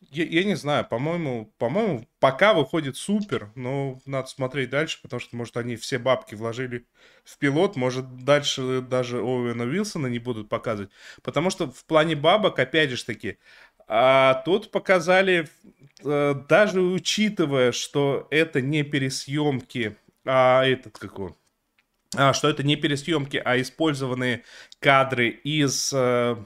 Я, 0.00 0.24
я 0.24 0.44
не 0.44 0.54
знаю, 0.54 0.86
по-моему, 0.86 1.52
по-моему, 1.58 2.06
пока 2.20 2.54
выходит 2.54 2.96
супер, 2.96 3.50
но 3.56 4.00
надо 4.06 4.28
смотреть 4.28 4.70
дальше, 4.70 5.00
потому 5.02 5.18
что, 5.18 5.34
может, 5.34 5.56
они 5.56 5.74
все 5.74 5.98
бабки 5.98 6.36
вложили 6.36 6.86
в 7.24 7.36
пилот, 7.36 7.74
может, 7.74 8.24
дальше 8.24 8.80
даже 8.80 9.18
Оуэна 9.18 9.64
Уилсона 9.64 10.06
не 10.06 10.20
будут 10.20 10.48
показывать, 10.48 10.90
потому 11.22 11.50
что 11.50 11.70
в 11.70 11.84
плане 11.84 12.14
бабок, 12.14 12.60
опять 12.60 12.90
же 12.90 13.04
таки, 13.04 13.38
а 13.88 14.34
тут 14.44 14.70
показали, 14.70 15.48
э, 16.04 16.34
даже 16.48 16.80
учитывая, 16.80 17.72
что 17.72 18.28
это 18.30 18.60
не 18.60 18.84
пересъемки, 18.84 19.96
а 20.24 20.64
этот 20.64 20.96
какой, 20.96 21.34
а, 22.16 22.32
что 22.34 22.48
это 22.48 22.62
не 22.62 22.76
пересъемки, 22.76 23.42
а 23.44 23.60
использованные 23.60 24.44
кадры 24.78 25.28
из, 25.28 25.92
э, 25.92 26.36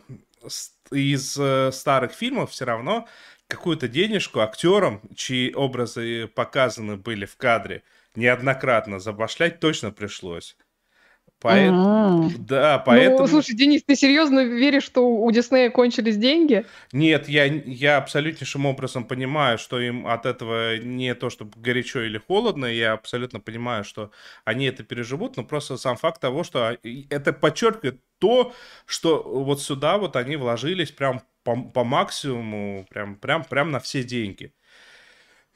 из 0.90 1.36
э, 1.38 1.70
старых 1.72 2.12
фильмов, 2.12 2.50
все 2.50 2.64
равно 2.64 3.08
какую-то 3.52 3.86
денежку 3.86 4.40
актерам, 4.40 5.00
чьи 5.14 5.52
образы 5.54 6.26
показаны 6.26 6.96
были 6.96 7.26
в 7.26 7.36
кадре, 7.36 7.82
неоднократно 8.14 8.98
забашлять 8.98 9.60
точно 9.60 9.90
пришлось. 9.90 10.56
Поэтому, 11.42 12.26
а 12.26 12.30
Да, 12.38 12.76
ну, 12.78 12.82
поэтому... 12.86 13.18
Ну, 13.18 13.26
слушай, 13.26 13.56
Денис, 13.56 13.82
ты 13.82 13.96
серьезно 13.96 14.44
веришь, 14.44 14.84
что 14.84 15.08
у 15.08 15.30
Диснея 15.32 15.70
кончились 15.70 16.16
деньги? 16.16 16.64
Нет, 16.92 17.28
я, 17.28 17.44
я 17.44 17.96
абсолютнейшим 17.96 18.64
образом 18.64 19.04
понимаю, 19.04 19.58
что 19.58 19.80
им 19.80 20.06
от 20.06 20.24
этого 20.24 20.78
не 20.78 21.14
то, 21.14 21.30
чтобы 21.30 21.50
горячо 21.56 22.02
или 22.02 22.18
холодно, 22.18 22.66
я 22.66 22.92
абсолютно 22.92 23.40
понимаю, 23.40 23.82
что 23.82 24.12
они 24.44 24.66
это 24.66 24.84
переживут, 24.84 25.36
но 25.36 25.42
просто 25.42 25.76
сам 25.76 25.96
факт 25.96 26.20
того, 26.20 26.44
что 26.44 26.76
это 27.10 27.32
подчеркивает 27.32 28.00
то, 28.18 28.52
что 28.86 29.20
вот 29.24 29.60
сюда 29.60 29.98
вот 29.98 30.14
они 30.14 30.36
вложились 30.36 30.92
прям 30.92 31.22
по, 31.44 31.56
по 31.56 31.84
максимуму, 31.84 32.86
прям, 32.90 33.16
прям, 33.16 33.44
прям 33.44 33.70
на 33.70 33.80
все 33.80 34.02
деньги. 34.02 34.52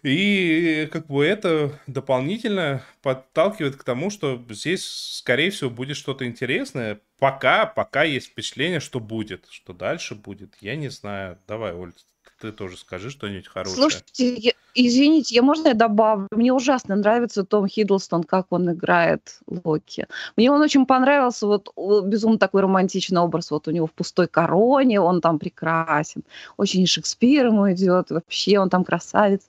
И 0.02 0.88
как 0.92 1.06
бы 1.08 1.24
это 1.24 1.80
дополнительно 1.86 2.84
подталкивает 3.02 3.76
к 3.76 3.82
тому, 3.82 4.10
что 4.10 4.44
здесь, 4.50 4.84
скорее 5.18 5.50
всего, 5.50 5.70
будет 5.70 5.96
что-то 5.96 6.26
интересное. 6.26 7.00
пока, 7.18 7.66
пока 7.66 8.04
есть 8.04 8.28
впечатление, 8.28 8.78
что 8.80 9.00
будет, 9.00 9.46
что 9.50 9.72
дальше 9.72 10.14
будет, 10.14 10.56
я 10.60 10.76
не 10.76 10.90
знаю. 10.90 11.38
Давай, 11.48 11.72
Оль, 11.72 11.92
ты 12.40 12.52
тоже 12.52 12.76
скажи 12.76 13.10
что-нибудь 13.10 13.48
хорошее. 13.48 13.76
Слушайте, 13.76 14.34
я, 14.34 14.52
извините, 14.74 15.34
я 15.34 15.42
можно 15.42 15.68
я 15.68 15.74
добавлю? 15.74 16.28
Мне 16.30 16.52
ужасно 16.52 16.96
нравится 16.96 17.44
Том 17.44 17.66
Хиддлстон, 17.66 18.24
как 18.24 18.46
он 18.50 18.70
играет 18.72 19.40
Локи. 19.46 20.06
Мне 20.36 20.50
он 20.50 20.60
очень 20.60 20.86
понравился, 20.86 21.46
вот 21.46 21.72
безумно 22.04 22.38
такой 22.38 22.62
романтичный 22.62 23.20
образ, 23.20 23.50
вот 23.50 23.68
у 23.68 23.70
него 23.70 23.86
в 23.86 23.92
пустой 23.92 24.28
короне, 24.28 25.00
он 25.00 25.20
там 25.20 25.38
прекрасен. 25.38 26.22
Очень 26.56 26.86
Шекспир 26.86 27.46
ему 27.46 27.72
идет, 27.72 28.10
вообще 28.10 28.58
он 28.58 28.70
там 28.70 28.84
красавец. 28.84 29.42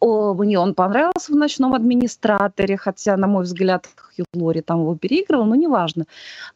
О, 0.00 0.34
мне 0.34 0.58
он 0.58 0.74
понравился 0.74 1.32
в 1.32 1.36
«Ночном 1.36 1.74
администраторе», 1.74 2.76
хотя, 2.76 3.16
на 3.16 3.26
мой 3.26 3.44
взгляд, 3.44 3.88
Хью 4.16 4.24
Лори 4.34 4.60
там 4.60 4.80
его 4.80 4.96
переигрывал, 4.96 5.44
но 5.44 5.54
неважно. 5.54 6.06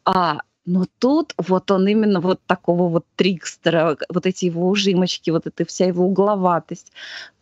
А 0.05 0.41
но 0.67 0.85
тут 0.99 1.33
вот 1.37 1.71
он 1.71 1.87
именно 1.87 2.19
вот 2.19 2.41
такого 2.45 2.89
вот 2.89 3.05
трикстера, 3.15 3.97
вот 4.09 4.25
эти 4.25 4.45
его 4.45 4.67
ужимочки, 4.67 5.29
вот 5.29 5.47
эта 5.47 5.65
вся 5.65 5.85
его 5.85 6.05
угловатость, 6.05 6.91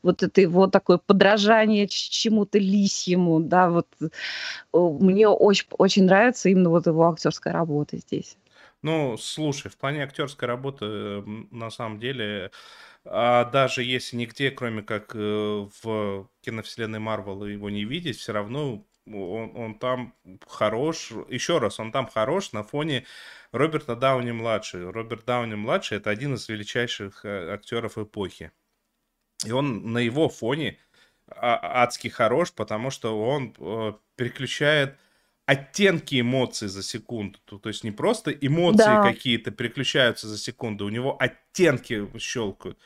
вот 0.04 0.22
это 0.22 0.42
его 0.42 0.68
такое 0.68 1.00
подражание 1.00 1.88
чему-то 1.88 2.60
лисьему, 2.60 3.40
да, 3.40 3.70
вот 3.72 3.88
мне 4.72 5.28
очень, 5.28 5.66
очень 5.72 6.06
нравится 6.06 6.50
именно 6.50 6.70
вот 6.70 6.86
его 6.86 7.10
актерская 7.10 7.52
работа 7.52 7.98
здесь. 7.98 8.38
Ну, 8.84 9.18
слушай, 9.18 9.72
в 9.72 9.78
плане 9.78 10.04
актерской 10.04 10.48
работы, 10.48 10.86
на 11.50 11.72
самом 11.72 12.00
деле, 12.00 12.52
а 13.04 13.46
даже 13.46 13.82
если 13.82 14.18
нигде, 14.18 14.52
кроме 14.52 14.84
как 14.84 15.16
э, 15.16 15.68
в 15.82 16.30
киновселенной 16.42 17.00
Марвел 17.00 17.44
его 17.46 17.72
не 17.72 17.86
видеть, 17.86 18.18
все 18.20 18.34
равно 18.34 18.86
он, 19.08 19.52
он 19.56 19.76
там 19.80 20.14
хорош, 20.48 21.12
еще 21.30 21.60
раз, 21.60 21.80
он 21.80 21.92
там 21.92 22.08
хорош 22.08 22.52
на 22.52 22.64
фоне 22.64 23.06
Роберта 23.52 23.96
Дауни-младший. 23.96 24.90
Роберт 24.90 25.26
Дауни-младший– 25.26 25.98
это 26.00 26.10
один 26.10 26.36
из 26.36 26.50
величайших 26.50 27.24
э, 27.26 27.54
актеров 27.54 27.98
эпохи. 27.98 28.52
И 29.46 29.52
он 29.52 29.92
на 29.92 30.00
его 30.00 30.30
фоне 30.30 30.80
а, 31.28 31.84
адски 31.84 32.08
хорош, 32.08 32.52
потому 32.52 32.90
что 32.90 33.22
он 33.22 33.54
э, 33.60 33.94
переключает 34.16 34.98
оттенки 35.46 36.20
эмоций 36.20 36.68
за 36.68 36.84
секунду. 36.84 37.40
То 37.46 37.70
есть 37.70 37.84
не 37.84 37.92
просто 37.92 38.32
эмоции 38.32 38.78
да. 38.78 39.04
какие-то 39.04 39.52
переключаются 39.52 40.28
за 40.28 40.38
секунду, 40.38 40.86
у 40.86 40.90
него 40.90 41.16
оттенки 41.20 42.10
щелкают. 42.18 42.80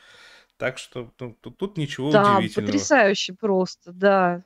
Так 0.56 0.76
что 0.76 1.10
ну, 1.18 1.36
тут, 1.40 1.56
тут 1.56 1.78
ничего 1.78 2.10
да, 2.10 2.36
удивительного. 2.36 2.66
Да, 2.66 2.72
потрясающе 2.72 3.32
просто, 3.32 3.92
да. 3.92 4.44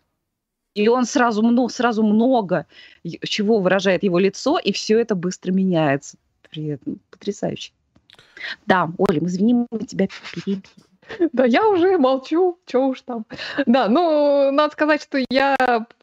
И 0.74 0.88
он 0.88 1.04
сразу, 1.04 1.42
ну, 1.42 1.68
сразу 1.68 2.02
много 2.02 2.66
чего 3.22 3.60
выражает 3.60 4.02
его 4.02 4.18
лицо, 4.18 4.58
и 4.58 4.72
все 4.72 4.98
это 4.98 5.14
быстро 5.14 5.52
меняется. 5.52 6.16
При 6.50 6.66
этом 6.66 6.98
потрясающе. 7.10 7.72
Да, 8.66 8.90
Оля, 8.98 9.20
извини, 9.24 9.66
мы 9.70 9.78
тебя 9.86 10.08
перебили. 10.34 10.62
Да, 11.32 11.44
я 11.44 11.68
уже 11.68 11.98
молчу, 11.98 12.58
что 12.66 12.88
уж 12.88 13.02
там. 13.02 13.26
Да, 13.66 13.88
ну, 13.88 14.50
надо 14.50 14.72
сказать, 14.72 15.02
что 15.02 15.18
я 15.30 15.56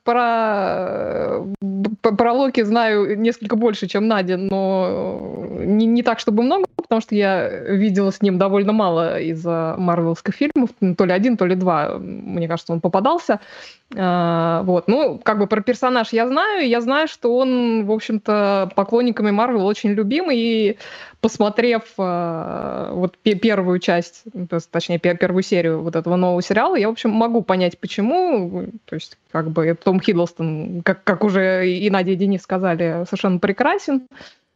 про, 0.03 1.43
про 2.01 2.33
Локи 2.33 2.61
знаю 2.61 3.19
несколько 3.19 3.55
больше, 3.55 3.87
чем 3.87 4.07
Надя, 4.07 4.37
но 4.37 5.17
не, 5.59 5.85
не 5.85 6.03
так, 6.03 6.19
чтобы 6.19 6.43
много, 6.43 6.65
потому 6.91 7.03
что 7.03 7.15
я 7.15 7.47
видела 7.47 8.11
с 8.11 8.21
ним 8.21 8.37
довольно 8.37 8.73
мало 8.73 9.17
из-за 9.21 9.75
марвелских 9.77 10.35
фильмов, 10.35 10.71
то 10.97 11.05
ли 11.05 11.13
один, 11.13 11.37
то 11.37 11.45
ли 11.45 11.55
два, 11.55 11.97
мне 11.97 12.49
кажется, 12.49 12.73
он 12.73 12.81
попадался. 12.81 13.39
А, 13.95 14.61
вот, 14.63 14.89
ну, 14.89 15.17
как 15.17 15.39
бы 15.39 15.47
про 15.47 15.61
персонаж 15.61 16.09
я 16.11 16.27
знаю, 16.27 16.67
я 16.67 16.81
знаю, 16.81 17.07
что 17.07 17.33
он, 17.33 17.85
в 17.85 17.91
общем-то, 17.93 18.71
поклонниками 18.75 19.31
Марвел 19.31 19.65
очень 19.65 19.91
любимый, 19.91 20.37
и 20.37 20.77
посмотрев 21.21 21.83
а, 21.97 22.91
вот 22.93 23.17
первую 23.17 23.79
часть, 23.79 24.23
есть, 24.33 24.69
точнее, 24.69 24.99
первую 24.99 25.43
серию 25.43 25.81
вот 25.81 25.95
этого 25.95 26.17
нового 26.17 26.41
сериала, 26.41 26.75
я, 26.75 26.89
в 26.89 26.91
общем, 26.91 27.11
могу 27.11 27.41
понять, 27.41 27.79
почему, 27.79 28.65
то 28.83 28.95
есть, 28.95 29.17
как 29.31 29.49
бы, 29.49 29.77
Том 29.81 30.01
Хиддлстон, 30.01 30.81
как, 30.83 31.05
как 31.05 31.23
уже 31.23 31.69
и 31.69 31.89
Надя 31.89 32.11
и 32.11 32.15
Денис 32.15 32.41
сказали, 32.41 33.05
совершенно 33.05 33.39
прекрасен, 33.39 34.07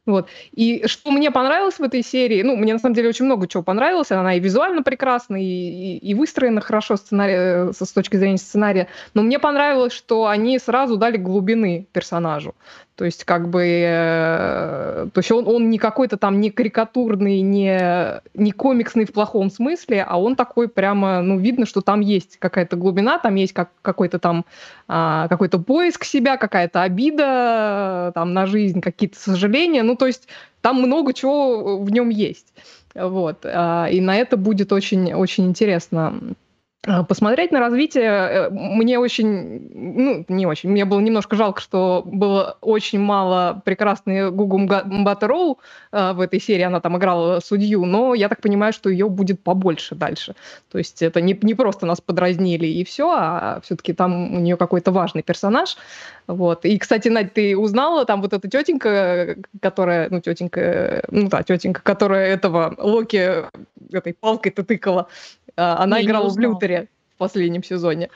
вот. 0.05 0.27
И 0.51 0.85
что 0.87 1.11
мне 1.11 1.31
понравилось 1.31 1.79
в 1.79 1.83
этой 1.83 2.03
серии, 2.03 2.43
ну, 2.43 2.55
мне 2.55 2.73
на 2.73 2.79
самом 2.79 2.93
деле 2.93 3.09
очень 3.09 3.25
много 3.25 3.47
чего 3.47 3.63
понравилось, 3.63 4.11
она 4.11 4.35
и 4.35 4.39
визуально 4.39 4.83
прекрасна, 4.83 5.41
и, 5.41 5.45
и, 5.45 5.97
и 5.97 6.13
выстроена 6.13 6.61
хорошо 6.61 6.95
сценарий, 6.95 7.73
с 7.73 7.91
точки 7.91 8.15
зрения 8.17 8.37
сценария, 8.37 8.87
но 9.13 9.23
мне 9.23 9.39
понравилось, 9.39 9.93
что 9.93 10.27
они 10.27 10.59
сразу 10.59 10.97
дали 10.97 11.17
глубины 11.17 11.87
персонажу. 11.91 12.55
То 12.95 13.03
есть, 13.03 13.25
как 13.25 13.49
бы, 13.49 13.61
э, 13.65 15.07
то 15.11 15.19
есть 15.19 15.29
он, 15.29 15.47
он 15.47 15.69
не 15.69 15.77
какой-то 15.77 16.15
там 16.15 16.39
не 16.39 16.49
карикатурный, 16.49 17.41
не, 17.41 18.21
не 18.33 18.51
комиксный 18.51 19.03
в 19.03 19.11
плохом 19.11 19.51
смысле, 19.51 20.05
а 20.07 20.17
он 20.17 20.37
такой 20.37 20.69
прямо, 20.69 21.21
ну, 21.21 21.37
видно, 21.37 21.65
что 21.65 21.81
там 21.81 21.99
есть 21.99 22.37
какая-то 22.37 22.77
глубина, 22.77 23.19
там 23.19 23.35
есть 23.35 23.51
как, 23.51 23.71
какой-то 23.81 24.17
там, 24.17 24.45
а, 24.87 25.27
какой-то 25.27 25.59
поиск 25.59 26.05
себя, 26.05 26.37
какая-то 26.37 26.83
обида 26.83 28.13
там 28.15 28.33
на 28.33 28.45
жизнь, 28.45 28.79
какие-то 28.79 29.19
сожаления, 29.19 29.83
ну, 29.83 29.97
то 29.97 30.07
есть 30.07 30.29
там 30.61 30.77
много 30.77 31.13
чего 31.13 31.77
в 31.77 31.91
нем 31.91 32.07
есть. 32.07 32.53
Вот. 32.95 33.45
А, 33.45 33.87
и 33.91 33.99
на 33.99 34.15
это 34.15 34.37
будет 34.37 34.71
очень, 34.71 35.13
очень 35.13 35.47
интересно 35.47 36.13
посмотреть 37.07 37.51
на 37.51 37.59
развитие 37.59 38.03
э, 38.03 38.49
мне 38.51 38.99
очень, 38.99 39.69
ну, 39.73 40.25
не 40.27 40.45
очень, 40.45 40.69
мне 40.69 40.85
было 40.85 40.99
немножко 40.99 41.35
жалко, 41.35 41.61
что 41.61 42.03
было 42.05 42.57
очень 42.61 42.99
мало 42.99 43.61
прекрасной 43.65 44.31
Гугу 44.31 44.59
Мбаттероу 44.59 45.59
э, 45.91 46.13
в 46.13 46.21
этой 46.21 46.39
серии, 46.39 46.61
она 46.61 46.79
там 46.79 46.97
играла 46.97 47.39
судью, 47.39 47.85
но 47.85 48.13
я 48.13 48.29
так 48.29 48.41
понимаю, 48.41 48.71
что 48.71 48.89
ее 48.89 49.09
будет 49.09 49.41
побольше 49.41 49.95
дальше. 49.95 50.35
То 50.71 50.77
есть 50.77 51.01
это 51.01 51.21
не, 51.21 51.37
не 51.41 51.55
просто 51.55 51.85
нас 51.85 52.01
подразнили 52.01 52.67
и 52.67 52.83
все, 52.83 53.09
а 53.09 53.61
все-таки 53.63 53.93
там 53.93 54.35
у 54.35 54.39
нее 54.39 54.57
какой-то 54.57 54.91
важный 54.91 55.23
персонаж. 55.23 55.77
Вот. 56.27 56.65
И, 56.65 56.77
кстати, 56.77 57.07
Надь, 57.07 57.33
ты 57.33 57.57
узнала, 57.57 58.05
там 58.05 58.21
вот 58.21 58.33
эта 58.33 58.47
тетенька, 58.47 59.37
которая, 59.61 60.09
ну, 60.09 60.21
тетенька, 60.21 61.03
ну 61.09 61.29
да, 61.29 61.43
тетенька, 61.43 61.81
которая 61.81 62.27
этого 62.27 62.75
Локи 62.77 63.45
этой 63.91 64.13
палкой-то 64.13 64.63
тыкала, 64.63 65.07
а, 65.44 65.44
она 65.55 65.97
я 65.97 66.05
играла 66.05 66.29
в 66.29 66.37
Лютере 66.37 66.89
в 67.15 67.17
последнем 67.17 67.63
сезоне. 67.63 68.09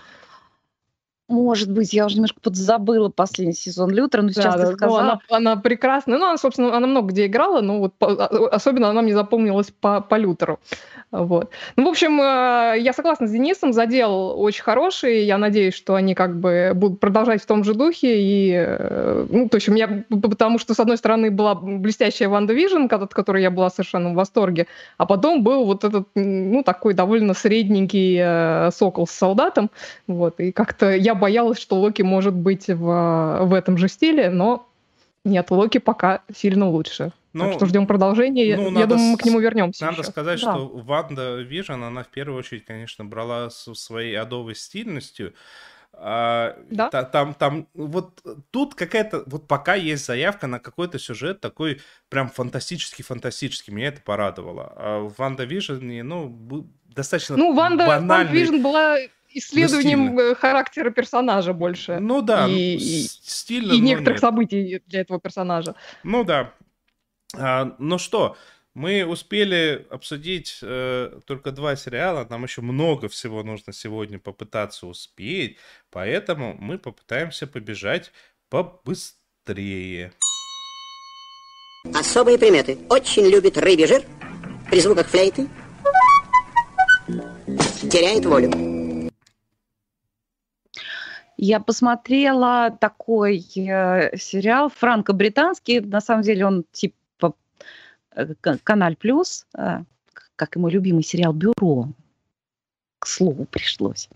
Может 1.30 1.71
быть, 1.71 1.93
я 1.93 2.07
уже 2.07 2.15
немножко 2.15 2.39
подзабыла 2.41 3.09
последний 3.09 3.53
сезон 3.53 3.91
Лютера, 3.91 4.23
но 4.23 4.32
сейчас 4.32 4.55
да, 4.55 4.65
ты 4.65 4.73
сказала. 4.73 5.01
Ну, 5.01 5.07
она, 5.07 5.19
она 5.30 5.55
прекрасная. 5.57 6.17
Ну, 6.17 6.25
она, 6.25 6.38
собственно, 6.38 6.75
она 6.75 6.88
много 6.88 7.09
где 7.09 7.27
играла, 7.27 7.61
но 7.61 7.77
вот 7.77 7.93
по, 7.93 8.07
а, 8.07 8.47
особенно 8.47 8.89
она 8.89 9.03
мне 9.03 9.13
запомнилась 9.13 9.71
по, 9.80 10.01
по 10.01 10.15
Лютеру. 10.15 10.59
Вот. 11.11 11.49
Ну, 11.75 11.86
в 11.86 11.88
общем, 11.89 12.21
э, 12.21 12.80
я 12.80 12.93
согласна 12.93 13.27
с 13.27 13.32
Денисом, 13.32 13.73
задел 13.73 14.39
очень 14.39 14.61
хороший, 14.61 15.23
я 15.25 15.39
надеюсь, 15.39 15.73
что 15.73 15.95
они 15.95 16.13
как 16.13 16.39
бы 16.39 16.71
будут 16.75 16.99
продолжать 16.99 17.41
в 17.41 17.47
том 17.47 17.63
же 17.63 17.73
духе, 17.73 18.21
и, 18.21 18.53
э, 18.53 19.25
ну, 19.27 19.49
то 19.49 19.57
есть 19.57 19.67
у 19.69 19.71
меня, 19.71 20.03
потому 20.09 20.59
что, 20.59 20.75
с 20.75 20.80
одной 20.80 20.97
стороны, 20.97 21.32
была 21.32 21.55
блестящая 21.55 22.30
WandaVision, 22.30 22.88
от 22.91 23.13
которой 23.13 23.41
я 23.41 23.49
была 23.49 23.71
совершенно 23.71 24.11
в 24.11 24.13
восторге, 24.13 24.67
а 24.97 25.07
потом 25.07 25.43
был 25.43 25.65
вот 25.65 25.84
этот, 25.84 26.07
ну, 26.13 26.61
такой 26.61 26.93
довольно 26.93 27.34
средненький 27.34 28.19
э, 28.21 28.69
сокол 28.71 29.07
с 29.07 29.11
солдатом, 29.11 29.71
вот, 30.05 30.39
и 30.39 30.51
как-то 30.51 30.95
я 30.95 31.15
боялась, 31.20 31.59
что 31.59 31.80
Локи 31.80 32.01
может 32.01 32.34
быть 32.34 32.67
в, 32.67 33.39
в 33.43 33.53
этом 33.53 33.78
же 33.78 33.88
стиле, 33.88 34.30
но 34.30 34.67
нет, 35.26 35.51
Локи 35.51 35.78
пока 35.78 36.24
сильно 36.34 36.67
лучше. 36.70 37.11
Ну, 37.34 37.45
так 37.45 37.53
что 37.53 37.65
ждем 37.67 37.86
продолжения. 37.86 38.55
Ну, 38.55 38.65
я 38.65 38.72
надо, 38.72 38.95
думаю, 38.95 39.11
мы 39.11 39.17
к 39.17 39.26
нему 39.26 39.39
вернемся. 39.39 39.86
Надо 39.86 40.01
еще. 40.01 40.11
сказать, 40.11 40.41
да. 40.41 40.53
что 40.53 40.67
WandaVision, 40.67 41.84
она 41.84 42.03
в 42.03 42.07
первую 42.07 42.39
очередь, 42.39 42.65
конечно, 42.65 43.05
брала 43.05 43.49
со 43.49 43.76
своей 43.76 44.15
адовой 44.15 44.55
стильностью. 44.55 45.34
А, 45.93 46.57
да. 46.72 46.89
Та, 46.89 47.03
там, 47.03 47.34
там, 47.34 47.67
вот 47.74 48.24
тут 48.51 48.74
какая-то, 48.74 49.24
вот 49.28 49.47
пока 49.47 49.76
есть 49.76 50.05
заявка 50.05 50.47
на 50.47 50.59
какой-то 50.59 50.97
сюжет 50.97 51.41
такой 51.41 51.82
прям 52.07 52.30
фантастический-фантастический, 52.30 53.74
меня 53.74 53.89
это 53.89 54.01
порадовало. 54.01 54.74
А 54.76 54.99
в 55.01 55.13
WandaVision, 55.17 56.01
ну, 56.03 56.67
достаточно 56.86 57.38
Ну, 57.38 57.53
Ванда, 57.53 57.86
WandaVision 57.86 58.61
была 58.61 58.97
исследованием 59.32 60.15
ну, 60.15 60.36
характера 60.36 60.89
персонажа 60.89 61.53
больше. 61.53 61.99
Ну 61.99 62.21
да, 62.21 62.47
и, 62.47 62.73
ну, 62.75 62.80
стильно. 62.80 63.73
И 63.73 63.80
некоторых 63.80 64.17
нет. 64.17 64.21
событий 64.21 64.82
для 64.88 65.01
этого 65.01 65.19
персонажа. 65.19 65.75
Ну 66.03 66.23
да. 66.23 66.53
А, 67.38 67.75
ну 67.77 67.97
что, 67.97 68.36
мы 68.73 69.05
успели 69.05 69.86
обсудить 69.89 70.59
э, 70.61 71.19
только 71.25 71.51
два 71.51 71.75
сериала, 71.75 72.25
нам 72.30 72.43
еще 72.43 72.61
много 72.61 73.09
всего 73.09 73.43
нужно 73.43 73.73
сегодня 73.73 74.19
попытаться 74.19 74.88
успеть, 74.88 75.57
поэтому 75.91 76.55
мы 76.59 76.77
попытаемся 76.77 77.45
побежать 77.45 78.11
побыстрее. 78.49 80.13
Особые 81.93 82.38
приметы. 82.38 82.77
Очень 82.89 83.27
любит 83.27 83.57
рыбий 83.57 83.88
жир. 83.88 84.03
При 84.69 84.80
звуках 84.82 85.07
флейты 85.07 85.47
теряет 87.89 88.25
волю. 88.25 88.68
Я 91.41 91.61
посмотрела 91.61 92.69
такой 92.69 93.37
э, 93.37 94.17
сериал 94.17 94.69
франко-британский. 94.69 95.79
На 95.79 96.01
самом 96.01 96.23
деле 96.23 96.45
он 96.45 96.65
типа 96.73 97.33
Каналь 98.63 98.97
Плюс, 98.97 99.47
как 100.35 100.55
и 100.55 100.59
мой 100.59 100.69
любимый 100.71 101.01
сериал 101.01 101.31
«Бюро», 101.31 101.87
к 102.99 103.07
слову 103.07 103.45
пришлось. 103.45 104.09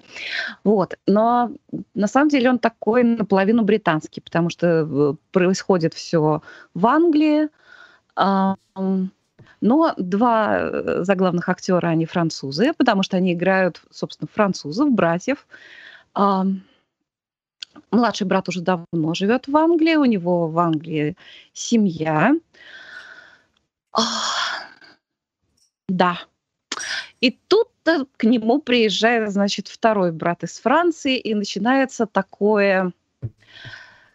Вот. 0.65 0.97
Но 1.07 1.53
на 1.93 2.07
самом 2.07 2.27
деле 2.27 2.49
он 2.49 2.59
такой 2.59 3.03
наполовину 3.03 3.63
британский, 3.63 4.19
потому 4.19 4.49
что 4.49 5.15
происходит 5.31 5.93
все 5.93 6.41
в 6.73 6.85
Англии. 6.85 7.47
Но 8.17 8.57
два 9.95 10.57
э, 10.59 11.03
заглавных 11.05 11.47
актера, 11.47 11.87
они 11.87 12.05
французы, 12.05 12.73
потому 12.73 13.01
что 13.01 13.15
они 13.15 13.31
играют, 13.31 13.81
собственно, 13.91 14.27
французов, 14.29 14.91
братьев. 14.91 15.47
Младший 17.91 18.27
брат 18.27 18.49
уже 18.49 18.61
давно 18.61 19.13
живет 19.13 19.47
в 19.47 19.55
Англии, 19.55 19.95
у 19.95 20.05
него 20.05 20.47
в 20.47 20.57
Англии 20.59 21.15
семья. 21.53 22.33
Да. 25.87 26.19
И 27.21 27.31
тут 27.47 27.69
к 28.17 28.23
нему 28.23 28.59
приезжает, 28.59 29.31
значит, 29.31 29.67
второй 29.67 30.11
брат 30.11 30.43
из 30.43 30.59
Франции, 30.59 31.17
и 31.17 31.33
начинается 31.33 32.05
такое, 32.05 32.91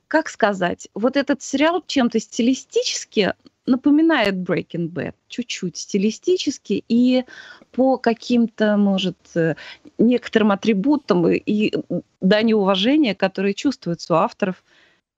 как 0.08 0.28
сказать, 0.28 0.88
вот 0.94 1.16
этот 1.16 1.42
сериал 1.42 1.84
чем-то 1.86 2.18
стилистически 2.18 3.34
напоминает 3.68 4.34
Breaking 4.34 4.88
Bad, 4.90 5.14
чуть-чуть 5.28 5.76
стилистически 5.76 6.84
и 6.88 7.24
по 7.72 7.98
каким-то, 7.98 8.76
может, 8.76 9.16
э, 9.34 9.54
некоторым 9.98 10.50
атрибутам 10.50 11.28
и 11.28 11.72
дани 12.20 12.54
уважения, 12.54 13.14
которые 13.14 13.54
чувствуются 13.54 14.14
у 14.14 14.16
авторов, 14.16 14.64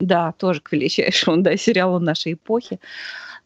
да, 0.01 0.33
тоже 0.33 0.61
к 0.61 0.73
величайшему 0.73 1.43
да, 1.43 1.57
сериалу 1.57 1.99
нашей 1.99 2.35
эпохи. 2.35 2.81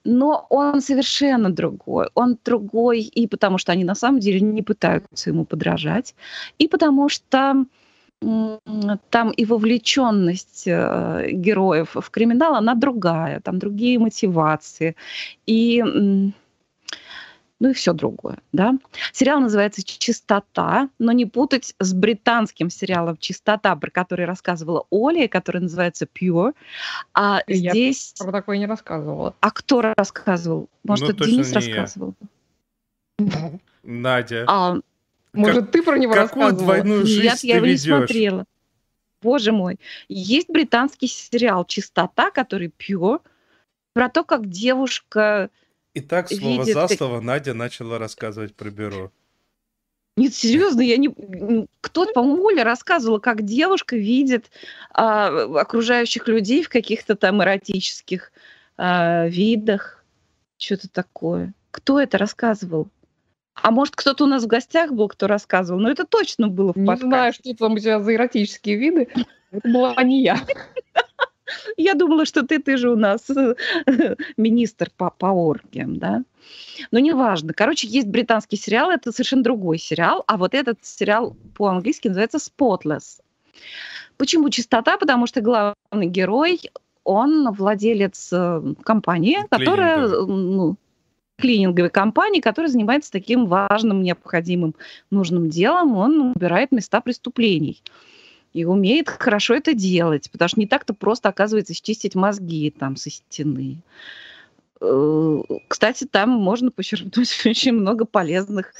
Но 0.04 0.46
он 0.50 0.82
совершенно 0.82 1.50
другой. 1.50 2.08
Он 2.14 2.36
другой 2.44 3.00
и 3.00 3.26
потому, 3.26 3.58
что 3.58 3.72
они 3.72 3.84
на 3.84 3.94
самом 3.94 4.20
деле 4.20 4.40
не 4.40 4.62
пытаются 4.62 5.30
ему 5.30 5.44
подражать, 5.44 6.14
и 6.58 6.68
потому 6.68 7.08
что 7.08 7.64
там 9.10 9.30
и 9.30 9.44
вовлеченность 9.44 10.64
э, 10.66 11.30
героев 11.32 11.94
в 11.94 12.10
криминал, 12.10 12.54
она 12.54 12.74
другая, 12.74 13.40
там 13.40 13.58
другие 13.58 13.98
мотивации. 13.98 14.96
И 15.46 15.82
ну 17.60 17.70
и 17.70 17.72
все 17.72 17.92
другое, 17.92 18.38
да. 18.52 18.74
Сериал 19.12 19.40
называется 19.40 19.82
«Чистота», 19.82 20.90
но 20.98 21.12
не 21.12 21.24
путать 21.24 21.74
с 21.78 21.94
британским 21.94 22.68
сериалом 22.68 23.16
«Чистота», 23.16 23.74
про 23.76 23.90
который 23.90 24.26
рассказывала 24.26 24.86
Оля, 24.90 25.28
который 25.28 25.62
называется 25.62 26.06
«Pure». 26.06 26.52
А 27.14 27.40
я 27.46 27.70
здесь... 27.70 28.14
про 28.18 28.32
такое 28.32 28.58
не 28.58 28.66
рассказывала. 28.66 29.34
А 29.40 29.50
кто 29.50 29.80
рассказывал? 29.80 30.68
Может, 30.82 31.08
ну, 31.08 31.14
это 31.14 31.24
Денис 31.24 31.52
рассказывал? 31.52 32.14
Надя. 33.82 34.44
А, 34.48 34.76
может, 35.34 35.64
как, 35.64 35.70
ты 35.72 35.82
про 35.82 35.98
него 35.98 36.12
какую 36.12 36.46
рассказывала? 36.46 36.64
двойную 36.64 37.06
жизнь 37.06 37.22
Нет, 37.22 37.40
ты 37.40 37.46
я 37.46 37.56
его 37.56 37.66
ведешь? 37.66 37.84
не 37.84 37.96
смотрела. 37.96 38.44
Боже 39.22 39.52
мой. 39.52 39.78
Есть 40.08 40.48
британский 40.50 41.06
сериал 41.06 41.64
«Чистота», 41.64 42.30
который 42.30 42.72
Pure, 42.78 43.20
про 43.94 44.08
то, 44.08 44.24
как 44.24 44.48
девушка 44.48 45.50
и 45.94 46.00
так 46.00 46.28
слово 46.28 46.62
видит... 46.62 46.74
за 46.74 46.88
слово 46.88 47.20
Надя 47.20 47.54
начала 47.54 47.98
рассказывать 47.98 48.54
про 48.54 48.70
бюро. 48.70 49.12
Нет, 50.16 50.34
серьезно, 50.34 50.80
я 50.80 50.96
не... 50.96 51.08
Кто-то, 51.80 52.12
по-моему, 52.12 52.44
Оля 52.44 52.64
рассказывала, 52.64 53.18
как 53.18 53.42
девушка 53.42 53.96
видит 53.96 54.50
а, 54.90 55.60
окружающих 55.60 56.28
людей 56.28 56.62
в 56.62 56.68
каких-то 56.68 57.16
там 57.16 57.42
эротических 57.42 58.32
а, 58.76 59.26
видах. 59.26 60.04
Что-то 60.58 60.88
такое. 60.88 61.52
Кто 61.70 61.98
это 61.98 62.18
рассказывал? 62.18 62.88
А 63.54 63.70
может, 63.70 63.96
кто-то 63.96 64.24
у 64.24 64.26
нас 64.26 64.44
в 64.44 64.46
гостях 64.46 64.92
был, 64.92 65.08
кто 65.08 65.26
рассказывал? 65.26 65.80
Но 65.80 65.90
это 65.90 66.04
точно 66.04 66.48
было 66.48 66.72
в 66.72 66.74
подкасте. 66.74 67.04
Не 67.04 67.10
знаю, 67.10 67.32
что 67.32 67.54
там 67.54 67.72
у 67.72 67.78
тебя 67.78 68.00
за 68.00 68.14
эротические 68.14 68.76
виды. 68.76 69.08
Это 69.50 69.68
была 69.68 69.94
не 70.02 70.22
я. 70.22 70.38
Я 71.76 71.94
думала, 71.94 72.24
что 72.24 72.42
ты, 72.42 72.58
ты 72.58 72.76
же 72.76 72.90
у 72.90 72.96
нас 72.96 73.28
министр 74.36 74.90
по, 74.96 75.10
по 75.10 75.26
оргиям, 75.26 75.98
да? 75.98 76.22
Но 76.90 76.98
неважно. 76.98 77.52
Короче, 77.52 77.86
есть 77.86 78.08
британский 78.08 78.56
сериал, 78.56 78.90
это 78.90 79.12
совершенно 79.12 79.42
другой 79.42 79.78
сериал, 79.78 80.24
а 80.26 80.36
вот 80.36 80.54
этот 80.54 80.78
сериал 80.82 81.36
по-английски 81.56 82.08
называется 82.08 82.38
Spotless. 82.38 83.20
Почему 84.16 84.50
чистота? 84.50 84.96
Потому 84.96 85.26
что 85.26 85.40
главный 85.40 86.06
герой, 86.06 86.60
он 87.04 87.52
владелец 87.52 88.30
э, 88.32 88.74
компании, 88.82 89.46
которая, 89.50 90.08
ну, 90.08 90.76
клининговой 91.36 91.90
компании, 91.90 92.40
которая 92.40 92.70
занимается 92.70 93.10
таким 93.12 93.46
важным, 93.46 94.02
необходимым, 94.02 94.74
нужным 95.10 95.48
делом. 95.48 95.96
Он 95.96 96.32
убирает 96.34 96.72
места 96.72 97.00
преступлений 97.00 97.82
и 98.52 98.64
умеет 98.64 99.08
хорошо 99.08 99.54
это 99.54 99.74
делать, 99.74 100.30
потому 100.30 100.48
что 100.48 100.60
не 100.60 100.66
так-то 100.66 100.94
просто, 100.94 101.28
оказывается, 101.28 101.74
счистить 101.74 102.14
мозги 102.14 102.70
там 102.70 102.96
со 102.96 103.10
стены. 103.10 103.78
Э, 104.80 105.40
кстати, 105.68 106.04
там 106.04 106.30
можно 106.30 106.70
почерпнуть 106.70 107.28
очень 107.46 107.72
много 107.72 108.04
полезных 108.04 108.72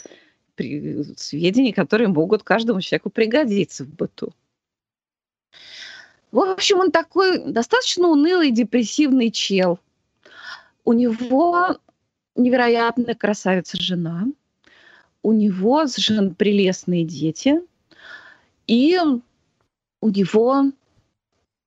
сведений, 1.17 1.73
которые 1.73 2.09
могут 2.09 2.45
каждому 2.45 2.81
человеку 2.81 3.11
пригодиться 3.11 3.85
в 3.85 3.89
быту. 3.89 4.33
В 6.31 6.39
общем, 6.39 6.79
он 6.79 6.91
такой 6.91 7.39
достаточно 7.45 8.09
унылый, 8.09 8.51
депрессивный 8.51 9.31
чел. 9.31 9.79
У 10.85 10.93
него 10.93 11.79
невероятная 12.37 13.15
красавица 13.15 13.81
жена, 13.81 14.27
у 15.23 15.33
него 15.33 15.87
совершенно 15.87 16.35
прелестные 16.35 17.05
дети, 17.05 17.61
и 18.67 18.99
у 20.01 20.09
него 20.09 20.73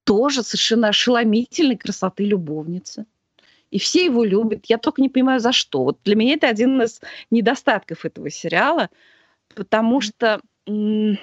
тоже 0.04 0.44
совершенно 0.44 0.90
ошеломительной 0.90 1.78
красоты 1.78 2.24
любовницы. 2.24 3.06
И 3.72 3.80
все 3.80 4.06
его 4.06 4.24
любят. 4.24 4.66
Я 4.68 4.78
только 4.78 5.02
не 5.02 5.10
понимаю, 5.10 5.40
за 5.40 5.52
что. 5.52 5.84
Вот 5.84 6.00
для 6.06 6.16
меня 6.16 6.36
это 6.36 6.48
один 6.48 6.82
из 6.82 7.02
недостатков 7.32 8.06
этого 8.06 8.30
сериала, 8.30 8.90
потому 9.54 10.00
что 10.00 10.40
я 10.66 11.18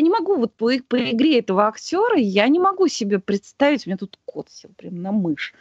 не 0.00 0.10
могу 0.10 0.36
вот 0.36 0.54
по, 0.54 0.72
по 0.88 1.10
игре 1.10 1.38
этого 1.38 1.66
актера, 1.68 2.16
я 2.16 2.48
не 2.48 2.58
могу 2.58 2.88
себе 2.88 3.18
представить, 3.18 3.86
у 3.86 3.90
меня 3.90 3.96
тут 3.96 4.18
кот 4.24 4.50
сел 4.50 4.70
прям 4.76 5.00
на 5.02 5.12
мышь. 5.12 5.54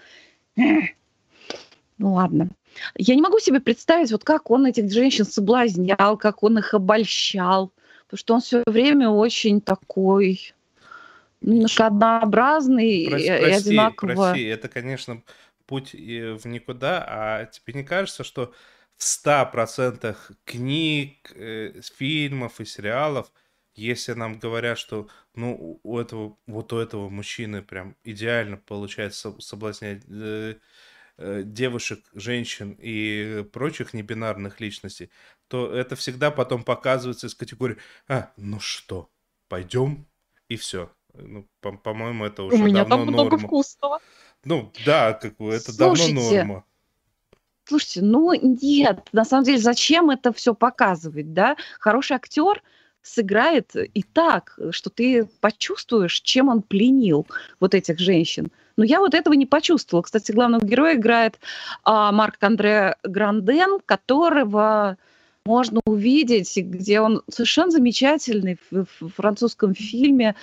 Ну 2.01 2.13
ладно. 2.13 2.49
Я 2.97 3.15
не 3.15 3.21
могу 3.21 3.39
себе 3.39 3.59
представить, 3.59 4.11
вот 4.11 4.23
как 4.23 4.51
он 4.51 4.65
этих 4.65 4.91
женщин 4.91 5.25
соблазнял, 5.25 6.17
как 6.17 6.43
он 6.43 6.57
их 6.57 6.73
обольщал 6.73 7.71
потому 8.11 8.19
что 8.19 8.33
он 8.33 8.41
все 8.41 8.63
время 8.65 9.09
очень 9.09 9.61
такой 9.61 10.53
ну, 11.39 11.53
немножко 11.53 11.87
однообразный 11.87 13.07
прости, 13.09 13.27
и, 13.27 13.29
одинаково. 13.29 14.13
Прости, 14.13 14.43
это, 14.43 14.67
конечно, 14.67 15.23
путь 15.65 15.93
в 15.93 16.45
никуда, 16.45 17.05
а 17.07 17.45
тебе 17.45 17.73
не 17.73 17.83
кажется, 17.85 18.25
что 18.25 18.53
в 18.97 19.03
100% 19.03 20.17
книг, 20.43 21.31
э, 21.35 21.81
фильмов 21.95 22.59
и 22.59 22.65
сериалов, 22.65 23.31
если 23.75 24.11
нам 24.11 24.39
говорят, 24.39 24.77
что 24.77 25.07
ну, 25.33 25.79
у 25.81 25.97
этого, 25.97 26.35
вот 26.47 26.73
у 26.73 26.77
этого 26.77 27.07
мужчины 27.07 27.61
прям 27.61 27.95
идеально 28.03 28.57
получается 28.57 29.33
соблазнять 29.39 30.03
э, 30.09 30.55
девушек, 31.43 31.99
женщин 32.13 32.77
и 32.79 33.45
прочих 33.51 33.93
небинарных 33.93 34.59
личностей, 34.59 35.09
то 35.47 35.73
это 35.73 35.95
всегда 35.95 36.31
потом 36.31 36.63
показывается 36.63 37.27
из 37.27 37.35
категории 37.35 37.77
«А, 38.07 38.31
ну 38.37 38.59
что, 38.59 39.09
пойдем?» 39.47 40.05
и 40.49 40.55
все. 40.57 40.91
Ну, 41.13 41.45
по- 41.61 41.77
по-моему, 41.77 42.25
это 42.25 42.43
уже 42.43 42.55
У 42.55 42.59
меня 42.65 42.79
давно 42.79 42.97
там 42.97 43.07
много 43.07 43.31
норма. 43.31 43.47
вкусного. 43.47 43.99
Ну, 44.43 44.71
да, 44.85 45.13
как 45.13 45.37
бы 45.37 45.53
это 45.53 45.71
Слушайте, 45.71 46.13
давно 46.13 46.31
норма. 46.31 46.65
Слушайте, 47.65 48.01
ну 48.01 48.33
нет, 48.33 49.07
на 49.13 49.23
самом 49.23 49.45
деле, 49.45 49.59
зачем 49.59 50.09
это 50.09 50.33
все 50.33 50.53
показывать, 50.53 51.33
да? 51.33 51.55
Хороший 51.79 52.17
актер 52.17 52.61
сыграет 53.01 53.75
и 53.75 54.03
так, 54.03 54.59
что 54.71 54.89
ты 54.89 55.25
почувствуешь, 55.39 56.21
чем 56.21 56.49
он 56.49 56.61
пленил 56.61 57.27
вот 57.59 57.73
этих 57.73 57.99
женщин. 57.99 58.51
Но 58.77 58.83
я 58.83 58.99
вот 58.99 59.13
этого 59.13 59.33
не 59.33 59.45
почувствовала. 59.45 60.03
Кстати, 60.03 60.31
главного 60.31 60.65
героя 60.65 60.95
играет 60.95 61.39
а, 61.83 62.11
Марк 62.11 62.37
Андре 62.41 62.95
Гранден, 63.03 63.79
которого 63.85 64.97
можно 65.45 65.81
увидеть, 65.85 66.55
где 66.55 67.01
он 67.01 67.23
совершенно 67.27 67.71
замечательный 67.71 68.57
в, 68.69 68.85
французском 69.15 69.73
фильме 69.73 70.35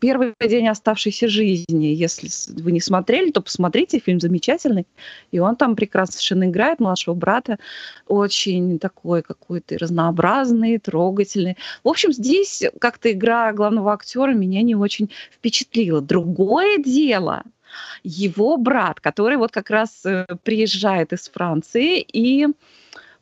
«Первый 0.00 0.32
день 0.40 0.68
оставшейся 0.68 1.28
жизни». 1.28 1.86
Если 1.86 2.28
вы 2.60 2.72
не 2.72 2.80
смотрели, 2.80 3.30
то 3.30 3.42
посмотрите, 3.42 3.98
фильм 3.98 4.20
замечательный. 4.20 4.86
И 5.32 5.38
он 5.38 5.56
там 5.56 5.76
прекрасно 5.76 6.12
совершенно 6.12 6.44
играет 6.44 6.80
младшего 6.80 7.14
брата, 7.14 7.58
очень 8.06 8.78
такой 8.78 9.22
какой-то 9.22 9.76
разнообразный, 9.78 10.78
трогательный. 10.78 11.58
В 11.84 11.88
общем, 11.88 12.12
здесь 12.12 12.62
как-то 12.80 13.12
игра 13.12 13.52
главного 13.52 13.92
актера 13.92 14.32
меня 14.32 14.62
не 14.62 14.74
очень 14.74 15.10
впечатлила. 15.30 16.00
Другое 16.00 16.78
дело– 16.78 17.42
его 18.02 18.56
брат, 18.56 19.00
который 19.00 19.36
вот 19.36 19.52
как 19.52 19.70
раз 19.70 20.04
э, 20.04 20.26
приезжает 20.42 21.12
из 21.12 21.28
Франции 21.28 22.00
и 22.00 22.46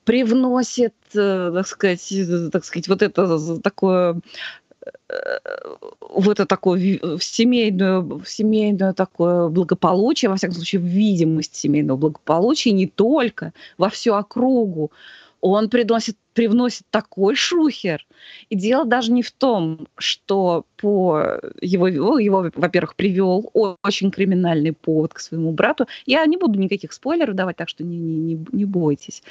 привносит, 0.05 0.95
э, 1.15 1.51
так 1.55 1.67
сказать, 1.67 2.13
э, 2.13 2.51
так 2.51 2.65
сказать, 2.65 2.89
вот 2.89 3.03
это 3.03 3.61
такое 3.61 4.21
в 6.01 6.31
это 6.31 6.47
такое 6.47 6.99
в 7.03 7.21
семейную, 7.21 8.21
в 8.21 8.29
семейное 8.29 8.93
такое 8.93 9.49
благополучие, 9.49 10.29
во 10.29 10.37
всяком 10.37 10.55
случае, 10.55 10.81
в 10.81 10.85
видимость 10.85 11.57
семейного 11.57 11.97
благополучия, 11.97 12.71
не 12.71 12.87
только 12.87 13.53
во 13.79 13.89
всю 13.89 14.15
округу, 14.15 14.93
он 15.41 15.69
приносит, 15.71 16.17
привносит 16.37 16.83
такой 16.91 17.35
шухер. 17.35 18.07
И 18.51 18.57
дело 18.57 18.85
даже 18.85 19.11
не 19.11 19.23
в 19.23 19.33
том, 19.33 19.89
что 19.97 20.67
по 20.77 21.41
его, 21.63 21.89
его 21.89 22.51
во-первых, 22.55 22.95
привел 22.95 23.51
очень 23.55 24.11
криминальный 24.11 24.75
повод 24.75 25.15
к 25.15 25.19
своему 25.19 25.53
брату. 25.53 25.87
Я 26.05 26.27
не 26.27 26.37
буду 26.37 26.59
никаких 26.59 26.93
спойлеров 26.93 27.35
давать, 27.35 27.57
так 27.57 27.71
что 27.71 27.85
не, 27.85 27.97
не, 27.97 28.17
не, 28.19 28.47
не 28.53 28.65
бойтесь. 28.67 29.23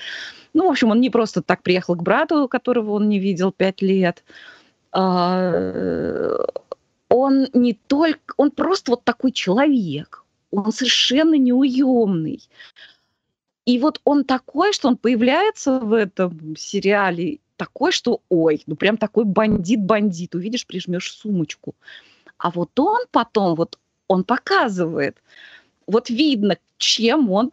Ну, 0.53 0.67
в 0.67 0.71
общем, 0.71 0.89
он 0.89 0.99
не 0.99 1.11
просто 1.11 1.43
так 1.43 1.61
приехал 1.61 1.95
к 1.95 2.01
брату, 2.01 2.47
которого 2.47 2.93
он 2.93 3.07
не 3.07 3.19
видел 3.19 3.51
пять 3.51 3.83
лет. 3.83 4.23
А, 4.91 6.43
он 7.09 7.47
не 7.53 7.73
только... 7.73 8.33
Он 8.37 8.49
просто 8.49 8.91
вот 8.91 9.03
такой 9.03 9.31
человек. 9.31 10.25
Он 10.49 10.71
совершенно 10.71 11.35
неуемный. 11.35 12.41
И 13.65 13.79
вот 13.79 13.99
он 14.03 14.23
такой, 14.23 14.73
что 14.73 14.87
он 14.87 14.97
появляется 14.97 15.79
в 15.79 15.93
этом 15.93 16.55
сериале, 16.55 17.39
такой, 17.57 17.91
что 17.91 18.21
ой, 18.29 18.61
ну 18.67 18.75
прям 18.75 18.97
такой 18.97 19.25
бандит-бандит, 19.25 20.35
увидишь, 20.35 20.67
прижмешь 20.67 21.11
сумочку. 21.11 21.75
А 22.37 22.51
вот 22.51 22.79
он 22.79 23.01
потом, 23.11 23.55
вот 23.55 23.79
он 24.07 24.23
показывает, 24.23 25.17
вот 25.87 26.09
видно, 26.09 26.57
чем 26.77 27.31
он 27.31 27.51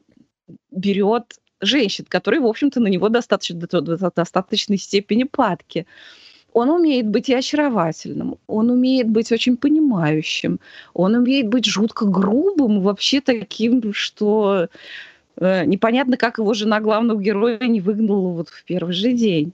берет 0.70 1.38
женщин, 1.60 2.04
которые, 2.08 2.40
в 2.40 2.46
общем-то, 2.46 2.80
на 2.80 2.88
него 2.88 3.08
достаточно, 3.08 3.60
до, 3.60 3.80
до 3.80 4.10
достаточной 4.14 4.78
степени 4.78 5.24
падки. 5.24 5.86
Он 6.52 6.68
умеет 6.68 7.08
быть 7.08 7.30
и 7.30 7.34
очаровательным, 7.34 8.36
он 8.46 8.70
умеет 8.70 9.08
быть 9.08 9.32
очень 9.32 9.56
понимающим, 9.56 10.60
он 10.92 11.14
умеет 11.14 11.48
быть 11.48 11.64
жутко 11.64 12.04
грубым, 12.04 12.82
вообще 12.82 13.22
таким, 13.22 13.94
что 13.94 14.68
непонятно, 15.40 16.16
как 16.16 16.38
его 16.38 16.54
жена 16.54 16.80
главного 16.80 17.20
героя 17.20 17.58
не 17.60 17.80
выгнала 17.80 18.28
вот 18.28 18.48
в 18.48 18.64
первый 18.64 18.92
же 18.92 19.12
день. 19.12 19.52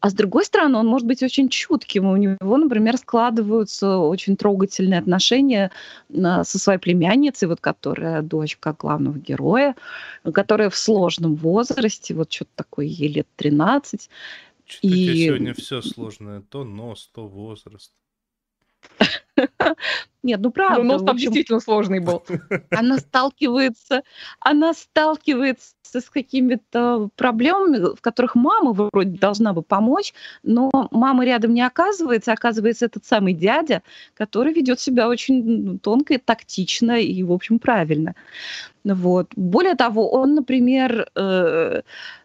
А 0.00 0.08
с 0.08 0.14
другой 0.14 0.46
стороны, 0.46 0.78
он 0.78 0.86
может 0.86 1.06
быть 1.06 1.22
очень 1.22 1.50
чутким. 1.50 2.06
У 2.06 2.16
него, 2.16 2.56
например, 2.56 2.96
складываются 2.96 3.98
очень 3.98 4.34
трогательные 4.34 4.98
отношения 4.98 5.70
со 6.10 6.58
своей 6.58 6.78
племянницей, 6.78 7.46
вот 7.48 7.60
которая 7.60 8.22
дочка 8.22 8.74
главного 8.78 9.18
героя, 9.18 9.76
которая 10.32 10.70
в 10.70 10.76
сложном 10.76 11.34
возрасте, 11.34 12.14
вот 12.14 12.32
что-то 12.32 12.50
такое, 12.56 12.86
ей 12.86 13.12
лет 13.12 13.26
13. 13.36 14.08
Что-то 14.64 14.86
и... 14.86 15.26
сегодня 15.26 15.52
все 15.52 15.82
сложное. 15.82 16.40
То 16.48 16.64
нос, 16.64 17.10
то 17.12 17.26
возраст. 17.26 17.92
Нет, 20.22 20.40
ну 20.40 20.50
правда. 20.50 20.82
Но 20.82 20.94
нос 20.94 21.02
там 21.04 21.16
действительно 21.16 21.60
сложный 21.60 22.00
был. 22.00 22.22
Она 22.70 22.98
сталкивается, 22.98 24.02
она 24.40 24.74
сталкивается 24.74 25.74
с 25.92 26.10
какими-то 26.10 27.08
проблемами, 27.16 27.96
в 27.96 28.00
которых 28.00 28.34
мама 28.34 28.72
вроде 28.72 29.18
должна 29.18 29.52
бы 29.52 29.62
помочь, 29.62 30.12
но 30.42 30.70
мама 30.90 31.24
рядом 31.24 31.54
не 31.54 31.62
оказывается, 31.62 32.32
оказывается 32.32 32.86
этот 32.86 33.04
самый 33.04 33.34
дядя, 33.34 33.82
который 34.14 34.52
ведет 34.52 34.78
себя 34.78 35.08
очень 35.08 35.42
ну, 35.42 35.78
тонко 35.78 36.14
и 36.14 36.18
тактично 36.18 37.00
и, 37.00 37.22
в 37.22 37.32
общем, 37.32 37.58
правильно. 37.58 38.14
Вот. 38.84 39.32
Более 39.36 39.74
того, 39.74 40.10
он, 40.10 40.34
например, 40.34 41.08
э, 41.14 41.82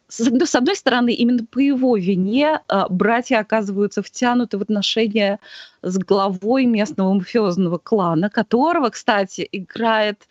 с 0.07 0.55
одной 0.55 0.75
стороны, 0.75 1.13
именно 1.13 1.45
по 1.45 1.59
его 1.59 1.97
вине 1.97 2.61
а, 2.67 2.87
братья 2.89 3.39
оказываются 3.39 4.03
втянуты 4.03 4.57
в 4.57 4.61
отношения 4.61 5.39
с 5.81 5.97
главой 5.97 6.65
местного 6.65 7.13
мафиозного 7.13 7.77
клана, 7.77 8.29
которого, 8.29 8.89
кстати, 8.89 9.47
играет 9.51 10.27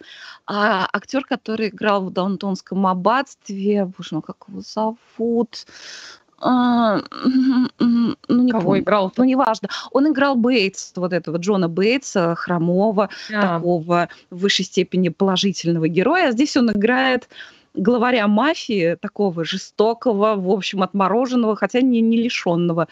а, 0.47 0.89
актер, 0.93 1.25
который 1.25 1.69
играл 1.69 2.05
в 2.05 2.13
Даунтонском 2.13 2.87
аббатстве. 2.87 3.85
Боже 3.85 4.09
мой, 4.13 4.23
как 4.23 4.37
его 4.49 4.61
зовут? 4.61 5.67
А, 6.41 7.01
ну, 7.79 8.17
не 8.29 8.53
Кого 8.53 8.65
помню. 8.65 8.83
играл? 8.83 9.13
Ну, 9.17 9.25
неважно. 9.25 9.69
Он 9.93 10.13
играл 10.13 10.37
Бейтс, 10.37 10.93
вот 10.95 11.13
этого 11.13 11.39
Джона 11.39 11.69
Бейтса, 11.69 12.35
хромого, 12.35 13.09
а. 13.33 13.41
такого 13.41 14.09
в 14.31 14.39
высшей 14.39 14.67
степени 14.67 15.09
положительного 15.09 15.89
героя. 15.89 16.33
Здесь 16.33 16.57
он 16.57 16.71
играет 16.71 17.29
главаря 17.75 18.27
мафии, 18.29 18.97
такого 19.01 19.45
жестокого, 19.45 20.37
в 20.37 20.51
общем, 20.51 20.83
отмороженного, 20.83 21.57
хотя 21.57 21.81
не, 21.81 22.01
не 22.01 22.17
лишенного 22.17 22.89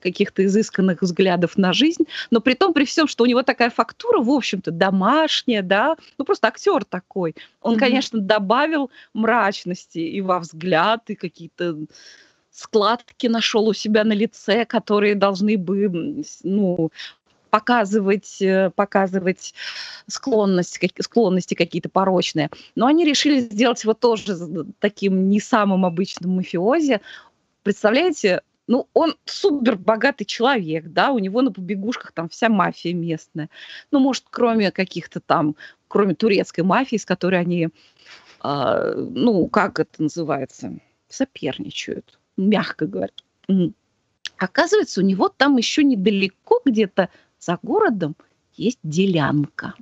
каких-то 0.00 0.44
изысканных 0.44 1.02
взглядов 1.02 1.58
на 1.58 1.72
жизнь, 1.72 2.04
но 2.30 2.40
при 2.40 2.54
том, 2.54 2.72
при 2.72 2.84
всем, 2.84 3.06
что 3.06 3.24
у 3.24 3.26
него 3.26 3.42
такая 3.42 3.70
фактура, 3.70 4.20
в 4.20 4.30
общем-то, 4.30 4.70
домашняя, 4.70 5.62
да, 5.62 5.96
ну 6.16 6.24
просто 6.24 6.48
актер 6.48 6.84
такой. 6.84 7.34
Он, 7.60 7.74
mm-hmm. 7.74 7.78
конечно, 7.78 8.20
добавил 8.20 8.90
мрачности 9.12 9.98
и 9.98 10.20
во 10.20 10.38
взгляд, 10.38 11.02
и 11.08 11.14
какие-то 11.14 11.76
складки 12.50 13.26
нашел 13.26 13.68
у 13.68 13.74
себя 13.74 14.04
на 14.04 14.12
лице, 14.12 14.64
которые 14.64 15.14
должны 15.14 15.56
бы, 15.56 16.22
ну, 16.42 16.90
показывать, 17.50 18.40
э, 18.40 18.70
показывать 18.70 19.54
склонность, 20.06 20.80
склонности 21.00 21.54
какие-то 21.54 21.88
порочные. 21.88 22.50
Но 22.74 22.86
они 22.86 23.04
решили 23.04 23.40
сделать 23.40 23.82
его 23.82 23.94
тоже 23.94 24.36
таким 24.78 25.28
не 25.28 25.40
самым 25.40 25.84
обычным 25.84 26.36
мафиози. 26.36 27.00
Представляете, 27.62 28.42
ну, 28.66 28.88
он 28.94 29.16
супер 29.24 29.76
богатый 29.76 30.24
человек, 30.24 30.84
да, 30.86 31.10
у 31.10 31.18
него 31.18 31.42
на 31.42 31.50
побегушках 31.50 32.12
там 32.12 32.28
вся 32.28 32.48
мафия 32.48 32.94
местная. 32.94 33.50
Ну, 33.90 33.98
может, 33.98 34.24
кроме 34.30 34.70
каких-то 34.70 35.18
там, 35.18 35.56
кроме 35.88 36.14
турецкой 36.14 36.60
мафии, 36.60 36.96
с 36.96 37.04
которой 37.04 37.40
они, 37.40 37.68
э, 38.44 38.94
ну, 38.96 39.48
как 39.48 39.80
это 39.80 40.02
называется, 40.02 40.78
соперничают, 41.08 42.20
мягко 42.36 42.86
говоря. 42.86 43.12
Оказывается, 44.38 45.00
у 45.00 45.04
него 45.04 45.28
там 45.28 45.56
еще 45.56 45.82
недалеко 45.82 46.62
где-то 46.64 47.10
за 47.40 47.58
городом 47.62 48.14
есть 48.54 48.78
делянка. 48.82 49.74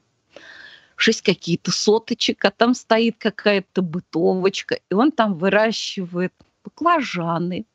Шесть 0.96 1.22
какие-то 1.22 1.70
соточек, 1.70 2.44
а 2.44 2.50
там 2.50 2.74
стоит 2.74 3.16
какая-то 3.18 3.82
бытовочка, 3.82 4.80
и 4.90 4.94
он 4.94 5.12
там 5.12 5.34
выращивает 5.34 6.32
баклажаны, 6.64 7.66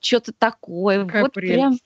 что-то 0.00 0.32
такое. 0.32 1.04
Какая 1.04 1.22
вот 1.22 1.32
прелесть. 1.32 1.54
прям 1.54 1.78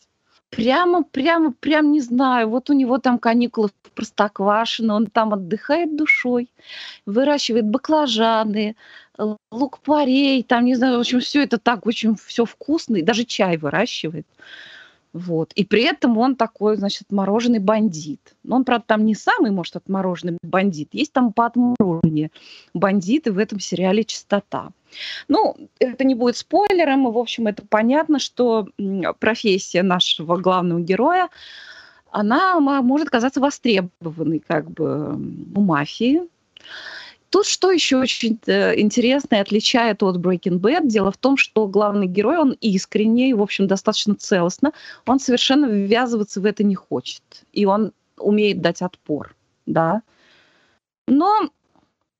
прямо, 0.50 1.02
прямо, 1.04 1.52
прям 1.52 1.92
не 1.92 2.00
знаю. 2.00 2.48
Вот 2.48 2.70
у 2.70 2.72
него 2.72 2.98
там 2.98 3.18
каникулы 3.18 3.68
в 3.68 3.90
Простоквашино, 3.92 4.94
он 4.94 5.06
там 5.06 5.32
отдыхает 5.32 5.96
душой, 5.96 6.48
выращивает 7.06 7.66
баклажаны, 7.66 8.76
лук-порей, 9.50 10.42
там, 10.42 10.64
не 10.64 10.74
знаю, 10.74 10.96
в 10.96 11.00
общем, 11.00 11.20
все 11.20 11.42
это 11.42 11.58
так 11.58 11.86
очень 11.86 12.16
все 12.16 12.44
вкусно, 12.44 12.96
и 12.96 13.02
даже 13.02 13.24
чай 13.24 13.56
выращивает. 13.56 14.26
Вот. 15.12 15.52
И 15.54 15.64
при 15.64 15.82
этом 15.82 16.16
он 16.18 16.36
такой, 16.36 16.76
значит, 16.76 17.02
отмороженный 17.02 17.58
бандит. 17.58 18.20
Но 18.44 18.56
он, 18.56 18.64
правда, 18.64 18.84
там 18.86 19.04
не 19.04 19.14
самый, 19.14 19.50
может, 19.50 19.74
отмороженный 19.76 20.38
бандит. 20.42 20.90
Есть 20.92 21.12
там 21.12 21.32
по 21.32 21.46
отморожению 21.46 22.30
бандиты 22.74 23.32
в 23.32 23.38
этом 23.38 23.58
сериале 23.58 24.04
«Чистота». 24.04 24.70
Ну, 25.28 25.56
это 25.78 26.04
не 26.04 26.14
будет 26.14 26.36
спойлером. 26.36 27.10
В 27.10 27.18
общем, 27.18 27.46
это 27.48 27.62
понятно, 27.68 28.18
что 28.18 28.68
профессия 29.18 29.82
нашего 29.82 30.36
главного 30.36 30.80
героя, 30.80 31.28
она 32.12 32.58
может 32.60 33.10
казаться 33.10 33.40
востребованной 33.40 34.40
как 34.40 34.70
бы 34.70 35.14
у 35.54 35.60
мафии. 35.60 36.22
Тут 37.30 37.46
что 37.46 37.70
еще 37.70 37.96
очень 37.96 38.40
э, 38.46 38.78
интересное 38.80 39.40
отличает 39.40 40.02
от 40.02 40.16
Breaking 40.16 40.58
Bad, 40.58 40.86
дело 40.86 41.12
в 41.12 41.16
том, 41.16 41.36
что 41.36 41.68
главный 41.68 42.08
герой, 42.08 42.38
он 42.38 42.56
искренний, 42.60 43.34
в 43.34 43.40
общем, 43.40 43.68
достаточно 43.68 44.16
целостно, 44.16 44.72
он 45.06 45.20
совершенно 45.20 45.66
ввязываться 45.66 46.40
в 46.40 46.44
это 46.44 46.64
не 46.64 46.74
хочет, 46.74 47.22
и 47.52 47.66
он 47.66 47.92
умеет 48.18 48.60
дать 48.60 48.82
отпор, 48.82 49.36
да. 49.66 50.02
Но 51.06 51.50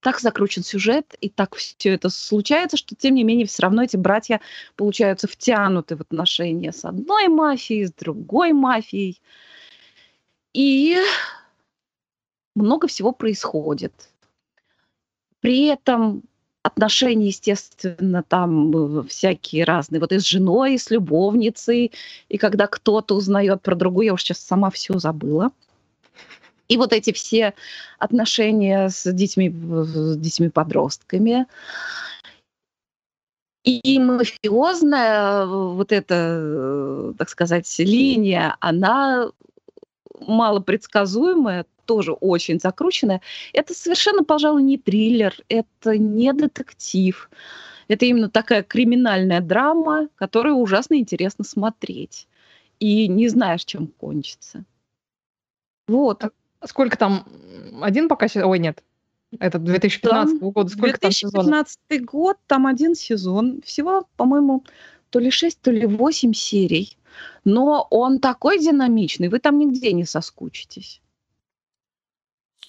так 0.00 0.20
закручен 0.20 0.62
сюжет, 0.62 1.16
и 1.20 1.28
так 1.28 1.56
все 1.56 1.94
это 1.94 2.08
случается, 2.08 2.76
что, 2.76 2.94
тем 2.94 3.14
не 3.14 3.24
менее, 3.24 3.46
все 3.46 3.62
равно 3.62 3.82
эти 3.82 3.96
братья 3.96 4.40
получаются 4.76 5.26
втянуты 5.26 5.96
в 5.96 6.02
отношения 6.02 6.72
с 6.72 6.84
одной 6.84 7.26
мафией, 7.26 7.86
с 7.86 7.92
другой 7.92 8.52
мафией. 8.52 9.20
И 10.54 10.96
много 12.54 12.86
всего 12.86 13.12
происходит. 13.12 13.92
При 15.40 15.66
этом 15.66 16.22
отношения, 16.62 17.28
естественно, 17.28 18.22
там 18.22 19.00
э, 19.00 19.02
всякие 19.04 19.64
разные. 19.64 20.00
Вот 20.00 20.12
и 20.12 20.18
с 20.18 20.26
женой, 20.26 20.74
и 20.74 20.78
с 20.78 20.90
любовницей. 20.90 21.92
И 22.28 22.38
когда 22.38 22.66
кто-то 22.66 23.14
узнает 23.16 23.62
про 23.62 23.74
другую, 23.74 24.06
я 24.06 24.14
уж 24.14 24.22
сейчас 24.22 24.40
сама 24.40 24.70
все 24.70 24.98
забыла. 24.98 25.50
И 26.68 26.76
вот 26.76 26.92
эти 26.92 27.12
все 27.12 27.54
отношения 27.98 28.90
с 28.90 29.10
детьми, 29.12 29.50
с 29.50 30.16
детьми-подростками. 30.16 31.46
И 33.64 33.98
мафиозная 33.98 35.46
вот 35.46 35.92
эта, 35.92 37.12
так 37.18 37.28
сказать, 37.28 37.78
линия, 37.78 38.56
она 38.60 39.30
малопредсказуемая, 40.20 41.66
тоже 41.90 42.12
очень 42.12 42.60
закрученная. 42.60 43.20
Это 43.52 43.74
совершенно, 43.74 44.22
пожалуй, 44.22 44.62
не 44.62 44.78
триллер, 44.78 45.34
это 45.48 45.98
не 45.98 46.32
детектив. 46.32 47.28
Это 47.88 48.04
именно 48.04 48.30
такая 48.30 48.62
криминальная 48.62 49.40
драма, 49.40 50.08
которую 50.14 50.54
ужасно 50.54 50.94
интересно 50.94 51.42
смотреть. 51.42 52.28
И 52.78 53.08
не 53.08 53.26
знаешь, 53.26 53.64
чем 53.64 53.88
кончится. 53.88 54.64
Вот. 55.88 56.22
А 56.22 56.66
сколько 56.68 56.96
там? 56.96 57.26
Один 57.82 58.08
пока... 58.08 58.28
Ой, 58.32 58.60
нет. 58.60 58.84
Это 59.40 59.58
2015 59.58 60.38
там 60.38 60.50
года. 60.52 60.68
Сколько 60.70 61.00
2015 61.00 61.78
там 61.88 62.04
год, 62.04 62.36
там 62.46 62.68
один 62.68 62.94
сезон. 62.94 63.62
Всего, 63.62 64.06
по-моему, 64.16 64.62
то 65.10 65.18
ли 65.18 65.32
6, 65.32 65.60
то 65.60 65.72
ли 65.72 65.86
8 65.86 66.34
серий. 66.34 66.96
Но 67.44 67.84
он 67.90 68.20
такой 68.20 68.60
динамичный, 68.60 69.26
вы 69.26 69.40
там 69.40 69.58
нигде 69.58 69.92
не 69.92 70.04
соскучитесь. 70.04 71.02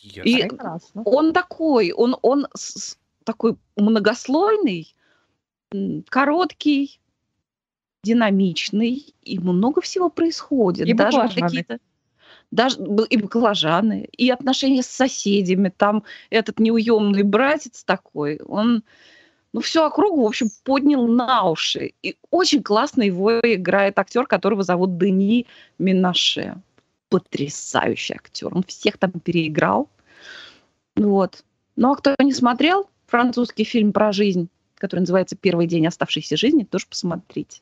Я 0.01 0.23
И 0.23 0.47
Прекрасно. 0.47 1.03
он 1.05 1.33
такой, 1.33 1.91
он, 1.91 2.17
он 2.21 2.47
с- 2.55 2.97
такой 3.23 3.55
многослойный, 3.75 4.95
короткий, 6.09 6.99
динамичный, 8.03 9.13
и 9.21 9.39
много 9.39 9.81
всего 9.81 10.09
происходит. 10.09 10.87
И 10.87 10.93
даже 10.93 11.29
какие-то 11.29 11.79
даже 12.49 12.77
и 13.09 13.17
баклажаны, 13.17 14.09
и 14.11 14.29
отношения 14.29 14.83
с 14.83 14.87
соседями. 14.87 15.71
Там 15.75 16.03
этот 16.29 16.59
неуемный 16.59 17.23
братец 17.23 17.83
такой, 17.83 18.39
он 18.39 18.83
ну, 19.53 19.61
всю 19.61 19.81
округу, 19.81 20.23
в 20.23 20.27
общем, 20.27 20.47
поднял 20.63 21.07
на 21.07 21.43
уши. 21.49 21.93
И 22.01 22.17
очень 22.29 22.63
классно 22.63 23.03
его 23.03 23.39
играет 23.39 23.99
актер, 23.99 24.25
которого 24.25 24.63
зовут 24.63 24.97
Дени 24.97 25.45
Минаше. 25.77 26.55
Потрясающий 27.11 28.13
актер. 28.13 28.55
Он 28.55 28.63
всех 28.63 28.97
там 28.97 29.11
переиграл. 29.11 29.89
Вот. 30.95 31.43
Ну, 31.75 31.91
а 31.91 31.95
кто 31.97 32.15
не 32.19 32.33
смотрел 32.33 32.89
французский 33.07 33.65
фильм 33.65 33.91
про 33.91 34.13
жизнь, 34.13 34.47
который 34.75 35.01
называется 35.01 35.35
«Первый 35.35 35.67
день 35.67 35.85
оставшейся 35.85 36.37
жизни», 36.37 36.63
тоже 36.63 36.87
посмотрите. 36.87 37.61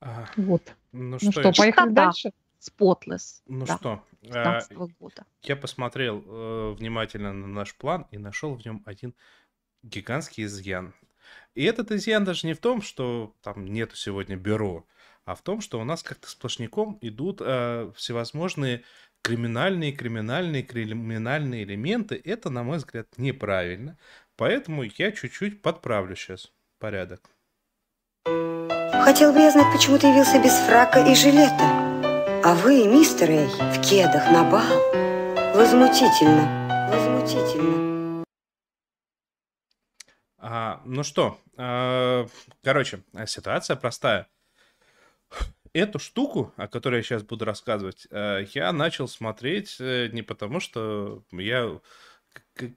А, 0.00 0.26
Вот. 0.36 0.62
Ну 0.92 1.10
Ну 1.10 1.18
что, 1.18 1.32
что, 1.32 1.52
поехали 1.52 1.88
Чистота. 1.88 2.04
дальше? 2.04 2.30
Spotless. 2.60 3.40
ну 3.46 3.64
да, 3.66 3.76
что, 3.76 4.04
а, 4.28 4.60
15 4.60 4.72
года. 5.00 5.24
я 5.42 5.56
посмотрел 5.56 6.22
э, 6.24 6.74
внимательно 6.78 7.32
на 7.32 7.46
наш 7.46 7.74
план 7.74 8.06
и 8.10 8.18
нашел 8.18 8.54
в 8.54 8.64
нем 8.64 8.82
один 8.84 9.14
гигантский 9.82 10.44
изъян. 10.44 10.94
И 11.54 11.64
этот 11.64 11.90
изъян 11.90 12.24
даже 12.24 12.46
не 12.46 12.54
в 12.54 12.58
том, 12.60 12.82
что 12.82 13.34
там 13.42 13.64
нету 13.64 13.96
сегодня 13.96 14.36
бюро, 14.36 14.84
а 15.24 15.34
в 15.34 15.42
том, 15.42 15.60
что 15.60 15.80
у 15.80 15.84
нас 15.84 16.02
как-то 16.02 16.28
сплошняком 16.28 16.98
идут 17.00 17.40
э, 17.40 17.92
всевозможные 17.94 18.84
криминальные, 19.22 19.92
криминальные, 19.92 20.62
криминальные 20.62 21.64
элементы. 21.64 22.20
Это, 22.24 22.50
на 22.50 22.62
мой 22.62 22.78
взгляд, 22.78 23.08
неправильно. 23.16 23.98
Поэтому 24.36 24.82
я 24.82 25.12
чуть-чуть 25.12 25.62
подправлю 25.62 26.16
сейчас 26.16 26.50
порядок. 26.78 27.30
Хотел 28.24 29.32
бы 29.32 29.40
я 29.40 29.50
знать, 29.50 29.72
почему 29.72 29.98
ты 29.98 30.08
явился 30.08 30.42
без 30.42 30.52
фрака 30.52 31.00
и 31.00 31.14
жилета. 31.14 31.90
А 32.42 32.54
вы, 32.54 32.86
мистер 32.86 33.30
Эй, 33.30 33.46
в 33.46 33.80
кедах 33.82 34.30
на 34.30 34.44
бал. 34.44 34.62
Возмутительно, 35.54 36.88
возмутительно. 36.90 38.24
А, 40.38 40.80
ну 40.84 41.02
что, 41.02 41.38
а, 41.56 42.26
короче, 42.62 43.02
ситуация 43.26 43.76
простая. 43.76 44.26
Эту 45.72 46.00
штуку, 46.00 46.52
о 46.56 46.66
которой 46.66 46.96
я 46.96 47.02
сейчас 47.02 47.22
буду 47.22 47.44
рассказывать, 47.44 48.08
э, 48.10 48.44
я 48.54 48.72
начал 48.72 49.06
смотреть 49.06 49.76
э, 49.78 50.08
не 50.12 50.22
потому, 50.22 50.58
что 50.58 51.22
я, 51.30 51.80
как, 52.54 52.70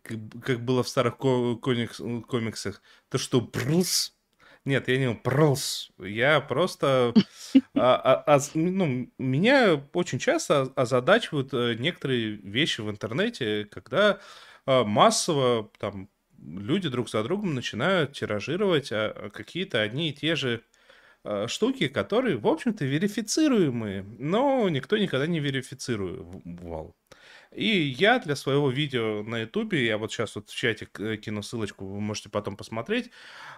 как- 0.44 0.62
было 0.64 0.84
в 0.84 0.88
старых 0.88 1.16
комикс- 1.18 2.22
комиксах, 2.28 2.82
то 3.10 3.18
что, 3.18 3.42
брус? 3.42 4.16
Нет, 4.64 4.88
я 4.90 4.98
не 5.00 5.12
брус. 5.14 5.92
Я 5.98 6.40
просто... 6.40 7.14
а, 7.76 7.96
а, 7.96 8.36
а, 8.36 8.40
ну, 8.54 9.12
меня 9.18 9.84
очень 9.94 10.20
часто 10.20 10.72
озадачивают 10.76 11.52
э, 11.54 11.76
некоторые 11.80 12.36
вещи 12.36 12.82
в 12.82 12.92
интернете, 12.92 13.66
когда 13.72 14.20
а, 14.68 14.84
массово 14.84 15.72
там 15.80 16.10
люди 16.40 16.90
друг 16.90 17.10
за 17.10 17.24
другом 17.24 17.56
начинают 17.56 18.14
тиражировать 18.14 18.92
а, 18.92 19.30
какие-то 19.32 19.82
одни 19.82 20.10
и 20.10 20.14
те 20.14 20.36
же 20.36 20.62
а, 20.62 20.73
штуки, 21.48 21.88
которые, 21.88 22.38
в 22.38 22.48
общем-то, 22.48 22.86
верифицируемые, 22.86 24.04
но 24.20 24.68
никто 24.70 24.98
никогда 24.98 25.28
не 25.28 25.40
верифицировал. 25.40 26.96
И 27.52 27.68
я 27.68 28.20
для 28.20 28.36
своего 28.36 28.70
видео 28.72 29.24
на 29.24 29.42
ютубе, 29.42 29.86
я 29.86 29.98
вот 29.98 30.12
сейчас 30.12 30.36
вот 30.36 30.50
в 30.50 30.56
чате 30.56 30.88
к- 30.88 31.18
кину 31.18 31.44
ссылочку, 31.44 31.86
вы 31.86 32.02
можете 32.02 32.30
потом 32.30 32.58
посмотреть, 32.58 33.12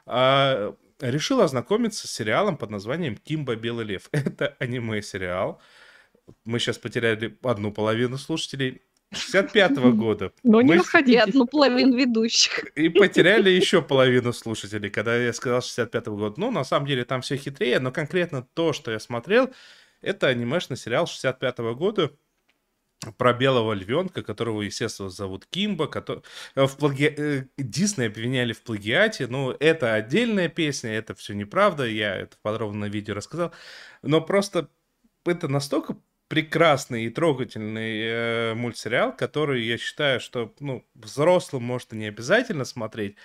а, 0.06 0.76
решил 1.00 1.42
ознакомиться 1.42 2.08
с 2.08 2.12
сериалом 2.12 2.58
под 2.58 2.72
названием 2.72 3.16
«Кимба. 3.18 3.56
Белый 3.56 3.86
лев». 3.86 4.10
Это 4.12 4.56
аниме-сериал. 4.60 5.62
Мы 6.46 6.60
сейчас 6.60 6.78
потеряли 6.78 7.38
одну 7.44 7.72
половину 7.72 8.18
слушателей. 8.18 8.84
65-го 9.16 9.92
года. 9.94 10.32
Но 10.44 10.62
не 10.62 10.70
Мы- 10.70 10.76
И 10.76 10.78
расходитесь. 10.80 11.22
одну 11.22 11.46
половину 11.48 11.96
ведущих. 11.98 12.64
и 12.76 12.90
потеряли 12.90 13.50
еще 13.50 13.82
половину 13.82 14.34
слушателей, 14.34 14.90
когда 14.90 15.16
я 15.18 15.34
сказал 15.34 15.60
65-го 15.60 16.16
года. 16.18 16.36
Ну, 16.38 16.52
на 16.52 16.64
самом 16.64 16.88
деле, 16.88 17.04
там 17.06 17.22
все 17.22 17.38
хитрее, 17.38 17.80
но 17.80 17.92
конкретно 17.92 18.48
то, 18.54 18.74
что 18.74 18.92
я 18.92 19.00
смотрел, 19.00 19.50
это 20.02 20.28
анимешный 20.28 20.78
сериал 20.78 21.06
65-го 21.06 21.76
года 21.76 22.12
про 23.18 23.34
белого 23.34 23.74
львенка, 23.74 24.24
которого, 24.24 24.62
естественно, 24.64 25.10
зовут 25.10 25.46
Кимба, 25.46 25.88
который... 25.88 26.24
в 26.56 26.76
плаги... 26.78 27.14
э, 27.16 27.44
Дисней 27.58 28.08
обвиняли 28.08 28.54
в 28.54 28.64
плагиате, 28.64 29.28
ну, 29.28 29.52
это 29.60 29.94
отдельная 29.94 30.50
песня, 30.50 30.92
это 30.92 31.14
все 31.14 31.34
неправда, 31.34 31.86
я 31.86 32.16
это 32.16 32.36
подробно 32.42 32.88
на 32.88 32.90
видео 32.90 33.14
рассказал, 33.14 33.52
но 34.02 34.22
просто 34.22 34.70
это 35.26 35.48
настолько 35.48 35.98
прекрасный 36.28 37.06
и 37.06 37.10
трогательный 37.10 38.02
э, 38.02 38.54
мультсериал, 38.56 39.16
который 39.16 39.64
я 39.64 39.78
считаю, 39.78 40.20
что 40.20 40.54
ну, 40.60 40.86
взрослым 40.96 41.64
может 41.64 41.94
и 41.94 41.98
не 41.98 42.08
обязательно 42.08 42.66
смотреть. 42.66 43.16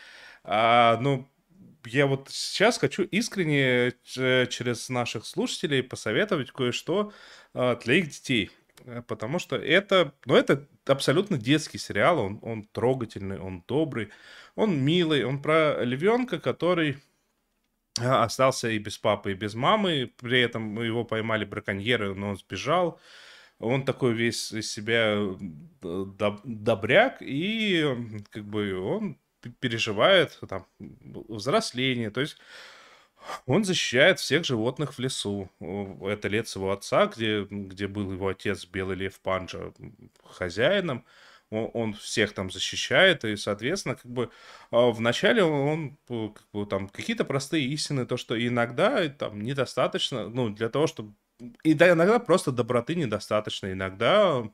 А, 0.45 0.99
ну, 1.01 1.31
я 1.87 2.07
вот 2.07 2.29
сейчас 2.31 2.79
хочу 2.79 3.03
искренне 3.05 3.95
через 4.05 4.89
наших 4.89 5.25
слушателей 5.27 5.83
посоветовать 5.83 6.51
кое-что 6.51 7.13
а, 7.55 7.77
для 7.77 7.95
их 7.95 8.11
детей. 8.11 8.51
Э, 8.85 9.03
Потому 9.07 9.39
что 9.39 9.57
это, 9.57 10.13
ну, 10.27 10.37
это 10.37 10.67
абсолютно 10.87 11.39
детский 11.39 11.79
сериал, 11.79 12.19
он, 12.19 12.39
он 12.43 12.65
трогательный, 12.65 13.39
он 13.39 13.65
добрый, 13.67 14.11
он 14.55 14.79
милый, 14.83 15.25
он 15.25 15.41
про 15.41 15.83
львенка, 15.85 16.39
который 16.39 16.99
остался 18.01 18.69
и 18.71 18.79
без 18.79 18.99
папы, 18.99 19.33
и 19.33 19.35
без 19.35 19.55
мамы. 19.55 20.13
При 20.19 20.41
этом 20.41 20.81
его 20.83 21.05
поймали 21.05 21.45
браконьеры, 21.45 22.15
но 22.15 22.31
он 22.31 22.37
сбежал. 22.37 23.01
Он 23.59 23.85
такой 23.85 24.15
весь 24.15 24.53
из 24.53 24.73
себя 24.73 25.17
доб- 25.83 26.41
добряк, 26.45 27.19
и 27.21 27.85
как 28.31 28.45
бы 28.45 28.79
он 28.79 29.19
переживает 29.61 30.39
там 30.49 30.67
взросление. 30.79 32.11
То 32.11 32.21
есть 32.21 32.39
он 33.47 33.65
защищает 33.65 34.19
всех 34.19 34.45
животных 34.45 34.95
в 34.95 34.99
лесу. 34.99 35.51
Это 36.03 36.29
лес 36.29 36.55
его 36.57 36.73
отца, 36.73 37.07
где, 37.07 37.45
где 37.45 37.87
был 37.87 38.13
его 38.13 38.29
отец 38.29 38.65
Белый 38.67 38.97
Лев 38.97 39.21
Панджа 39.21 39.73
хозяином. 40.25 41.05
О- 41.05 41.30
Он 41.51 41.95
всех 41.95 42.33
там 42.33 42.51
защищает, 42.51 43.25
и, 43.25 43.37
соответственно, 43.37 43.97
как 43.97 44.11
бы 44.11 44.31
а, 44.71 44.91
вначале 44.91 45.43
он 45.43 45.99
э, 46.09 46.29
как 46.33 46.47
бы, 46.53 46.65
там 46.65 46.89
какие-то 46.89 47.25
простые 47.25 47.67
истины, 47.67 48.07
то, 48.07 48.17
что 48.17 48.41
иногда 48.41 49.09
там 49.09 49.43
недостаточно, 49.43 50.29
ну, 50.29 50.51
для 50.51 50.69
того, 50.69 50.87
чтобы... 50.87 51.15
И 51.65 51.75
да, 51.75 51.91
иногда 51.91 52.21
просто 52.21 52.53
доброты 52.53 52.95
недостаточно, 52.95 53.73
иногда 53.73 54.45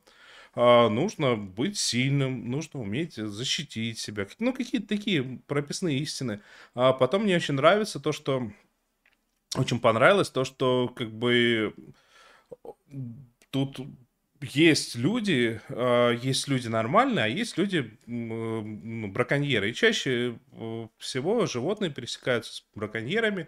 а, 0.55 0.89
нужно 0.89 1.35
быть 1.35 1.77
сильным, 1.77 2.49
нужно 2.49 2.81
уметь 2.81 3.13
защитить 3.15 3.99
себя. 3.99 4.25
Ну, 4.39 4.53
какие-то 4.53 4.87
такие 4.87 5.39
прописные 5.45 5.99
истины. 5.99 6.41
А 6.73 6.93
потом 6.93 7.23
мне 7.23 7.35
очень 7.35 7.53
нравится 7.53 7.99
то, 7.99 8.11
что... 8.11 8.51
Очень 9.55 9.79
понравилось 9.79 10.29
то, 10.31 10.43
что 10.45 10.87
как 10.89 11.11
бы 11.11 11.75
тут 13.51 13.79
есть 14.41 14.95
люди, 14.95 15.61
а, 15.69 16.11
есть 16.11 16.47
люди 16.47 16.67
нормальные, 16.67 17.25
а 17.25 17.27
есть 17.27 17.57
люди 17.57 17.97
ну, 18.05 19.07
браконьеры. 19.07 19.69
И 19.69 19.73
чаще 19.73 20.37
э, 20.51 20.87
всего 20.97 21.45
животные 21.45 21.91
пересекаются 21.91 22.53
с 22.53 22.65
браконьерами, 22.75 23.47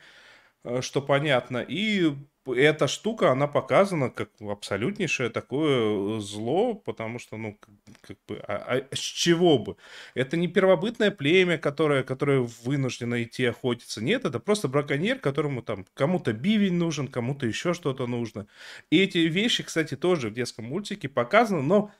э, 0.63 0.81
что 0.81 1.01
понятно. 1.01 1.59
И 1.67 2.13
эта 2.45 2.87
штука, 2.87 3.31
она 3.31 3.47
показана 3.47 4.09
как 4.09 4.29
абсолютнейшее 4.41 5.29
такое 5.29 6.17
э, 6.17 6.19
зло, 6.19 6.73
потому 6.73 7.19
что, 7.19 7.37
ну, 7.37 7.57
как, 8.01 8.17
бы, 8.27 8.37
а, 8.47 8.81
а 8.91 8.95
с 8.95 8.99
чего 8.99 9.57
бы? 9.59 9.77
Это 10.13 10.37
не 10.37 10.47
первобытное 10.47 11.11
племя, 11.11 11.57
которое, 11.57 12.03
которое 12.03 12.39
вынуждено 12.63 13.21
идти 13.23 13.45
охотиться. 13.45 14.03
Нет, 14.03 14.25
это 14.25 14.39
просто 14.39 14.67
браконьер, 14.67 15.19
которому 15.19 15.61
там 15.61 15.85
кому-то 15.93 16.33
бивень 16.33 16.75
нужен, 16.75 17.07
кому-то 17.07 17.45
еще 17.45 17.73
что-то 17.73 18.07
нужно. 18.07 18.47
И 18.89 18.99
эти 18.99 19.19
вещи, 19.19 19.63
кстати, 19.63 19.95
тоже 19.95 20.29
в 20.29 20.33
детском 20.33 20.65
мультике 20.65 21.09
показаны, 21.09 21.61
но 21.61 21.91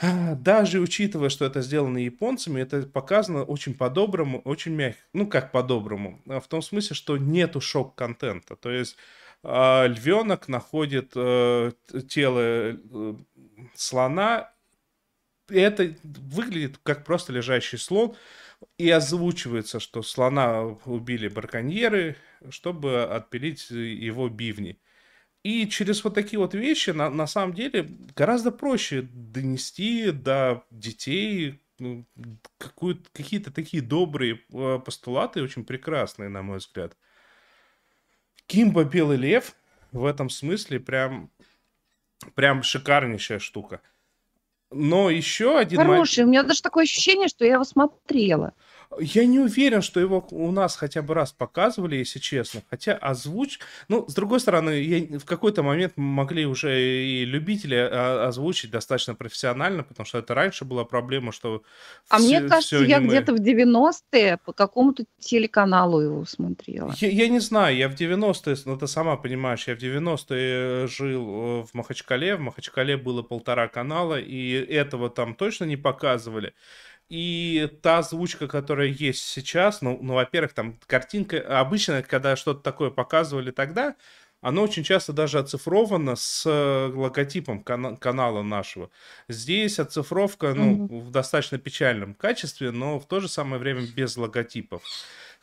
а, 0.00 0.34
даже 0.36 0.78
учитывая, 0.80 1.28
что 1.28 1.44
это 1.44 1.60
сделано 1.60 1.98
японцами, 1.98 2.60
это 2.60 2.82
показано 2.82 3.42
очень 3.42 3.74
по-доброму, 3.74 4.40
очень 4.40 4.72
мягко. 4.72 5.00
Ну, 5.12 5.26
как 5.26 5.50
по-доброму? 5.50 6.22
В 6.24 6.46
том 6.48 6.62
смысле, 6.62 6.94
что 6.94 7.16
нету 7.16 7.60
шок-контента. 7.60 8.54
То 8.54 8.70
есть 8.70 8.96
а, 8.96 9.17
львенок 9.44 10.48
находит 10.48 11.12
э, 11.14 11.72
тело 12.08 12.40
э, 12.40 13.14
слона, 13.74 14.52
это 15.48 15.94
выглядит 16.02 16.78
как 16.82 17.04
просто 17.04 17.32
лежащий 17.32 17.76
слон, 17.76 18.16
и 18.76 18.90
озвучивается, 18.90 19.78
что 19.80 20.02
слона 20.02 20.62
убили 20.84 21.28
браконьеры, 21.28 22.16
чтобы 22.50 23.04
отпилить 23.04 23.70
его 23.70 24.28
бивни. 24.28 24.80
И 25.44 25.68
через 25.68 26.02
вот 26.02 26.14
такие 26.14 26.38
вот 26.38 26.54
вещи 26.54 26.90
на, 26.90 27.08
на 27.08 27.26
самом 27.26 27.54
деле 27.54 27.88
гораздо 28.16 28.50
проще 28.50 29.02
донести 29.02 30.10
до 30.10 30.64
детей 30.70 31.62
ну, 31.78 32.04
какие-то 33.12 33.52
такие 33.52 33.82
добрые 33.82 34.40
э, 34.52 34.80
постулаты, 34.84 35.42
очень 35.42 35.64
прекрасные, 35.64 36.28
на 36.28 36.42
мой 36.42 36.58
взгляд. 36.58 36.96
Кимба 38.48 38.84
Белый 38.84 39.18
Лев 39.18 39.54
в 39.92 40.06
этом 40.06 40.30
смысле 40.30 40.80
прям, 40.80 41.30
прям 42.34 42.62
шикарнейшая 42.62 43.38
штука. 43.38 43.82
Но 44.70 45.10
еще 45.10 45.58
один... 45.58 45.78
Хороший, 45.78 46.24
у 46.24 46.28
меня 46.28 46.42
даже 46.42 46.62
такое 46.62 46.84
ощущение, 46.84 47.28
что 47.28 47.44
я 47.44 47.54
его 47.54 47.64
смотрела. 47.64 48.54
Я 49.00 49.26
не 49.26 49.38
уверен, 49.38 49.82
что 49.82 50.00
его 50.00 50.26
у 50.30 50.50
нас 50.50 50.76
хотя 50.76 51.02
бы 51.02 51.12
раз 51.14 51.32
показывали, 51.32 51.96
если 51.96 52.18
честно. 52.18 52.62
Хотя 52.70 52.94
озвуч... 52.94 53.58
Ну, 53.88 54.06
с 54.08 54.14
другой 54.14 54.40
стороны, 54.40 54.70
я... 54.80 55.18
в 55.18 55.24
какой-то 55.24 55.62
момент 55.62 55.92
могли 55.96 56.46
уже 56.46 56.80
и 56.80 57.24
любители 57.26 57.74
озвучить 57.74 58.70
достаточно 58.70 59.14
профессионально, 59.14 59.82
потому 59.82 60.06
что 60.06 60.18
это 60.18 60.34
раньше 60.34 60.64
была 60.64 60.84
проблема, 60.84 61.32
что... 61.32 61.62
А 62.08 62.18
все, 62.18 62.40
мне 62.40 62.48
кажется, 62.48 62.76
я 62.76 63.00
мы... 63.00 63.08
где-то 63.08 63.34
в 63.34 63.40
90-е 63.40 64.38
по 64.38 64.52
какому-то 64.52 65.04
телеканалу 65.18 66.00
его 66.00 66.24
смотрела. 66.24 66.94
Я, 66.96 67.08
я 67.08 67.28
не 67.28 67.40
знаю, 67.40 67.76
я 67.76 67.88
в 67.88 67.94
90-е, 67.94 68.56
ну 68.64 68.78
ты 68.78 68.86
сама 68.86 69.16
понимаешь, 69.16 69.68
я 69.68 69.74
в 69.74 69.78
90-е 69.78 70.86
жил 70.86 71.22
э, 71.22 71.64
в 71.64 71.74
Махачкале, 71.74 72.36
в 72.36 72.40
Махачкале 72.40 72.96
было 72.96 73.22
полтора 73.22 73.68
канала, 73.68 74.18
и 74.18 74.52
этого 74.52 75.10
там 75.10 75.34
точно 75.34 75.64
не 75.64 75.76
показывали. 75.76 76.54
И 77.08 77.70
та 77.82 77.98
озвучка, 77.98 78.48
которая 78.48 78.88
есть 78.88 79.24
сейчас, 79.24 79.80
ну, 79.80 79.98
ну 80.02 80.14
во-первых, 80.14 80.52
там 80.52 80.78
картинка, 80.86 81.60
обычно, 81.60 82.02
когда 82.02 82.36
что-то 82.36 82.60
такое 82.60 82.90
показывали 82.90 83.50
тогда, 83.50 83.96
оно 84.40 84.62
очень 84.62 84.84
часто 84.84 85.12
даже 85.12 85.38
оцифровано 85.38 86.14
с 86.14 86.44
э, 86.46 86.92
логотипом 86.94 87.62
кана- 87.62 87.96
канала 87.96 88.42
нашего. 88.42 88.90
Здесь 89.28 89.80
оцифровка, 89.80 90.54
ну, 90.54 90.86
mm-hmm. 90.86 91.00
в 91.00 91.10
достаточно 91.10 91.58
печальном 91.58 92.14
качестве, 92.14 92.70
но 92.70 93.00
в 93.00 93.08
то 93.08 93.20
же 93.20 93.28
самое 93.28 93.58
время 93.58 93.82
без 93.96 94.16
логотипов. 94.16 94.82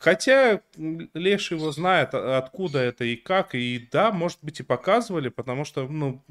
Хотя 0.06 0.62
Леш 1.16 1.50
его 1.50 1.72
знает, 1.72 2.10
а, 2.14 2.38
откуда 2.38 2.78
это 2.78 3.04
и 3.04 3.16
как, 3.16 3.56
и 3.56 3.90
да, 3.92 4.12
может 4.12 4.38
быть, 4.44 4.60
и 4.60 4.64
показывали, 4.64 5.30
потому 5.30 5.66
что, 5.66 5.88
ну, 5.88 6.24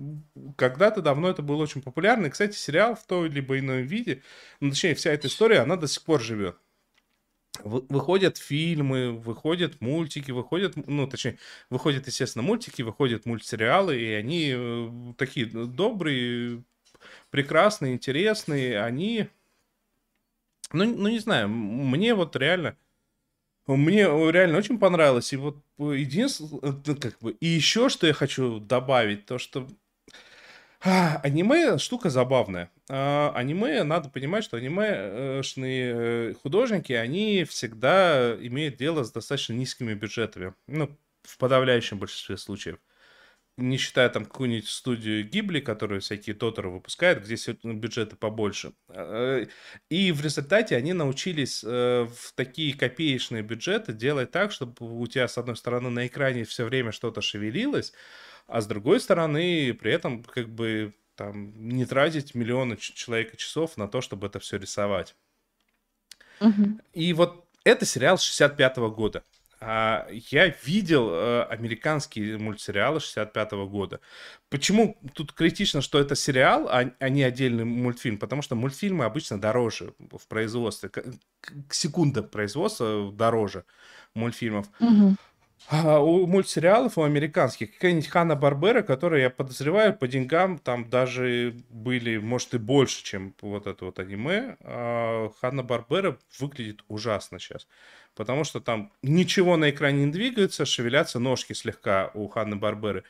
когда-то 0.57 1.03
давно 1.03 1.29
это 1.29 1.43
было 1.43 1.65
очень 1.65 1.83
популярно. 1.83 2.27
И, 2.27 2.31
кстати, 2.31 2.55
сериал 2.55 2.95
в 2.95 3.05
той 3.05 3.29
либо 3.29 3.59
ином 3.59 3.83
виде, 3.83 4.23
ну, 4.61 4.71
точнее, 4.71 4.95
вся 4.95 5.11
эта 5.11 5.27
история, 5.27 5.59
она 5.59 5.75
до 5.75 5.89
сих 5.89 6.05
пор 6.05 6.23
живет. 6.23 6.57
Выходят 7.65 8.39
фильмы, 8.39 9.11
выходят 9.11 9.81
мультики, 9.81 10.31
выходят, 10.31 10.77
ну, 10.77 11.09
точнее, 11.09 11.41
выходят, 11.69 12.07
естественно, 12.07 12.45
мультики, 12.45 12.83
выходят 12.83 13.27
мультсериалы, 13.27 14.01
и 14.01 14.13
они 14.13 14.53
э, 14.55 14.91
такие 15.19 15.47
добрые, 15.47 16.63
прекрасные, 17.31 17.95
интересные, 17.95 18.81
они, 18.81 19.27
ну, 20.73 20.85
ну 20.85 21.09
не 21.09 21.19
знаю, 21.19 21.49
мне 21.49 22.15
вот 22.15 22.37
реально 22.37 22.77
мне 23.67 24.03
реально 24.03 24.59
очень 24.59 24.79
понравилось. 24.79 25.33
И 25.33 25.37
вот 25.37 25.57
единственное, 25.79 26.75
ну, 26.87 26.97
как 26.97 27.19
бы, 27.21 27.33
и 27.33 27.47
еще 27.47 27.89
что 27.89 28.07
я 28.07 28.13
хочу 28.13 28.61
добавить, 28.61 29.27
то 29.27 29.39
что 29.39 29.67
а, 30.87 31.19
аниме 31.23 31.79
штука 31.79 32.11
забавная. 32.11 32.71
А, 32.91 33.33
аниме, 33.35 33.83
надо 33.85 34.11
понимать, 34.11 34.45
что 34.45 34.59
анимешные 34.59 35.95
э, 35.95 36.35
художники, 36.43 36.93
они 36.93 37.45
всегда 37.45 38.37
имеют 38.39 38.77
дело 38.77 39.03
с 39.03 39.11
достаточно 39.11 39.55
низкими 39.55 39.95
бюджетами. 39.95 40.53
Ну, 40.67 40.95
в 41.23 41.39
подавляющем 41.39 41.99
большинстве 41.99 42.37
случаев 42.37 42.79
не 43.57 43.77
считая 43.77 44.09
там 44.09 44.25
какую-нибудь 44.25 44.69
студию 44.69 45.29
Гибли, 45.29 45.61
которая 45.61 46.01
всякие 46.01 46.35
тотеры 46.35 46.71
выпускает, 46.71 47.25
где 47.25 47.37
бюджеты 47.63 48.17
побольше. 48.17 48.73
Э, 48.89 49.47
и 49.89 50.13
в 50.13 50.23
результате 50.23 50.77
они 50.77 50.93
научились 50.93 51.63
э, 51.65 52.07
в 52.07 52.33
такие 52.35 52.75
копеечные 52.77 53.43
бюджеты 53.43 53.93
делать 53.93 54.31
так, 54.33 54.51
чтобы 54.51 54.75
у 54.81 55.07
тебя, 55.07 55.29
с 55.29 55.39
одной 55.39 55.57
стороны, 55.57 55.91
на 55.91 56.07
экране 56.07 56.45
все 56.45 56.65
время 56.65 56.91
что-то 56.91 57.21
шевелилось, 57.21 57.93
а 58.47 58.61
с 58.61 58.67
другой 58.67 59.01
стороны, 59.01 59.73
при 59.75 59.93
этом 59.93 60.25
как 60.25 60.49
бы 60.49 60.95
там 61.15 61.53
не 61.69 61.87
тратить 61.87 62.35
миллионы 62.35 62.77
человека 62.77 63.37
часов 63.37 63.77
на 63.77 63.87
то, 63.87 64.01
чтобы 64.01 64.27
это 64.27 64.41
все 64.41 64.59
рисовать. 64.59 65.15
Угу. 66.41 66.81
И 66.93 67.13
вот 67.13 67.47
это 67.65 67.87
сериал 67.87 68.19
65 68.19 68.79
-го 68.79 68.91
года. 68.91 69.23
А, 69.67 70.07
я 70.11 70.49
видел 70.65 71.09
э, 71.11 71.45
американские 71.45 72.37
мультсериалы 72.39 73.01
65 73.01 73.53
-го 73.53 73.67
года. 73.67 74.01
Почему 74.51 74.97
тут 75.15 75.33
критично, 75.33 75.81
что 75.81 75.99
это 75.99 76.15
сериал, 76.15 76.69
а, 76.69 76.93
а 76.99 77.09
не 77.09 77.23
отдельный 77.23 77.65
мультфильм? 77.65 78.19
Потому 78.19 78.43
что 78.43 78.57
мультфильмы 78.57 79.07
обычно 79.07 79.41
дороже 79.41 79.95
в 79.99 80.27
производстве. 80.29 80.91
Секунда 81.71 82.23
производства 82.23 83.11
дороже 83.13 83.65
мультфильмов. 84.15 84.67
Угу. 84.81 85.17
А 85.69 85.99
у 85.99 86.27
мультсериалов, 86.27 86.99
у 86.99 87.03
американских, 87.03 87.73
какая-нибудь 87.75 88.09
Ханна 88.09 88.37
Барбера, 88.37 88.83
которая, 88.83 89.23
я 89.23 89.31
подозреваю, 89.31 89.97
по 89.97 90.07
деньгам 90.07 90.59
там 90.59 90.91
даже 90.91 91.55
были, 91.71 92.19
может, 92.19 92.55
и 92.55 92.59
больше, 92.59 93.03
чем 93.03 93.35
вот 93.41 93.67
это 93.67 93.87
вот 93.87 93.99
аниме. 93.99 94.57
А 94.61 95.31
Ханна 95.41 95.63
Барбера 95.63 96.19
выглядит 96.39 96.85
ужасно 96.89 97.39
сейчас 97.39 97.67
потому 98.15 98.45
что 98.45 98.61
там 98.61 98.93
ничего 99.03 99.57
на 99.57 99.71
экране 99.71 100.07
не 100.07 100.13
двигается, 100.13 100.65
шевелятся 100.65 101.19
ножки 101.19 101.53
слегка 101.53 102.11
у 102.15 102.29
Ханны 102.29 102.57
Барберы. 102.57 103.05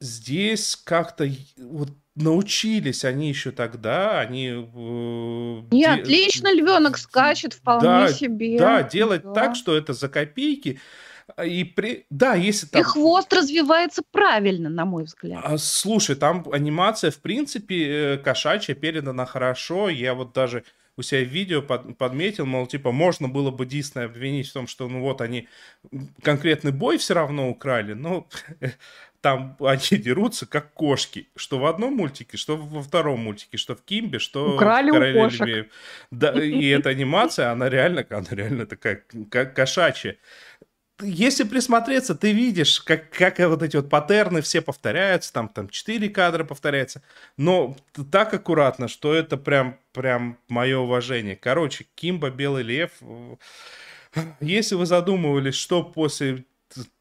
Здесь 0.00 0.76
как-то 0.76 1.28
вот 1.56 1.90
научились 2.14 3.04
они 3.04 3.28
еще 3.28 3.50
тогда, 3.50 4.20
они... 4.20 4.48
Э, 4.48 5.62
Не, 5.72 5.82
де... 5.82 5.88
отлично 5.88 6.52
львенок 6.52 6.96
скачет 6.98 7.54
вполне 7.54 7.82
да, 7.82 8.12
себе. 8.12 8.58
Да, 8.58 8.82
делать 8.82 9.22
да. 9.22 9.32
так, 9.32 9.56
что 9.56 9.76
это 9.76 9.92
за 9.92 10.08
копейки. 10.08 10.80
И 11.44 11.64
при... 11.64 12.06
Да, 12.10 12.34
если 12.34 12.66
там... 12.66 12.80
И 12.80 12.84
хвост 12.84 13.32
развивается 13.32 14.02
правильно, 14.10 14.68
на 14.68 14.84
мой 14.84 15.04
взгляд. 15.04 15.40
А, 15.44 15.58
слушай, 15.58 16.16
там 16.16 16.44
анимация, 16.52 17.10
в 17.10 17.18
принципе, 17.18 18.14
э, 18.14 18.18
кошачья 18.18 18.74
передана 18.74 19.24
хорошо. 19.24 19.88
Я 19.88 20.14
вот 20.14 20.32
даже 20.32 20.64
у 20.96 21.02
себя 21.02 21.24
в 21.24 21.28
видео 21.28 21.62
под, 21.62 21.98
подметил, 21.98 22.46
мол, 22.46 22.66
типа, 22.66 22.92
можно 22.92 23.28
было 23.28 23.50
бы 23.50 23.66
Дисней 23.66 24.04
обвинить 24.04 24.48
в 24.48 24.52
том, 24.52 24.66
что, 24.66 24.88
ну 24.88 25.00
вот, 25.00 25.20
они 25.20 25.48
конкретный 26.22 26.72
бой 26.72 26.98
все 26.98 27.14
равно 27.14 27.50
украли, 27.50 27.94
но 27.94 28.28
там 29.20 29.56
они 29.60 29.98
дерутся 29.98 30.46
как 30.46 30.72
кошки, 30.74 31.28
что 31.34 31.58
в 31.58 31.66
одном 31.66 31.94
мультике, 31.94 32.36
что 32.36 32.56
во 32.56 32.82
втором 32.82 33.20
мультике, 33.20 33.56
что 33.56 33.74
в 33.74 33.82
Кимбе, 33.82 34.18
что 34.18 34.54
Украли 34.54 34.90
в 34.90 34.92
Короле 34.92 35.28
Льве. 35.28 35.70
Да, 36.10 36.32
и 36.32 36.66
эта 36.68 36.90
анимация, 36.90 37.50
она 37.50 37.68
реально, 37.68 38.06
она 38.10 38.26
реально 38.30 38.66
такая 38.66 39.02
кошачья 39.30 40.16
если 41.00 41.44
присмотреться, 41.44 42.14
ты 42.14 42.32
видишь, 42.32 42.80
как, 42.80 43.10
как 43.10 43.38
вот 43.40 43.62
эти 43.62 43.76
вот 43.76 43.90
паттерны 43.90 44.42
все 44.42 44.62
повторяются, 44.62 45.32
там, 45.32 45.48
там 45.48 45.68
4 45.68 46.08
кадра 46.10 46.44
повторяется, 46.44 47.02
но 47.36 47.76
так 48.12 48.32
аккуратно, 48.32 48.88
что 48.88 49.12
это 49.12 49.36
прям, 49.36 49.78
прям 49.92 50.38
мое 50.48 50.78
уважение. 50.78 51.36
Короче, 51.36 51.86
Кимба, 51.94 52.30
Белый 52.30 52.62
Лев, 52.62 52.92
если 54.40 54.76
вы 54.76 54.86
задумывались, 54.86 55.56
что 55.56 55.82
после 55.82 56.44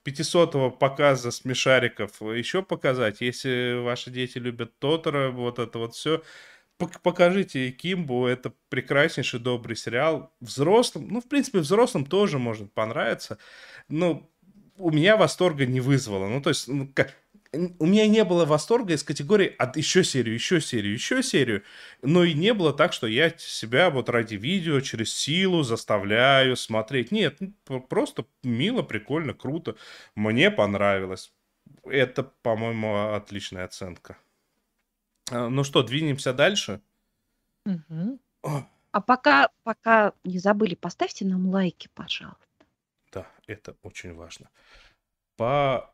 500-го 0.05 0.71
показа 0.71 1.31
смешариков 1.31 2.21
еще 2.21 2.63
показать, 2.63 3.21
если 3.21 3.79
ваши 3.83 4.09
дети 4.09 4.39
любят 4.39 4.77
Тотора, 4.79 5.29
вот 5.29 5.59
это 5.59 5.77
вот 5.77 5.93
все, 5.93 6.23
покажите 6.77 7.71
Кимбу, 7.71 8.25
это 8.25 8.53
прекраснейший 8.69 9.39
добрый 9.39 9.75
сериал. 9.75 10.33
Взрослым, 10.39 11.07
ну, 11.09 11.21
в 11.21 11.27
принципе, 11.27 11.59
взрослым 11.59 12.05
тоже 12.05 12.39
может 12.39 12.73
понравиться. 12.73 13.37
Ну, 13.89 14.29
у 14.77 14.91
меня 14.91 15.17
восторга 15.17 15.65
не 15.65 15.81
вызвало. 15.81 16.27
Ну, 16.27 16.41
то 16.41 16.49
есть, 16.49 16.67
ну, 16.67 16.89
как, 16.93 17.13
у 17.53 17.85
меня 17.85 18.07
не 18.07 18.23
было 18.23 18.45
восторга 18.45 18.93
из 18.93 19.03
категории 19.03 19.53
от 19.57 19.77
еще 19.77 20.03
серию, 20.03 20.33
еще 20.33 20.59
серию, 20.59 20.93
еще 20.93 21.21
серию, 21.21 21.63
но 22.01 22.23
и 22.23 22.33
не 22.33 22.53
было 22.53 22.73
так, 22.73 22.93
что 22.93 23.05
я 23.07 23.29
себя 23.37 23.89
вот 23.89 24.09
ради 24.09 24.35
видео 24.35 24.79
через 24.79 25.13
силу 25.13 25.63
заставляю 25.63 26.55
смотреть. 26.55 27.11
Нет, 27.11 27.37
ну, 27.39 27.81
просто 27.81 28.25
мило, 28.43 28.81
прикольно, 28.81 29.33
круто. 29.33 29.75
Мне 30.15 30.49
понравилось. 30.49 31.31
Это, 31.83 32.23
по-моему, 32.23 33.13
отличная 33.13 33.65
оценка. 33.65 34.17
А, 35.31 35.49
ну 35.49 35.63
что, 35.63 35.83
двинемся 35.83 36.33
дальше? 36.33 36.81
Угу. 37.65 38.19
А 38.91 39.01
пока, 39.01 39.49
пока 39.63 40.13
не 40.23 40.39
забыли, 40.39 40.75
поставьте 40.75 41.25
нам 41.25 41.47
лайки, 41.49 41.89
пожалуйста. 41.93 42.45
Это 43.47 43.75
очень 43.81 44.13
важно. 44.13 44.51
По 45.35 45.91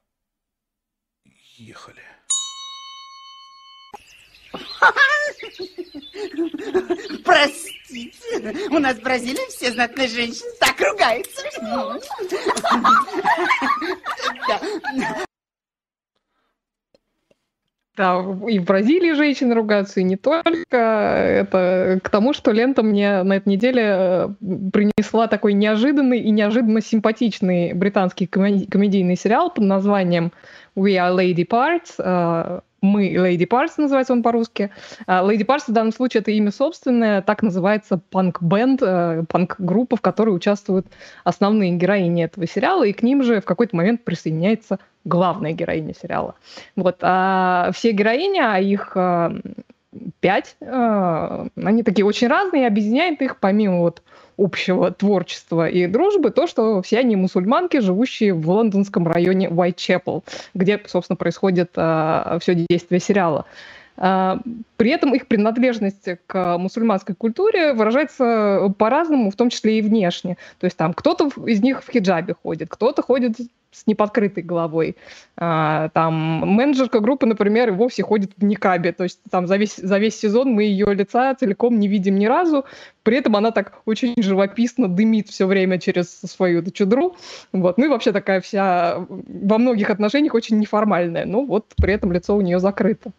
Ехали. 1.57 2.03
Простите, 7.23 8.67
у 8.69 8.79
нас 8.79 8.97
в 8.97 9.01
Бразилии 9.01 9.49
все 9.49 9.71
знатные 9.71 10.07
женщины 10.07 10.51
так 10.59 10.79
ругаются. 10.79 11.41
Да, 17.99 18.23
и 18.47 18.59
в 18.59 18.63
Бразилии 18.63 19.11
женщины 19.11 19.53
ругаются, 19.53 19.99
и 19.99 20.03
не 20.03 20.15
только. 20.15 20.55
Это 20.71 21.99
к 22.01 22.09
тому, 22.09 22.31
что 22.31 22.53
лента 22.53 22.81
мне 22.81 23.23
на 23.23 23.33
этой 23.33 23.49
неделе 23.49 23.83
э, 23.83 24.29
принесла 24.71 25.27
такой 25.27 25.51
неожиданный 25.51 26.21
и 26.21 26.31
неожиданно 26.31 26.79
симпатичный 26.79 27.73
британский 27.73 28.25
комедийный 28.25 29.17
сериал 29.17 29.53
под 29.53 29.65
названием 29.65 30.31
We 30.77 30.93
Are 30.93 31.13
Lady 31.13 31.45
Parts. 31.45 32.61
Мы 32.81 33.13
Lady 33.13 33.47
Parts 33.47 33.73
называется 33.77 34.13
он 34.13 34.23
по-русски. 34.23 34.71
Uh, 35.07 35.27
Lady 35.27 35.45
Parts 35.45 35.63
в 35.67 35.71
данном 35.71 35.91
случае 35.91 36.21
это 36.21 36.31
имя 36.31 36.51
собственное, 36.51 37.21
так 37.21 37.43
называется 37.43 37.99
панк-бенд, 38.09 38.81
uh, 38.81 39.25
панк-группа, 39.25 39.97
в 39.97 40.01
которой 40.01 40.35
участвуют 40.35 40.87
основные 41.23 41.71
героини 41.71 42.23
этого 42.23 42.47
сериала, 42.47 42.83
и 42.83 42.93
к 42.93 43.03
ним 43.03 43.23
же 43.23 43.41
в 43.41 43.45
какой-то 43.45 43.75
момент 43.75 44.03
присоединяется 44.03 44.79
главная 45.05 45.53
героиня 45.53 45.93
сериала. 45.93 46.35
Вот, 46.75 46.97
а 47.01 47.71
все 47.73 47.91
героини, 47.91 48.39
а 48.39 48.59
их 48.59 48.95
пять, 50.19 50.55
они 50.59 51.83
такие 51.83 52.05
очень 52.05 52.27
разные, 52.27 52.63
и 52.63 52.67
объединяет 52.67 53.21
их 53.21 53.39
помимо 53.39 53.79
вот 53.79 54.03
общего 54.39 54.91
творчества 54.91 55.67
и 55.67 55.87
дружбы 55.87 56.31
то, 56.31 56.47
что 56.47 56.81
все 56.81 56.99
они 56.99 57.15
мусульманки, 57.15 57.79
живущие 57.79 58.33
в 58.33 58.49
лондонском 58.49 59.07
районе 59.07 59.49
Уайтчепл, 59.49 60.19
где, 60.53 60.81
собственно, 60.85 61.17
происходит 61.17 61.71
а, 61.75 62.37
все 62.39 62.55
действие 62.55 62.99
сериала. 62.99 63.45
А, 63.97 64.39
при 64.77 64.91
этом 64.91 65.13
их 65.13 65.27
принадлежность 65.27 66.07
к 66.25 66.57
мусульманской 66.57 67.15
культуре 67.15 67.73
выражается 67.73 68.73
по-разному, 68.77 69.29
в 69.29 69.35
том 69.35 69.49
числе 69.49 69.79
и 69.79 69.81
внешне. 69.81 70.37
То 70.59 70.65
есть 70.65 70.77
там 70.77 70.93
кто-то 70.93 71.29
из 71.45 71.61
них 71.61 71.83
в 71.83 71.91
хиджабе 71.91 72.33
ходит, 72.41 72.69
кто-то 72.69 73.01
ходит 73.01 73.35
с 73.71 73.85
неподкрытой 73.87 74.43
головой. 74.43 74.95
А, 75.37 75.89
там 75.89 76.13
менеджерка 76.13 76.99
группы, 76.99 77.25
например, 77.25 77.69
и 77.69 77.71
вовсе 77.71 78.03
ходит 78.03 78.31
в 78.37 78.43
никабе. 78.43 78.93
То 78.93 79.03
есть 79.03 79.19
там 79.29 79.47
за 79.47 79.57
весь, 79.57 79.75
за 79.75 79.99
весь 79.99 80.19
сезон 80.19 80.49
мы 80.49 80.63
ее 80.63 80.93
лица 80.93 81.33
целиком 81.35 81.79
не 81.79 81.87
видим 81.87 82.15
ни 82.15 82.25
разу. 82.25 82.65
При 83.03 83.17
этом 83.17 83.35
она 83.35 83.51
так 83.51 83.81
очень 83.85 84.15
живописно 84.21 84.87
дымит 84.87 85.29
все 85.29 85.45
время 85.45 85.79
через 85.79 86.09
свою 86.09 86.63
чудру. 86.71 87.15
Вот. 87.53 87.77
Ну 87.77 87.85
и 87.85 87.87
вообще 87.87 88.11
такая 88.11 88.41
вся 88.41 89.05
во 89.07 89.57
многих 89.57 89.89
отношениях 89.89 90.33
очень 90.33 90.59
неформальная. 90.59 91.25
Но 91.25 91.45
вот 91.45 91.73
при 91.77 91.93
этом 91.93 92.11
лицо 92.11 92.35
у 92.35 92.41
нее 92.41 92.59
закрыто. 92.59 93.11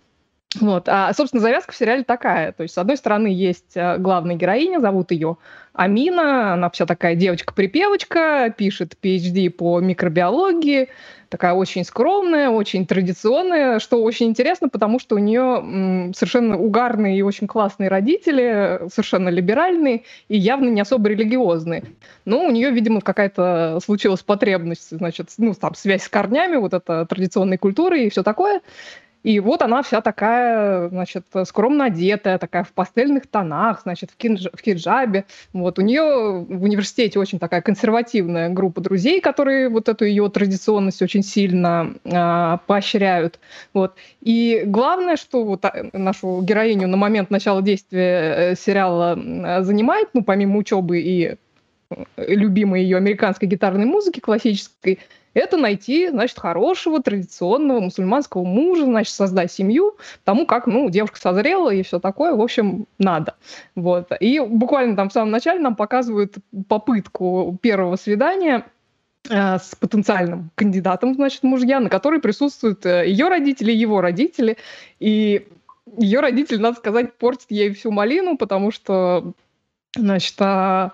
Вот. 0.59 0.89
А, 0.89 1.13
собственно, 1.13 1.41
завязка 1.41 1.73
в 1.73 1.77
сериале 1.77 2.03
такая. 2.03 2.53
То 2.53 2.65
есть, 2.65 2.75
с 2.75 2.79
одной 2.79 2.97
стороны, 2.97 3.29
есть 3.29 3.77
э, 3.77 3.99
главная 3.99 4.35
героиня, 4.35 4.81
зовут 4.81 5.13
ее 5.13 5.37
Амина. 5.73 6.55
Она 6.55 6.71
вся 6.71 6.87
такая 6.87 7.15
девочка-припевочка, 7.15 8.53
пишет 8.57 8.97
PhD 9.01 9.49
по 9.51 9.79
микробиологии, 9.79 10.89
такая 11.29 11.53
очень 11.55 11.85
скромная, 11.85 12.51
очень 12.51 12.85
традиционная, 12.85 13.79
что 13.79 14.03
очень 14.03 14.27
интересно, 14.27 14.69
потому 14.69 14.99
что 14.99 15.15
у 15.15 15.19
нее 15.19 16.13
совершенно 16.17 16.59
угарные 16.59 17.17
и 17.17 17.23
очень 17.23 17.47
классные 17.47 17.89
родители, 17.89 18.81
совершенно 18.93 19.29
либеральные 19.29 20.03
и 20.29 20.37
явно 20.37 20.69
не 20.69 20.81
особо 20.81 21.11
религиозные. 21.11 21.85
Но 22.25 22.45
у 22.45 22.51
нее, 22.51 22.73
видимо, 22.73 23.01
какая-то 23.01 23.79
случилась 23.85 24.23
потребность, 24.23 24.91
значит, 24.91 25.29
ну, 25.39 25.55
там, 25.55 25.77
связь 25.77 26.03
с 26.03 26.09
корнями, 26.09 26.57
вот 26.57 26.75
это 26.75 27.07
традиционной 27.07 27.57
культуры 27.57 28.03
и 28.03 28.11
все 28.11 28.25
такое. 28.25 28.61
И 29.23 29.39
вот 29.41 29.61
она 29.63 29.83
вся 29.83 30.01
такая, 30.01 30.89
значит, 30.89 31.27
скромно 31.45 31.87
одетая, 31.87 32.39
такая 32.39 32.65
в 32.65 32.73
пастельных 32.73 33.27
тонах, 33.27 33.83
значит, 33.83 34.11
в, 34.11 34.17
кинж... 34.17 34.47
в 34.53 34.61
хиджабе. 34.61 35.27
Вот 35.53 35.79
у 35.79 35.83
нее 35.83 36.45
в 36.49 36.63
университете 36.63 37.19
очень 37.19 37.39
такая 37.39 37.61
консервативная 37.61 38.49
группа 38.49 38.81
друзей, 38.81 39.21
которые 39.21 39.69
вот 39.69 39.89
эту 39.89 40.05
ее 40.07 40.29
традиционность 40.31 41.03
очень 41.03 41.23
сильно 41.23 41.95
э, 42.05 42.59
поощряют. 42.67 43.39
Вот. 43.75 43.95
И 44.23 44.63
главное, 44.65 45.17
что 45.17 45.45
вот 45.45 45.65
а, 45.65 45.91
нашу 45.93 46.41
героиню 46.43 46.89
на 46.89 46.97
момент 46.97 47.31
начала 47.31 47.61
действия 47.61 48.53
э, 48.53 48.55
сериала 48.57 49.19
занимает, 49.63 50.09
ну, 50.15 50.25
помимо 50.25 50.59
учебы 50.59 51.01
и 51.01 51.37
э, 51.91 52.05
любимой 52.17 52.83
ее 52.83 52.97
американской 52.97 53.49
гитарной 53.49 53.85
музыки 53.85 54.21
классической, 54.21 54.99
это 55.35 55.57
найти, 55.57 56.09
значит, 56.09 56.39
хорошего 56.39 57.03
традиционного 57.03 57.81
мусульманского 57.81 58.45
мужа, 58.45 58.85
значит, 58.85 59.15
создать 59.15 59.53
семью, 59.53 59.97
тому 60.25 60.47
как, 60.47 60.67
ну, 60.67 60.91
девушка 60.91 61.21
созрела 61.21 61.71
и 61.71 61.83
все 61.83 62.01
такое, 62.01 62.35
в 62.35 62.41
общем, 62.41 62.87
надо. 62.99 63.37
Вот. 63.75 64.11
И 64.21 64.41
буквально 64.41 64.97
там 64.97 65.09
в 65.09 65.13
самом 65.13 65.31
начале 65.31 65.61
нам 65.61 65.77
показывают 65.77 66.35
попытку 66.69 67.59
первого 67.63 67.97
свидания 67.97 68.67
э, 69.29 69.59
с 69.59 69.75
потенциальным 69.77 70.51
кандидатом, 70.57 71.15
значит, 71.15 71.43
мужья, 71.43 71.81
на 71.81 71.89
который 71.89 72.21
присутствуют 72.21 72.85
э, 72.85 73.09
ее 73.09 73.29
родители, 73.29 73.73
его 73.73 74.01
родители, 74.01 74.57
и 74.99 75.47
ее 75.97 76.21
родители, 76.21 76.59
надо 76.59 76.77
сказать, 76.77 77.15
портят 77.15 77.51
ей 77.51 77.73
всю 77.73 77.91
малину, 77.91 78.37
потому 78.37 78.71
что, 78.71 79.33
значит, 79.97 80.35
а 80.39 80.93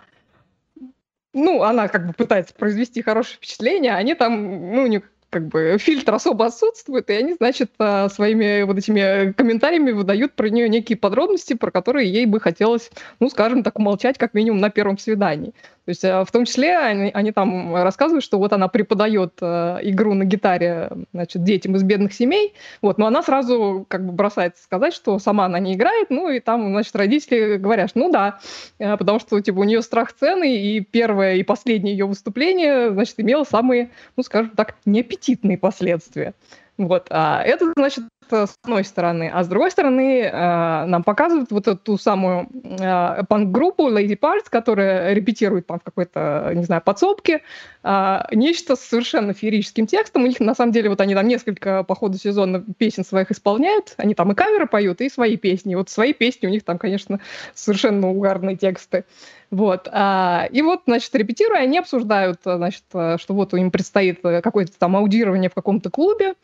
ну, 1.37 1.63
она 1.63 1.89
как 1.89 2.07
бы 2.07 2.13
пытается 2.15 2.55
произвести 2.55 3.03
хорошее 3.03 3.37
впечатление, 3.37 3.95
они 3.95 4.15
там, 4.15 4.73
ну, 4.73 4.83
у 4.85 4.87
них 4.87 5.03
как 5.29 5.49
бы 5.49 5.77
фильтр 5.79 6.15
особо 6.15 6.47
отсутствует, 6.47 7.11
и 7.11 7.13
они, 7.13 7.35
значит, 7.35 7.71
а, 7.79 8.09
своими 8.09 8.63
вот 8.63 8.79
этими 8.79 9.33
комментариями 9.33 9.91
выдают 9.91 10.33
про 10.35 10.49
нее 10.49 10.69
некие 10.69 10.97
подробности, 10.97 11.53
про 11.53 11.71
которые 11.71 12.11
ей 12.11 12.25
бы 12.25 12.41
хотелось, 12.41 12.91
ну, 13.21 13.29
скажем 13.29 13.63
так, 13.63 13.79
умолчать 13.79 14.17
как 14.17 14.33
минимум 14.33 14.61
на 14.61 14.71
первом 14.71 14.97
свидании. 14.97 15.53
То 15.87 15.91
есть 15.91 16.03
э, 16.03 16.25
в 16.25 16.31
том 16.33 16.45
числе 16.45 16.77
они, 16.77 17.11
они 17.15 17.31
там 17.31 17.75
рассказывают, 17.75 18.25
что 18.25 18.39
вот 18.39 18.53
она 18.53 18.67
преподает 18.67 19.39
э, 19.41 19.79
игру 19.83 20.15
на 20.15 20.25
гитаре 20.25 20.91
значит, 21.13 21.45
детям 21.45 21.77
из 21.77 21.85
бедных 21.85 22.13
семей, 22.13 22.55
вот, 22.83 22.99
но 22.99 23.07
она 23.07 23.23
сразу 23.23 23.87
как 23.89 24.05
бы 24.05 24.13
бросается 24.13 24.65
сказать, 24.65 24.93
что 24.93 25.21
сама 25.21 25.45
она 25.47 25.61
не 25.61 25.75
играет, 25.75 26.11
ну 26.11 26.29
и 26.29 26.41
там, 26.41 26.71
значит, 26.71 26.95
родители 26.97 27.57
говорят, 27.57 27.93
ну 27.95 28.11
да, 28.11 28.41
э, 28.81 28.97
потому 28.97 29.21
что 29.21 29.41
типа 29.41 29.61
у 29.61 29.65
нее 29.65 29.81
страх 29.81 30.13
цены, 30.13 30.57
и 30.57 30.81
первое 30.81 31.37
и 31.37 31.45
последнее 31.45 31.97
ее 31.97 32.07
выступление, 32.07 32.91
значит, 32.91 33.15
имело 33.19 33.45
самые, 33.45 33.91
ну, 34.17 34.25
скажем 34.25 34.51
так, 34.57 34.75
неаппетитные 34.87 35.57
последствия. 35.57 36.35
Вот. 36.79 37.07
А 37.11 37.43
это, 37.43 37.73
значит, 37.77 38.05
с 38.31 38.59
одной 38.63 38.85
стороны. 38.85 39.31
А 39.33 39.45
с 39.45 39.49
другой 39.49 39.71
стороны, 39.71 40.23
э, 40.23 40.85
нам 40.87 41.03
показывают 41.05 41.51
вот 41.51 41.69
эту 41.69 41.99
самую 41.99 42.49
э, 42.63 43.23
панк-группу 43.29 43.89
Lady 43.89 44.19
Parts, 44.19 44.47
которая 44.51 45.13
репетирует 45.13 45.67
там 45.67 45.79
в 45.81 45.83
какой-то, 45.83 46.53
не 46.55 46.65
знаю, 46.65 46.83
подсобке, 46.83 47.43
э, 47.83 48.19
нечто 48.33 48.77
с 48.77 48.81
совершенно 48.81 49.33
феерическим 49.33 49.87
текстом. 49.87 50.25
У 50.25 50.27
них, 50.27 50.41
на 50.41 50.55
самом 50.55 50.73
деле, 50.73 50.91
вот 50.91 51.01
они 51.01 51.15
там 51.15 51.29
несколько 51.29 51.85
по 51.85 51.95
ходу 51.95 52.19
сезона 52.19 52.65
песен 52.79 53.05
своих 53.05 53.31
исполняют. 53.31 53.95
Они 53.97 54.15
там 54.15 54.33
и 54.33 54.35
каверы 54.35 54.67
поют, 54.67 55.01
и 55.01 55.09
свои 55.09 55.37
песни. 55.37 55.75
Вот 55.75 55.91
свои 55.91 56.13
песни 56.13 56.47
у 56.47 56.51
них 56.51 56.65
там, 56.65 56.79
конечно, 56.79 57.21
совершенно 57.55 58.11
угарные 58.11 58.57
тексты. 58.57 59.05
Вот. 59.53 59.87
И 59.87 60.63
вот, 60.63 60.83
значит, 60.87 61.15
репетируя, 61.15 61.61
они 61.61 61.79
обсуждают, 61.79 62.41
значит, 62.43 62.83
что 62.91 63.19
вот 63.29 63.55
им 63.55 63.71
предстоит 63.71 64.21
какое-то 64.21 64.77
там 64.77 64.97
аудирование 64.97 65.49
в 65.49 65.55
каком-то 65.55 65.89
клубе, 65.89 66.35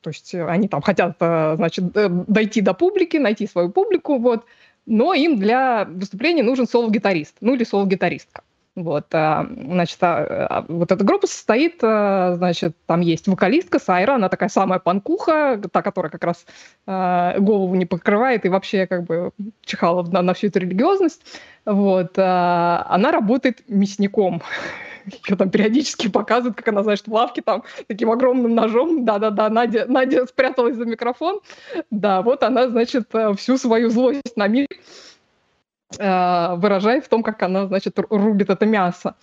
то 0.00 0.10
есть 0.10 0.34
э, 0.34 0.46
они 0.46 0.68
там 0.68 0.82
хотят, 0.82 1.16
э, 1.20 1.54
значит, 1.56 1.92
дойти 1.92 2.60
до 2.60 2.74
публики, 2.74 3.16
найти 3.16 3.46
свою 3.46 3.70
публику, 3.70 4.18
вот. 4.18 4.44
Но 4.86 5.14
им 5.14 5.38
для 5.38 5.84
выступления 5.84 6.42
нужен 6.42 6.66
соло-гитарист, 6.66 7.36
ну 7.40 7.54
или 7.54 7.64
соло-гитаристка. 7.64 8.42
Вот, 8.76 9.06
а, 9.14 9.46
значит, 9.50 9.96
а, 10.02 10.46
а, 10.50 10.64
вот 10.68 10.92
эта 10.92 11.02
группа 11.02 11.26
состоит, 11.26 11.78
значит, 11.80 12.76
там 12.84 13.00
есть 13.00 13.26
вокалистка 13.26 13.78
Сайра, 13.78 14.16
она 14.16 14.28
такая 14.28 14.50
самая 14.50 14.78
панкуха, 14.80 15.58
та, 15.72 15.80
которая 15.80 16.10
как 16.10 16.22
раз 16.24 16.44
голову 16.86 17.74
не 17.74 17.86
покрывает 17.86 18.44
и 18.44 18.50
вообще 18.50 18.86
как 18.86 19.04
бы 19.04 19.30
чихала 19.62 20.02
на, 20.02 20.20
на 20.20 20.34
всю 20.34 20.48
эту 20.48 20.58
религиозность. 20.58 21.22
Вот, 21.64 22.18
она 22.18 23.12
работает 23.12 23.62
мясником 23.66 24.42
ее 25.28 25.36
там 25.36 25.50
периодически 25.50 26.08
показывают, 26.08 26.56
как 26.56 26.68
она, 26.68 26.82
значит, 26.82 27.06
в 27.06 27.12
лавке 27.12 27.42
там 27.42 27.64
таким 27.86 28.10
огромным 28.10 28.54
ножом, 28.54 29.04
да-да-да, 29.04 29.48
Надя, 29.48 29.86
Надя 29.88 30.26
спряталась 30.26 30.76
за 30.76 30.84
микрофон, 30.84 31.40
да, 31.90 32.22
вот 32.22 32.42
она, 32.42 32.68
значит, 32.68 33.08
э, 33.14 33.34
всю 33.34 33.56
свою 33.58 33.90
злость 33.90 34.36
на 34.36 34.48
мир 34.48 34.66
э, 35.98 36.54
выражает 36.56 37.04
в 37.04 37.08
том, 37.08 37.22
как 37.22 37.42
она, 37.42 37.66
значит, 37.66 37.98
рубит 38.10 38.50
это 38.50 38.66
мясо. 38.66 39.14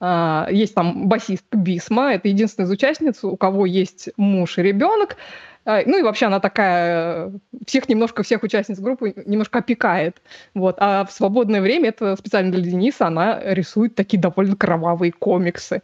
Э, 0.00 0.46
есть 0.50 0.74
там 0.74 1.08
басист 1.08 1.44
Бисма, 1.52 2.14
это 2.14 2.28
единственная 2.28 2.66
из 2.66 2.72
участниц, 2.72 3.24
у 3.24 3.36
кого 3.36 3.66
есть 3.66 4.10
муж 4.16 4.58
и 4.58 4.62
ребенок, 4.62 5.16
а, 5.16 5.18
ну 5.64 5.98
и 5.98 6.02
вообще 6.02 6.26
она 6.26 6.40
такая, 6.40 7.32
всех 7.66 7.88
немножко, 7.88 8.22
всех 8.22 8.42
участниц 8.42 8.78
группы 8.78 9.14
немножко 9.26 9.60
опекает. 9.60 10.20
Вот. 10.54 10.76
А 10.78 11.04
в 11.04 11.12
свободное 11.12 11.60
время, 11.60 11.90
это 11.90 12.16
специально 12.16 12.50
для 12.50 12.62
Дениса, 12.62 13.06
она 13.06 13.40
рисует 13.42 13.94
такие 13.94 14.20
довольно 14.20 14.56
кровавые 14.56 15.12
комиксы. 15.12 15.82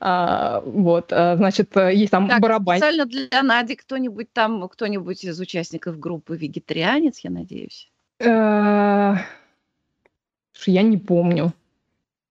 А, 0.00 0.60
вот, 0.66 1.12
а, 1.12 1.36
значит, 1.36 1.74
есть 1.76 2.10
там 2.10 2.28
так, 2.28 2.40
барабан. 2.40 2.76
Специально 2.76 3.06
для 3.06 3.42
Нади 3.42 3.76
кто-нибудь 3.76 4.30
там, 4.32 4.68
кто-нибудь 4.68 5.24
из 5.24 5.40
участников 5.40 5.98
группы 5.98 6.36
вегетарианец, 6.36 7.20
я 7.20 7.30
надеюсь? 7.30 7.90
Э, 8.20 9.14
я 10.66 10.82
не 10.82 10.98
помню. 10.98 11.52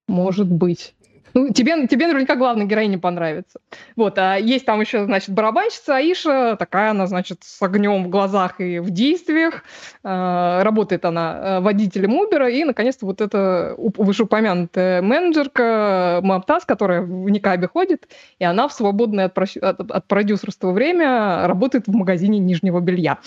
Может 0.06 0.46
быть. 0.46 0.94
Ну, 1.34 1.52
тебе, 1.52 1.86
тебе 1.88 2.06
наверняка 2.06 2.36
главная 2.36 2.64
героиня 2.64 2.98
понравится. 2.98 3.58
Вот, 3.96 4.16
а 4.18 4.36
есть 4.36 4.64
там 4.64 4.80
еще, 4.80 5.04
значит, 5.04 5.30
барабанщица 5.30 5.96
Аиша, 5.96 6.56
такая 6.56 6.92
она, 6.92 7.06
значит, 7.06 7.42
с 7.42 7.60
огнем 7.60 8.04
в 8.04 8.08
глазах 8.08 8.60
и 8.60 8.78
в 8.78 8.90
действиях. 8.90 9.64
Э, 10.04 10.62
работает 10.62 11.04
она 11.04 11.58
э, 11.58 11.60
водителем 11.60 12.12
Uber, 12.12 12.50
и, 12.50 12.64
наконец-то, 12.64 13.06
вот 13.06 13.20
эта 13.20 13.74
вышеупомянутая 13.76 15.02
менеджерка 15.02 16.20
Маптас, 16.22 16.64
которая 16.64 17.02
в 17.02 17.28
Никабе 17.28 17.66
ходит, 17.66 18.08
и 18.38 18.44
она 18.44 18.68
в 18.68 18.72
свободное 18.72 19.26
от, 19.26 19.36
от, 19.38 19.90
от 19.90 20.06
продюсерства 20.06 20.70
время 20.70 21.48
работает 21.48 21.88
в 21.88 21.94
магазине 21.94 22.38
нижнего 22.38 22.78
белья. 22.78 23.18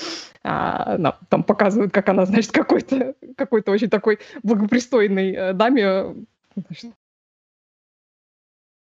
А, 0.43 0.97
там 1.29 1.43
показывают, 1.43 1.91
как 1.91 2.07
она, 2.07 2.25
значит, 2.25 2.51
какой-то 2.51 3.15
какой 3.35 3.63
очень 3.67 3.89
такой 3.89 4.19
благопристойной 4.43 5.33
э, 5.33 5.53
даме 5.53 6.15
значит, 6.55 6.93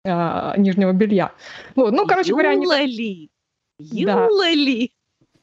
а, 0.05 0.55
нижнего 0.57 0.93
белья. 0.93 1.31
Вот, 1.75 1.91
ну, 1.91 2.05
короче 2.05 2.29
Юла 2.29 2.43
говоря, 2.43 2.57
они... 2.57 2.87
ли? 2.87 3.29
Юла 3.79 4.51
ли? 4.51 4.91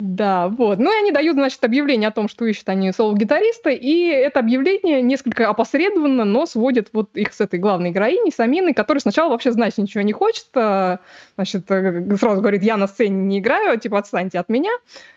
Да, 0.03 0.49
вот. 0.49 0.81
Ну 0.81 0.93
и 0.93 1.01
они 1.01 1.13
дают, 1.13 1.35
значит, 1.35 1.63
объявление 1.63 2.09
о 2.09 2.13
том, 2.13 2.27
что 2.29 2.45
ищут 2.45 2.69
они 2.69 2.91
соло-гитариста, 2.91 3.71
и 3.71 4.07
это 4.07 4.41
объявление 4.41 5.01
несколько 5.01 5.49
опосредованно, 5.49 6.25
но 6.25 6.45
сводит 6.45 6.89
вот 6.93 7.17
их 7.17 7.33
с 7.33 7.41
этой 7.41 7.61
главной 7.61 7.93
героиней, 7.93 8.33
с 8.33 8.41
Аминой, 8.41 8.75
которая 8.75 9.01
сначала 9.01 9.31
вообще 9.31 9.53
знать 9.53 9.79
ничего 9.79 10.03
не 10.03 10.13
хочет, 10.13 10.47
а, 10.57 10.99
значит, 11.37 11.71
э, 11.71 12.17
сразу 12.17 12.41
говорит, 12.41 12.65
я 12.65 12.77
на 12.77 12.89
сцене 12.89 13.17
не 13.17 13.39
играю, 13.39 13.79
типа, 13.79 13.99
отстаньте 13.99 14.41
от 14.41 14.49
меня, 14.49 14.73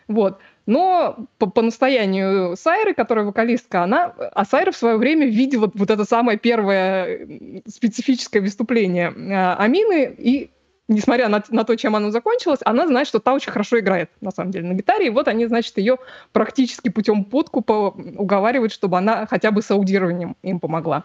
вот. 0.07 0.37
Но 0.65 1.27
по, 1.37 1.47
по 1.47 1.61
настоянию 1.61 2.55
Сайры, 2.57 2.93
которая 2.93 3.25
вокалистка, 3.25 3.83
она, 3.83 4.13
а 4.17 4.45
Сайра 4.45 4.71
в 4.71 4.77
свое 4.77 4.97
время 4.97 5.27
видела 5.27 5.69
вот 5.73 5.89
это 5.89 6.05
самое 6.05 6.39
первое 6.39 7.61
специфическое 7.67 8.41
выступление 8.41 9.13
а, 9.31 9.55
Амины, 9.57 10.15
и 10.17 10.49
несмотря 10.87 11.29
на, 11.29 11.43
на 11.49 11.63
то, 11.63 11.75
чем 11.75 11.95
оно 11.95 12.11
закончилось, 12.11 12.59
она 12.65 12.87
знает, 12.87 13.07
что 13.07 13.19
та 13.19 13.33
очень 13.33 13.51
хорошо 13.51 13.79
играет, 13.79 14.09
на 14.21 14.31
самом 14.31 14.51
деле, 14.51 14.67
на 14.67 14.73
гитаре. 14.73 15.07
И 15.07 15.11
вот 15.11 15.27
они, 15.27 15.45
значит, 15.45 15.77
ее 15.77 15.97
практически 16.31 16.89
путем 16.89 17.25
подкупа 17.25 17.93
уговаривают, 18.17 18.71
чтобы 18.71 18.97
она 18.97 19.25
хотя 19.27 19.51
бы 19.51 19.61
с 19.61 19.71
аудированием 19.71 20.35
им 20.41 20.59
помогла. 20.59 21.03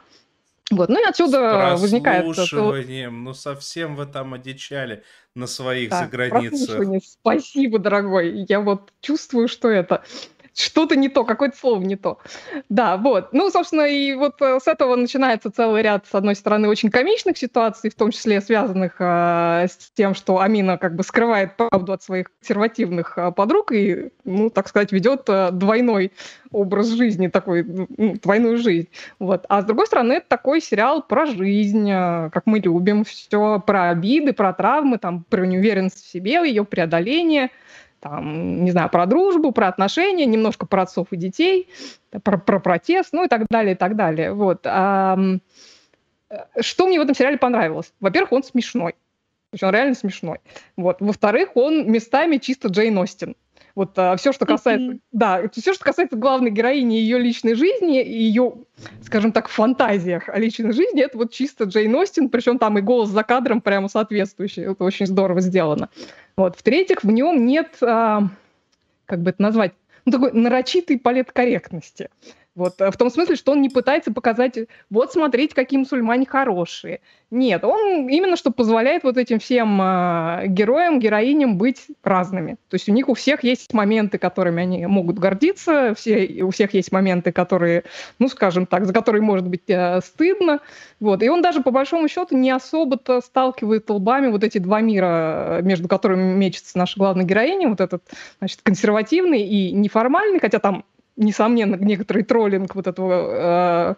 Вот, 0.70 0.88
ну 0.88 1.00
и 1.00 1.08
отсюда 1.08 1.76
с 1.76 1.80
возникает... 1.80 2.24
ну 3.10 3.34
совсем 3.34 3.96
вы 3.96 4.06
там 4.06 4.34
одичали 4.34 5.02
на 5.34 5.48
своих 5.48 5.90
да, 5.90 6.04
заграницах. 6.04 6.80
Спасибо, 7.02 7.78
дорогой. 7.80 8.46
Я 8.48 8.60
вот 8.60 8.92
чувствую, 9.00 9.48
что 9.48 9.68
это 9.68 10.04
что-то 10.54 10.96
не 10.96 11.08
то, 11.08 11.24
какое-то 11.24 11.56
слово 11.56 11.82
не 11.82 11.96
то. 11.96 12.18
Да, 12.68 12.96
вот. 12.96 13.32
Ну, 13.32 13.50
собственно, 13.50 13.82
и 13.82 14.14
вот 14.14 14.40
э, 14.42 14.58
с 14.62 14.66
этого 14.66 14.96
начинается 14.96 15.50
целый 15.50 15.82
ряд, 15.82 16.06
с 16.06 16.14
одной 16.14 16.34
стороны, 16.34 16.68
очень 16.68 16.90
комичных 16.90 17.38
ситуаций, 17.38 17.90
в 17.90 17.94
том 17.94 18.10
числе 18.10 18.40
связанных 18.40 18.96
э, 18.98 19.66
с 19.68 19.90
тем, 19.94 20.14
что 20.14 20.40
Амина 20.40 20.78
как 20.78 20.94
бы 20.96 21.02
скрывает 21.02 21.56
правду 21.56 21.92
от 21.92 22.02
своих 22.02 22.30
консервативных 22.38 23.16
э, 23.16 23.32
подруг 23.32 23.72
и, 23.72 24.10
ну, 24.24 24.50
так 24.50 24.68
сказать, 24.68 24.92
ведет 24.92 25.22
э, 25.28 25.50
двойной 25.52 26.12
образ 26.50 26.88
жизни, 26.88 27.28
такой, 27.28 27.62
ну, 27.64 28.16
двойную 28.22 28.58
жизнь. 28.58 28.88
Вот. 29.18 29.46
А 29.48 29.62
с 29.62 29.64
другой 29.64 29.86
стороны, 29.86 30.14
это 30.14 30.26
такой 30.28 30.60
сериал 30.60 31.02
про 31.02 31.26
жизнь, 31.26 31.88
э, 31.90 32.30
как 32.32 32.46
мы 32.46 32.58
любим, 32.58 33.04
все 33.04 33.62
про 33.64 33.90
обиды, 33.90 34.32
про 34.32 34.52
травмы, 34.52 34.98
там, 34.98 35.24
про 35.28 35.46
неуверенность 35.46 36.04
в 36.04 36.10
себе, 36.10 36.42
ее 36.46 36.64
преодоление– 36.64 37.50
там, 38.00 38.64
не 38.64 38.70
знаю, 38.70 38.88
про 38.90 39.06
дружбу, 39.06 39.52
про 39.52 39.68
отношения, 39.68 40.26
немножко 40.26 40.66
про 40.66 40.82
отцов 40.82 41.08
и 41.10 41.16
детей, 41.16 41.68
про, 42.22 42.38
про 42.38 42.58
протест, 42.58 43.12
ну 43.12 43.24
и 43.24 43.28
так 43.28 43.46
далее, 43.48 43.74
и 43.74 43.76
так 43.76 43.94
далее. 43.94 44.32
Вот. 44.32 44.66
А, 44.66 45.18
что 46.60 46.86
мне 46.86 46.98
в 46.98 47.02
этом 47.02 47.14
сериале 47.14 47.38
понравилось? 47.38 47.92
Во-первых, 48.00 48.32
он 48.32 48.42
смешной. 48.42 48.92
То 48.92 49.54
есть 49.54 49.62
он 49.64 49.72
реально 49.72 49.94
смешной. 49.94 50.38
Вот. 50.76 50.98
Во-вторых, 51.00 51.56
он 51.56 51.90
местами 51.90 52.38
чисто 52.38 52.68
Джейн 52.68 52.96
Остин. 52.98 53.36
Вот 53.74 53.98
а, 53.98 54.16
все, 54.16 54.32
что 54.32 54.46
касается, 54.46 54.92
mm-hmm. 54.92 55.00
да, 55.12 55.42
все, 55.52 55.72
что 55.74 55.84
касается 55.84 56.16
главной 56.16 56.50
героини 56.50 56.94
ее 56.94 57.18
личной 57.18 57.54
жизни 57.54 58.02
и 58.02 58.22
ее, 58.22 58.54
скажем 59.02 59.32
так, 59.32 59.48
фантазиях 59.48 60.28
о 60.28 60.38
личной 60.38 60.72
жизни, 60.72 61.02
это 61.02 61.18
вот 61.18 61.32
чисто 61.32 61.64
Джейн 61.64 61.94
Остин, 61.94 62.28
причем 62.28 62.58
там 62.58 62.78
и 62.78 62.80
голос 62.80 63.10
за 63.10 63.22
кадром 63.22 63.60
прямо 63.60 63.88
соответствующий. 63.88 64.64
Это 64.64 64.84
очень 64.84 65.06
здорово 65.06 65.40
сделано. 65.40 65.88
Вот. 66.36 66.56
В-третьих, 66.56 67.04
в 67.04 67.10
нем 67.10 67.46
нет, 67.46 67.76
а, 67.82 68.28
как 69.06 69.20
бы 69.20 69.30
это 69.30 69.42
назвать, 69.42 69.72
ну, 70.04 70.12
такой 70.12 70.32
нарочитой 70.32 70.98
политкорректности. 70.98 72.08
Вот, 72.54 72.80
э, 72.80 72.90
в 72.90 72.96
том 72.96 73.10
смысле, 73.10 73.36
что 73.36 73.52
он 73.52 73.62
не 73.62 73.68
пытается 73.68 74.12
показать, 74.12 74.58
вот 74.90 75.12
смотрите, 75.12 75.54
какие 75.54 75.78
мусульмане 75.78 76.26
хорошие. 76.26 77.00
Нет, 77.30 77.62
он 77.62 78.08
именно 78.08 78.36
что 78.36 78.50
позволяет 78.50 79.04
вот 79.04 79.16
этим 79.16 79.38
всем 79.38 79.80
э, 79.80 80.46
героям, 80.48 80.98
героиням 80.98 81.58
быть 81.58 81.86
разными. 82.02 82.56
То 82.68 82.74
есть 82.74 82.88
у 82.88 82.92
них 82.92 83.08
у 83.08 83.14
всех 83.14 83.44
есть 83.44 83.72
моменты, 83.72 84.18
которыми 84.18 84.62
они 84.62 84.86
могут 84.86 85.20
гордиться, 85.20 85.94
все, 85.94 86.42
у 86.42 86.50
всех 86.50 86.74
есть 86.74 86.90
моменты, 86.90 87.30
которые, 87.30 87.84
ну, 88.18 88.28
скажем 88.28 88.66
так, 88.66 88.84
за 88.84 88.92
которые 88.92 89.22
может 89.22 89.46
быть 89.46 89.68
э, 89.68 90.00
стыдно. 90.00 90.58
Вот. 90.98 91.22
И 91.22 91.28
он 91.28 91.42
даже, 91.42 91.62
по 91.62 91.70
большому 91.70 92.08
счету, 92.08 92.36
не 92.36 92.50
особо-то 92.50 93.20
сталкивает 93.20 93.88
лбами 93.88 94.26
вот 94.26 94.42
эти 94.42 94.58
два 94.58 94.80
мира, 94.80 95.60
э, 95.60 95.62
между 95.62 95.86
которыми 95.86 96.34
мечется 96.34 96.76
наша 96.76 96.98
главная 96.98 97.24
героиня, 97.24 97.68
вот 97.68 97.80
этот, 97.80 98.02
значит, 98.40 98.60
консервативный 98.64 99.42
и 99.42 99.70
неформальный, 99.70 100.40
хотя 100.40 100.58
там 100.58 100.84
несомненно, 101.20 101.76
некоторый 101.76 102.24
троллинг 102.24 102.74
вот 102.74 102.86
этого 102.86 103.96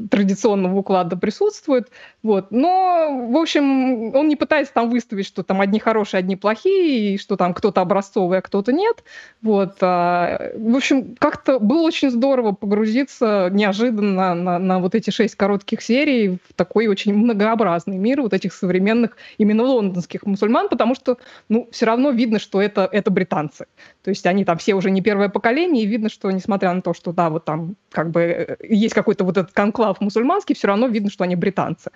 э, 0.00 0.06
традиционного 0.08 0.76
уклада 0.76 1.16
присутствует. 1.16 1.90
Вот. 2.22 2.50
Но, 2.50 3.28
в 3.30 3.36
общем, 3.36 4.14
он 4.14 4.28
не 4.28 4.36
пытается 4.36 4.74
там 4.74 4.90
выставить, 4.90 5.26
что 5.26 5.42
там 5.42 5.60
одни 5.60 5.78
хорошие, 5.78 6.18
одни 6.18 6.36
плохие, 6.36 7.14
и 7.14 7.18
что 7.18 7.36
там 7.36 7.54
кто-то 7.54 7.80
образцовый, 7.80 8.38
а 8.38 8.42
кто-то 8.42 8.72
нет. 8.72 9.02
Вот. 9.40 9.76
А, 9.80 10.52
в 10.54 10.76
общем, 10.76 11.14
как-то 11.18 11.58
было 11.58 11.82
очень 11.82 12.10
здорово 12.10 12.52
погрузиться 12.52 13.48
неожиданно 13.50 14.34
на, 14.34 14.58
на 14.58 14.78
вот 14.80 14.94
эти 14.94 15.10
шесть 15.10 15.34
коротких 15.34 15.80
серий 15.80 16.38
в 16.48 16.54
такой 16.54 16.88
очень 16.88 17.14
многообразный 17.14 17.96
мир 17.96 18.20
вот 18.20 18.34
этих 18.34 18.52
современных 18.52 19.16
именно 19.38 19.62
лондонских 19.62 20.26
мусульман, 20.26 20.68
потому 20.68 20.94
что, 20.94 21.16
ну, 21.48 21.68
все 21.72 21.86
равно 21.86 22.10
видно, 22.10 22.38
что 22.38 22.60
это, 22.60 22.88
это 22.90 23.10
британцы. 23.10 23.66
То 24.02 24.10
есть 24.10 24.26
они 24.26 24.44
там 24.44 24.58
все 24.58 24.74
уже 24.74 24.90
не 24.90 25.00
первое 25.00 25.30
поколение, 25.30 25.84
и 25.84 25.86
видно, 25.86 26.10
что 26.10 26.30
несмотря 26.30 26.72
на 26.74 26.82
то, 26.82 26.92
что, 26.92 27.12
да, 27.12 27.30
вот 27.30 27.46
там 27.46 27.76
как 27.90 28.10
бы 28.10 28.20
э, 28.20 28.56
есть 28.68 28.94
какой-то 28.94 29.24
вот 29.24 29.36
этот 29.36 29.52
конклав 29.52 30.00
мусульманский, 30.00 30.54
все 30.54 30.68
равно 30.68 30.86
видно, 30.86 31.10
что 31.10 31.24
они 31.24 31.36
британцы. 31.36 31.90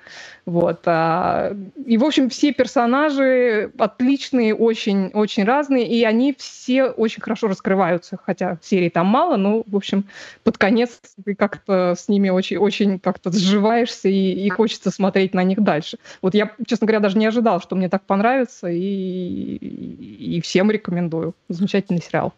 Вот. 0.46 0.82
А, 0.86 1.56
и, 1.86 1.96
в 1.96 2.04
общем, 2.04 2.28
все 2.28 2.52
персонажи 2.52 3.70
отличные, 3.78 4.54
очень, 4.54 5.08
очень 5.08 5.44
разные, 5.44 5.86
и 5.86 6.04
они 6.04 6.34
все 6.36 6.84
очень 6.84 7.22
хорошо 7.22 7.48
раскрываются, 7.48 8.18
хотя 8.22 8.58
серий 8.62 8.90
там 8.90 9.06
мало, 9.06 9.36
но, 9.36 9.62
в 9.66 9.76
общем, 9.76 10.04
под 10.42 10.58
конец 10.58 11.00
ты 11.24 11.34
как-то 11.34 11.94
с 11.96 12.08
ними 12.08 12.28
очень, 12.28 12.58
очень 12.58 12.98
как-то 12.98 13.32
сживаешься, 13.32 14.08
и, 14.08 14.32
и 14.32 14.48
хочется 14.50 14.90
смотреть 14.90 15.34
на 15.34 15.42
них 15.42 15.62
дальше. 15.62 15.98
Вот 16.20 16.34
я, 16.34 16.50
честно 16.66 16.86
говоря, 16.86 17.00
даже 17.00 17.18
не 17.18 17.26
ожидал, 17.26 17.60
что 17.60 17.76
мне 17.76 17.88
так 17.88 18.02
понравится, 18.02 18.68
и, 18.68 19.56
и 19.56 20.40
всем 20.42 20.70
рекомендую. 20.70 21.34
Замечательный 21.48 22.02
сериал. 22.02 22.34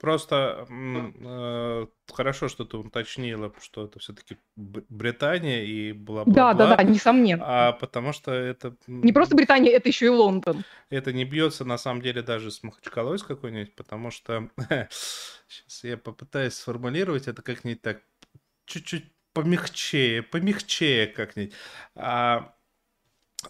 Просто 0.00 0.66
э, 0.70 1.86
хорошо, 2.10 2.48
что 2.48 2.64
ты 2.64 2.78
уточнила, 2.78 3.52
что 3.60 3.84
это 3.84 3.98
все-таки 3.98 4.38
Британия 4.56 5.62
и 5.62 5.92
бла 5.92 6.24
бла 6.24 6.32
Да, 6.32 6.54
да, 6.54 6.76
да, 6.76 6.82
несомненно. 6.82 7.44
А 7.46 7.72
потому 7.72 8.14
что 8.14 8.32
это... 8.32 8.74
Не 8.86 9.12
просто 9.12 9.36
Британия, 9.36 9.70
это 9.70 9.90
еще 9.90 10.06
и 10.06 10.08
Лондон. 10.08 10.64
Это 10.88 11.12
не 11.12 11.26
бьется 11.26 11.66
на 11.66 11.76
самом 11.76 12.00
деле 12.00 12.22
даже 12.22 12.50
с 12.50 12.62
Махачкалой 12.62 13.18
с 13.18 13.22
какой-нибудь, 13.22 13.74
потому 13.74 14.10
что... 14.10 14.48
Сейчас 15.48 15.84
я 15.84 15.98
попытаюсь 15.98 16.54
сформулировать 16.54 17.28
это 17.28 17.42
как-нибудь 17.42 17.82
так, 17.82 18.00
чуть-чуть 18.64 19.04
помягчее, 19.34 20.22
помягчее 20.22 21.08
как-нибудь. 21.08 21.52
А, 21.94 22.54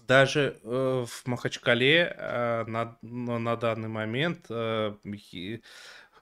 даже 0.07 0.59
э, 0.63 1.05
в 1.07 1.27
Махачкале 1.27 2.15
э, 2.17 2.65
на, 2.67 2.97
на 3.03 3.57
данный 3.57 3.89
момент 3.89 4.47
э, 4.49 4.95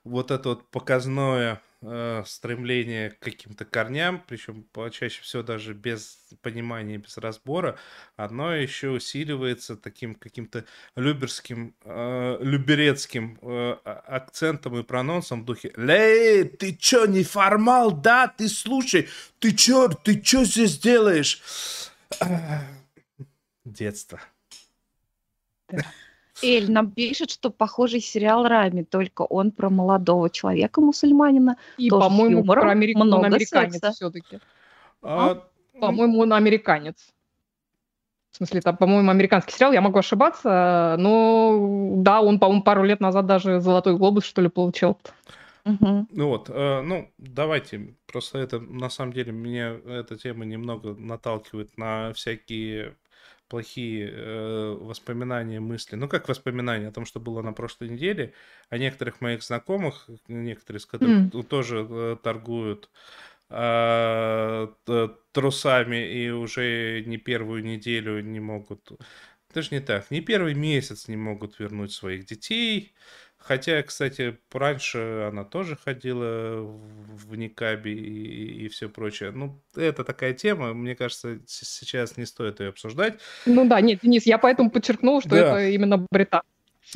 вот 0.08 0.30
это 0.30 0.50
вот 0.50 0.70
показное 0.70 1.60
э, 1.82 2.22
стремление 2.26 3.10
к 3.10 3.18
каким-то 3.20 3.64
корням, 3.64 4.22
причем 4.26 4.66
чаще 4.92 5.22
всего 5.22 5.42
даже 5.42 5.74
без 5.74 6.18
понимания, 6.42 6.98
без 6.98 7.16
разбора, 7.18 7.78
оно 8.16 8.54
еще 8.54 8.90
усиливается 8.90 9.76
таким 9.76 10.14
каким-то 10.14 10.64
люберским, 10.96 11.74
э, 11.84 12.38
люберецким 12.40 13.38
э, 13.42 13.76
акцентом 13.84 14.78
и 14.78 14.82
прононсом 14.82 15.42
в 15.42 15.44
духе 15.44 15.72
«Лей, 15.76 16.44
ты 16.44 16.74
чё, 16.76 17.06
не 17.06 17.24
формал, 17.24 17.92
да? 17.92 18.28
Ты 18.28 18.48
слушай, 18.48 19.08
ты 19.38 19.52
чё, 19.52 19.88
ты 19.88 20.20
чё 20.20 20.44
здесь 20.44 20.78
делаешь?» 20.78 21.40
Детство. 23.64 24.20
Да. 25.70 25.82
Эль 26.42 26.70
нам 26.70 26.90
пишет, 26.90 27.30
что 27.30 27.50
похожий 27.50 28.00
сериал 28.00 28.46
Рами, 28.46 28.82
только 28.82 29.22
он 29.22 29.50
про 29.50 29.70
молодого 29.70 30.30
человека-мусульманина. 30.30 31.56
И, 31.76 31.88
по-моему, 31.90 32.44
про 32.44 32.70
америк... 32.70 32.96
много 32.96 33.26
американец 33.26 33.82
все-таки. 33.94 34.38
А... 35.02 35.30
а? 35.30 35.48
По-моему, 35.80 36.20
он 36.20 36.32
американец. 36.32 36.96
В 38.30 38.36
смысле, 38.36 38.60
это, 38.60 38.72
по-моему, 38.72 39.10
американский 39.10 39.52
сериал, 39.52 39.72
я 39.72 39.80
могу 39.80 39.98
ошибаться, 39.98 40.96
но 40.98 41.94
да, 41.96 42.20
он, 42.20 42.38
по-моему, 42.38 42.62
пару 42.62 42.84
лет 42.84 43.00
назад 43.00 43.26
даже 43.26 43.60
«Золотой 43.60 43.96
глобус», 43.96 44.24
что 44.24 44.42
ли, 44.42 44.48
получил. 44.48 44.98
Угу. 45.64 46.06
Ну 46.10 46.28
вот, 46.28 46.48
э, 46.48 46.80
ну, 46.82 47.10
давайте, 47.18 47.94
просто 48.06 48.38
это, 48.38 48.60
на 48.60 48.90
самом 48.90 49.12
деле, 49.12 49.32
меня 49.32 49.76
эта 49.86 50.16
тема 50.16 50.44
немного 50.44 50.94
наталкивает 50.94 51.76
на 51.76 52.12
всякие 52.12 52.94
плохие 53.48 54.10
э, 54.12 54.76
воспоминания, 54.80 55.60
мысли. 55.60 55.96
Ну, 55.96 56.08
как 56.08 56.28
воспоминания 56.28 56.88
о 56.88 56.92
том, 56.92 57.06
что 57.06 57.20
было 57.20 57.42
на 57.42 57.52
прошлой 57.52 57.88
неделе, 57.88 58.32
о 58.68 58.78
некоторых 58.78 59.20
моих 59.20 59.42
знакомых, 59.42 60.08
некоторые 60.28 60.78
из 60.78 60.86
которых 60.86 61.32
mm. 61.32 61.42
тоже 61.44 61.86
э, 61.88 62.16
торгуют 62.22 62.90
э, 63.50 64.68
трусами 65.32 66.12
и 66.12 66.30
уже 66.30 67.02
не 67.06 67.16
первую 67.16 67.64
неделю 67.64 68.20
не 68.22 68.40
могут, 68.40 68.92
даже 69.54 69.68
не 69.72 69.80
так, 69.80 70.10
не 70.10 70.20
первый 70.20 70.54
месяц 70.54 71.08
не 71.08 71.16
могут 71.16 71.58
вернуть 71.58 71.92
своих 71.92 72.26
детей, 72.26 72.94
Хотя, 73.48 73.82
кстати, 73.82 74.36
раньше 74.52 75.26
она 75.26 75.42
тоже 75.42 75.78
ходила 75.82 76.60
в 76.60 77.34
Никабе 77.34 77.94
и, 77.94 78.66
и 78.66 78.68
все 78.68 78.90
прочее. 78.90 79.30
Ну, 79.30 79.58
это 79.74 80.04
такая 80.04 80.34
тема, 80.34 80.74
мне 80.74 80.94
кажется, 80.94 81.38
сейчас 81.46 82.18
не 82.18 82.26
стоит 82.26 82.60
ее 82.60 82.68
обсуждать. 82.68 83.20
Ну 83.46 83.66
да, 83.66 83.80
нет, 83.80 84.00
Денис, 84.02 84.26
я 84.26 84.36
поэтому 84.36 84.70
подчеркнул, 84.70 85.22
что 85.22 85.30
да. 85.30 85.38
это 85.38 85.68
именно 85.70 86.06
британ. 86.10 86.42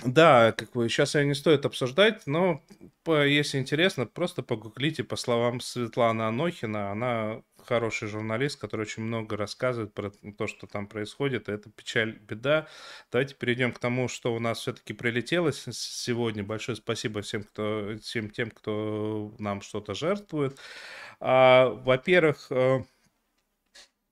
Да, 0.05 0.53
как 0.53 0.73
бы 0.73 0.91
сейчас 0.91 1.15
ее 1.15 1.24
не 1.24 1.35
стоит 1.35 1.65
обсуждать, 1.65 2.27
но 2.27 2.62
по, 3.03 3.27
если 3.27 3.57
интересно, 3.57 4.05
просто 4.05 4.43
погуглите 4.43 5.05
по 5.05 5.16
словам 5.16 5.59
Светланы 5.59 6.23
Анохина. 6.23 6.91
Она 6.91 7.41
хороший 7.64 8.09
журналист, 8.09 8.60
который 8.60 8.82
очень 8.82 9.02
много 9.02 9.36
рассказывает 9.36 9.94
про 9.94 10.10
то, 10.10 10.47
что 10.47 10.66
там 10.66 10.86
происходит. 10.86 11.48
Это 11.48 11.70
печаль, 11.70 12.18
беда. 12.18 12.68
Давайте 13.10 13.34
перейдем 13.34 13.72
к 13.72 13.78
тому, 13.78 14.09
что 14.09 14.34
у 14.34 14.39
нас 14.39 14.59
все-таки 14.60 14.93
прилетело 14.93 15.52
сегодня. 15.52 16.44
Большое 16.44 16.76
спасибо 16.76 17.22
всем, 17.22 17.44
кто, 17.44 17.94
всем 18.02 18.30
тем, 18.30 18.51
кто 18.51 19.34
нам 19.39 19.62
что-то 19.62 19.94
жертвует. 19.94 20.59
А, 21.20 21.68
во-первых, 21.68 22.47
э, 22.51 22.82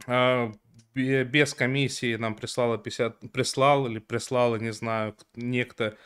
а, 0.06 0.52
без 0.94 1.54
комиссии 1.54 2.16
нам 2.16 2.34
прислала 2.34 2.78
50, 2.78 3.32
прислал 3.32 3.86
или 3.86 3.98
прислала, 3.98 4.56
не 4.56 4.72
знаю, 4.72 5.16
некто, 5.34 5.96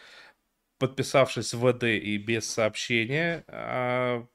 подписавшись 0.78 1.54
в 1.54 1.66
ВД 1.66 1.84
и 1.84 2.18
без 2.18 2.50
сообщения. 2.50 3.44
А, 3.48 4.26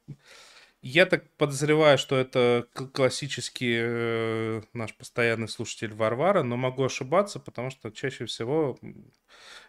я 0.81 1.05
так 1.05 1.29
подозреваю, 1.37 1.97
что 1.97 2.15
это 2.15 2.67
классический 2.93 3.75
э, 3.79 4.61
наш 4.73 4.95
постоянный 4.95 5.47
слушатель 5.47 5.93
Варвара, 5.93 6.43
но 6.43 6.55
могу 6.55 6.83
ошибаться, 6.83 7.39
потому 7.39 7.69
что 7.69 7.91
чаще 7.91 8.25
всего, 8.25 8.77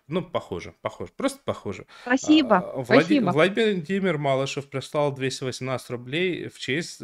ну, 0.07 0.23
похоже, 0.23 0.75
похоже, 0.83 1.13
просто 1.17 1.41
похоже. 1.45 1.87
Спасибо, 2.03 2.59
а, 2.59 2.83
Влади... 2.83 3.03
спасибо. 3.03 3.31
Владимир 3.33 4.19
Малышев 4.19 4.69
прислал 4.69 5.13
218 5.13 5.91
рублей 5.91 6.49
в 6.49 6.59
честь 6.59 7.01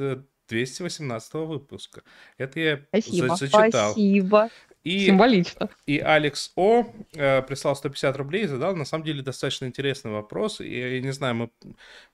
218 0.48 1.34
э, 1.34 1.38
выпуска. 1.38 2.02
Это 2.38 2.60
я 2.60 2.80
спасибо, 2.88 3.36
зачитал. 3.36 3.92
Спасибо. 3.92 4.50
И, 4.86 5.06
Символично. 5.06 5.68
И 5.86 5.98
Алекс 5.98 6.52
О 6.54 6.86
э, 7.14 7.42
прислал 7.42 7.74
150 7.74 8.16
рублей 8.18 8.44
и 8.44 8.46
задал, 8.46 8.76
на 8.76 8.84
самом 8.84 9.02
деле, 9.02 9.20
достаточно 9.20 9.64
интересный 9.64 10.12
вопрос. 10.12 10.60
И, 10.60 10.78
я 10.78 11.00
не 11.00 11.10
знаю, 11.10 11.34
мы, 11.34 11.50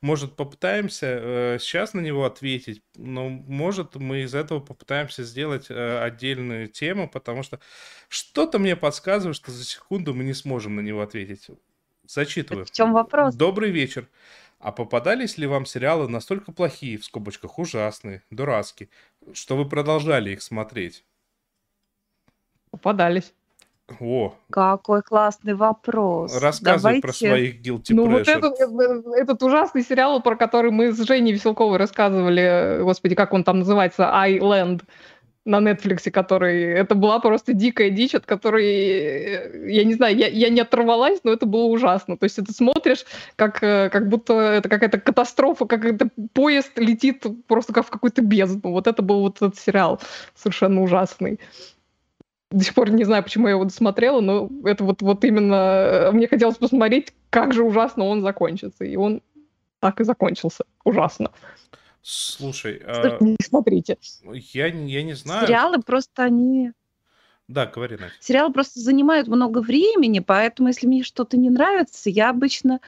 может, 0.00 0.36
попытаемся 0.36 1.06
э, 1.06 1.58
сейчас 1.60 1.92
на 1.92 2.00
него 2.00 2.24
ответить, 2.24 2.82
но, 2.96 3.28
может, 3.28 3.96
мы 3.96 4.22
из 4.22 4.34
этого 4.34 4.60
попытаемся 4.60 5.22
сделать 5.22 5.66
э, 5.68 5.98
отдельную 6.02 6.66
тему, 6.66 7.10
потому 7.10 7.42
что 7.42 7.60
что-то 8.08 8.58
мне 8.58 8.74
подсказывает, 8.74 9.36
что 9.36 9.50
за 9.50 9.64
секунду 9.64 10.14
мы 10.14 10.24
не 10.24 10.32
сможем 10.32 10.76
на 10.76 10.80
него 10.80 11.02
ответить. 11.02 11.48
Зачитываю. 12.06 12.64
в 12.64 12.70
чем 12.70 12.94
вопрос? 12.94 13.34
Добрый 13.34 13.70
вечер. 13.70 14.08
А 14.60 14.72
попадались 14.72 15.36
ли 15.36 15.46
вам 15.46 15.66
сериалы 15.66 16.08
настолько 16.08 16.52
плохие, 16.52 16.96
в 16.96 17.04
скобочках 17.04 17.58
ужасные, 17.58 18.22
дурацкие, 18.30 18.88
что 19.34 19.58
вы 19.58 19.68
продолжали 19.68 20.30
их 20.30 20.40
смотреть? 20.40 21.04
Попадались. 22.72 23.32
О. 24.00 24.34
Какой 24.50 25.02
классный 25.02 25.54
вопрос. 25.54 26.40
Рассказывай 26.40 27.00
Давайте... 27.00 27.02
про 27.02 27.12
своих 27.12 27.60
guilty 27.60 27.90
Ну 27.90 28.08
вот 28.08 28.26
этот, 28.26 28.58
э, 28.60 29.20
этот 29.20 29.42
ужасный 29.42 29.82
сериал, 29.82 30.22
про 30.22 30.36
который 30.36 30.70
мы 30.70 30.92
с 30.92 31.06
Женей 31.06 31.32
Веселковой 31.32 31.78
рассказывали, 31.78 32.80
господи, 32.82 33.14
как 33.14 33.32
он 33.32 33.44
там 33.44 33.60
называется, 33.60 34.10
Island 34.26 34.82
на 35.44 35.58
Netflix, 35.58 36.10
который... 36.10 36.72
Это 36.72 36.94
была 36.94 37.18
просто 37.18 37.52
дикая 37.52 37.90
дичь, 37.90 38.14
от 38.14 38.24
которой, 38.24 38.64
э, 38.64 39.72
я 39.72 39.84
не 39.84 39.94
знаю, 39.94 40.16
я, 40.16 40.28
я 40.28 40.48
не 40.48 40.60
оторвалась, 40.60 41.20
но 41.24 41.32
это 41.32 41.46
было 41.46 41.64
ужасно. 41.64 42.16
То 42.16 42.24
есть 42.24 42.38
это 42.38 42.52
смотришь, 42.52 43.04
как, 43.36 43.62
э, 43.62 43.90
как 43.90 44.08
будто 44.08 44.34
это 44.34 44.68
какая-то 44.68 45.00
катастрофа, 45.00 45.66
как 45.66 45.84
это 45.84 46.08
поезд 46.32 46.70
летит 46.76 47.24
просто 47.48 47.72
как 47.72 47.86
в 47.86 47.90
какую-то 47.90 48.22
бездну. 48.22 48.70
Вот 48.70 48.86
это 48.86 49.02
был 49.02 49.20
вот 49.20 49.36
этот 49.36 49.58
сериал 49.58 50.00
совершенно 50.34 50.80
ужасный 50.80 51.40
до 52.52 52.64
сих 52.64 52.74
пор 52.74 52.90
не 52.90 53.04
знаю, 53.04 53.22
почему 53.22 53.46
я 53.46 53.52
его 53.52 53.64
досмотрела, 53.64 54.20
но 54.20 54.50
это 54.64 54.84
вот, 54.84 55.02
вот 55.02 55.24
именно... 55.24 55.54
Э, 55.54 56.10
мне 56.12 56.28
хотелось 56.28 56.56
посмотреть, 56.56 57.12
как 57.30 57.52
же 57.52 57.62
ужасно 57.62 58.04
он 58.04 58.22
закончится. 58.22 58.84
И 58.84 58.96
он 58.96 59.22
так 59.80 60.00
и 60.00 60.04
закончился. 60.04 60.64
Ужасно. 60.84 61.30
Слушай, 62.02 62.82
а... 62.84 63.16
не 63.20 63.36
смотрите. 63.42 63.98
Я, 64.24 64.66
я 64.66 65.02
не 65.02 65.14
знаю. 65.14 65.46
Сериалы 65.46 65.82
просто 65.82 66.24
они... 66.24 66.72
Да, 67.48 67.66
говори, 67.66 67.96
Настя. 67.96 68.16
Сериалы 68.20 68.52
просто 68.52 68.80
занимают 68.80 69.28
много 69.28 69.58
времени, 69.58 70.20
поэтому 70.20 70.68
если 70.68 70.86
мне 70.86 71.02
что-то 71.02 71.36
не 71.36 71.50
нравится, 71.50 72.08
я 72.08 72.30
обычно 72.30 72.80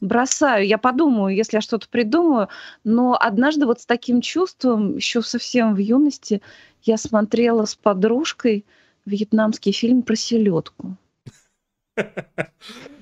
бросаю. 0.00 0.66
Я 0.66 0.78
подумаю, 0.78 1.34
если 1.34 1.56
я 1.56 1.60
что-то 1.60 1.88
придумаю. 1.88 2.48
Но 2.84 3.16
однажды 3.18 3.66
вот 3.66 3.80
с 3.80 3.86
таким 3.86 4.20
чувством, 4.20 4.96
еще 4.96 5.22
совсем 5.22 5.74
в 5.74 5.78
юности, 5.78 6.42
я 6.82 6.96
смотрела 6.96 7.64
с 7.64 7.74
подружкой 7.74 8.64
вьетнамский 9.06 9.72
фильм 9.72 10.02
про 10.02 10.16
селедку. 10.16 10.96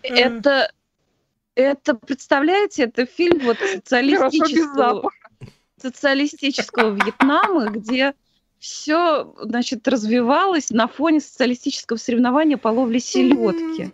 Это, 0.03 0.71
это, 1.55 1.95
представляете, 1.95 2.85
это 2.85 3.07
фильм 3.07 3.41
вот 3.41 3.57
социалистического, 3.59 5.11
социалистического 5.81 6.95
Вьетнама, 6.95 7.71
где 7.71 8.15
все, 8.59 9.35
значит, 9.41 9.87
развивалось 9.89 10.71
на 10.71 10.87
фоне 10.87 11.21
социалистического 11.21 11.97
соревнования 11.97 12.57
по 12.57 12.69
ловле 12.69 13.01
селедки. 13.01 13.93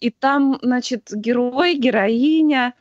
И 0.00 0.10
там, 0.10 0.58
значит, 0.62 1.10
герой, 1.12 1.74
героиня, 1.74 2.74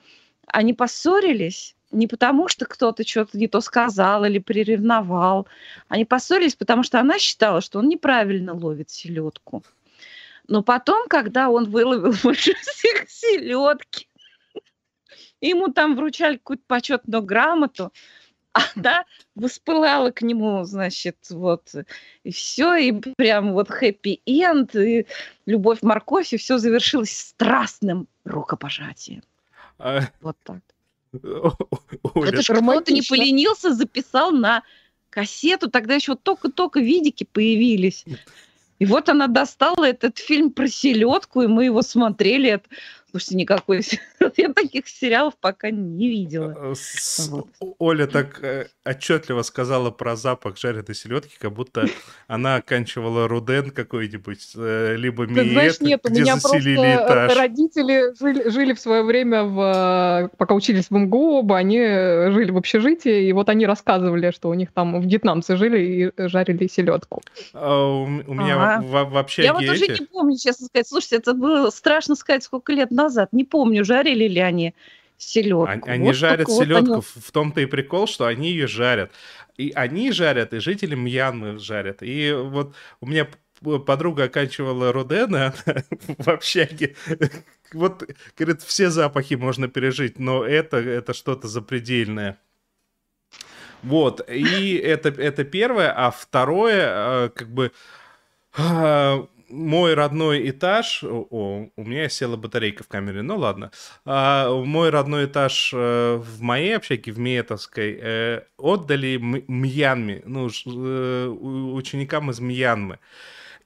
они 0.48 0.74
поссорились, 0.74 1.76
не 1.92 2.08
потому, 2.08 2.48
что 2.48 2.66
кто-то 2.66 3.08
что-то 3.08 3.38
не 3.38 3.48
то 3.48 3.62
сказал 3.62 4.26
или 4.26 4.40
приревновал. 4.40 5.48
Они 5.88 6.06
поссорились, 6.06 6.56
потому 6.56 6.84
что 6.84 7.00
она 7.00 7.20
считала, 7.20 7.62
что 7.62 7.80
он 7.80 7.88
неправильно 7.88 8.54
ловит 8.54 8.90
селедку. 8.90 9.64
Но 10.48 10.64
потом, 10.64 11.08
когда 11.08 11.50
он 11.50 11.70
выловил 11.70 12.14
больше 12.24 12.54
всех 12.56 13.10
селедки, 13.10 14.08
ему 15.42 15.72
там 15.72 15.96
вручали 15.96 16.38
какую-то 16.38 16.64
почетную 16.68 17.24
грамоту, 17.24 17.92
она 18.52 19.06
воспылала 19.36 20.12
к 20.12 20.22
нему, 20.22 20.64
значит, 20.64 21.18
вот, 21.30 21.72
и 22.24 22.32
все, 22.32 22.76
и 22.76 22.92
прям 22.92 23.54
вот 23.54 23.70
хэппи-энд, 23.70 24.76
и 24.76 25.06
любовь-морковь, 25.46 26.34
и 26.34 26.38
все 26.38 26.58
завершилось 26.58 27.16
страстным 27.16 28.08
рукопожатием. 28.26 29.24
А... 29.78 30.02
Вот 30.22 30.36
так. 30.44 30.60
Это 31.14 32.42
же 32.42 32.54
кто-то 32.54 32.94
не 32.94 33.02
поленился, 33.02 33.74
записал 33.74 34.32
на 34.32 34.64
кассету. 35.10 35.70
Тогда 35.70 35.96
еще 35.96 36.16
только-только 36.16 36.80
видики 36.80 37.24
появились. 37.24 38.06
И 38.80 38.86
вот 38.86 39.10
она 39.10 39.28
достала 39.28 39.86
этот 39.86 40.18
фильм 40.18 40.52
про 40.52 40.68
селедку, 40.68 41.42
и 41.42 41.48
мы 41.48 41.66
его 41.66 41.82
смотрели. 41.82 42.52
Это 42.52 42.70
Слушайте, 43.10 43.36
никакой... 43.36 43.82
Я 44.38 44.54
таких 44.54 44.88
сериалов 44.88 45.34
пока 45.40 45.72
не 45.72 46.10
видела. 46.10 46.52
Э, 46.52 46.74
вот. 47.30 47.48
Оля 47.80 48.06
так 48.08 48.44
э, 48.44 48.68
отчетливо 48.86 49.42
сказала 49.42 49.92
про 49.92 50.16
запах 50.16 50.58
жареной 50.58 50.94
селедки, 50.94 51.36
как 51.40 51.54
будто 51.54 51.88
она 52.28 52.56
оканчивала 52.56 53.28
Руден 53.28 53.72
какой-нибудь, 53.72 54.54
э, 54.56 54.96
либо 54.98 55.26
Миет, 55.26 55.44
Ты 55.44 55.52
знаешь, 55.52 55.80
нет, 55.82 56.02
у 56.04 56.12
меня 56.12 56.38
просто 56.38 56.76
этаж. 56.76 57.36
родители 57.36 58.14
жили, 58.20 58.50
жили 58.50 58.74
в 58.74 58.80
свое 58.80 59.04
время, 59.04 59.44
в, 59.44 60.32
пока 60.38 60.54
учились 60.54 60.90
в 60.90 60.92
МГУ, 60.92 61.40
оба 61.40 61.58
они 61.58 61.80
жили 61.80 62.52
в 62.52 62.58
общежитии, 62.58 63.28
и 63.28 63.34
вот 63.34 63.50
они 63.50 63.66
рассказывали, 63.66 64.32
что 64.32 64.50
у 64.50 64.54
них 64.54 64.72
там 64.72 65.02
вьетнамцы 65.02 65.56
жили 65.56 65.80
и 65.80 66.28
жарили 66.28 66.68
селедку. 66.68 67.22
А, 67.54 67.84
у, 67.84 68.04
у 68.04 68.34
меня 68.34 68.76
ага. 68.76 68.82
в, 68.86 69.12
в 69.12 69.18
общаге 69.18 69.48
Я 69.48 69.54
вот 69.54 69.64
уже 69.64 69.88
не 69.88 70.06
помню, 70.06 70.38
честно 70.38 70.68
сказать. 70.68 70.88
Слушайте, 70.88 71.18
это 71.18 71.34
было 71.34 71.70
страшно 71.70 72.16
сказать, 72.16 72.44
сколько 72.44 72.72
лет 72.74 72.92
назад. 73.04 73.34
Не 73.34 73.44
помню, 73.44 73.84
жарили 73.84 74.28
ли 74.28 74.40
они 74.40 74.74
селедку. 75.18 75.68
Они, 75.86 76.06
вот 76.06 76.16
жарят 76.16 76.50
селедку. 76.50 76.86
Вот 76.86 77.06
они... 77.16 77.24
В 77.26 77.32
том-то 77.32 77.62
и 77.62 77.66
прикол, 77.66 78.08
что 78.08 78.26
они 78.26 78.50
ее 78.50 78.68
жарят. 78.68 79.12
И 79.58 79.72
они 79.76 80.12
жарят, 80.12 80.54
и 80.54 80.60
жители 80.60 80.96
Мьянмы 80.96 81.60
жарят. 81.60 82.02
И 82.02 82.32
вот 82.32 82.74
у 83.02 83.08
меня 83.08 83.28
подруга 83.86 84.24
оканчивала 84.24 84.92
Рудена 84.92 85.54
в 86.18 86.28
общаге. 86.28 86.96
Вот, 87.74 88.04
говорит, 88.38 88.62
все 88.62 88.90
запахи 88.90 89.36
можно 89.36 89.68
пережить, 89.68 90.18
но 90.18 90.46
это, 90.46 90.78
это 90.78 91.14
что-то 91.14 91.48
запредельное. 91.48 92.40
Вот, 93.84 94.28
и 94.30 94.76
это, 94.76 95.10
это 95.10 95.44
первое, 95.46 95.94
а 95.96 96.12
второе, 96.12 97.26
э, 97.26 97.30
как 97.30 97.50
бы, 97.50 97.72
а, 98.58 99.26
мой 99.50 99.94
родной 99.94 100.50
этаж... 100.50 101.04
О, 101.04 101.70
у 101.76 101.84
меня 101.84 102.10
села 102.10 102.38
батарейка 102.38 102.84
в 102.84 102.88
камере, 102.88 103.22
ну 103.22 103.38
ладно. 103.38 103.72
А, 104.06 104.50
мой 104.52 104.90
родной 104.90 105.26
этаж 105.26 105.72
э, 105.74 106.16
в 106.16 106.42
моей 106.42 106.78
общаге, 106.78 107.12
в 107.12 107.20
Миетовской, 107.20 108.00
э, 108.02 108.42
отдали 108.58 109.18
Мьянме, 109.18 110.22
ну, 110.26 110.50
э, 110.50 111.28
ученикам 111.28 112.32
из 112.32 112.40
Мьянмы. 112.40 113.00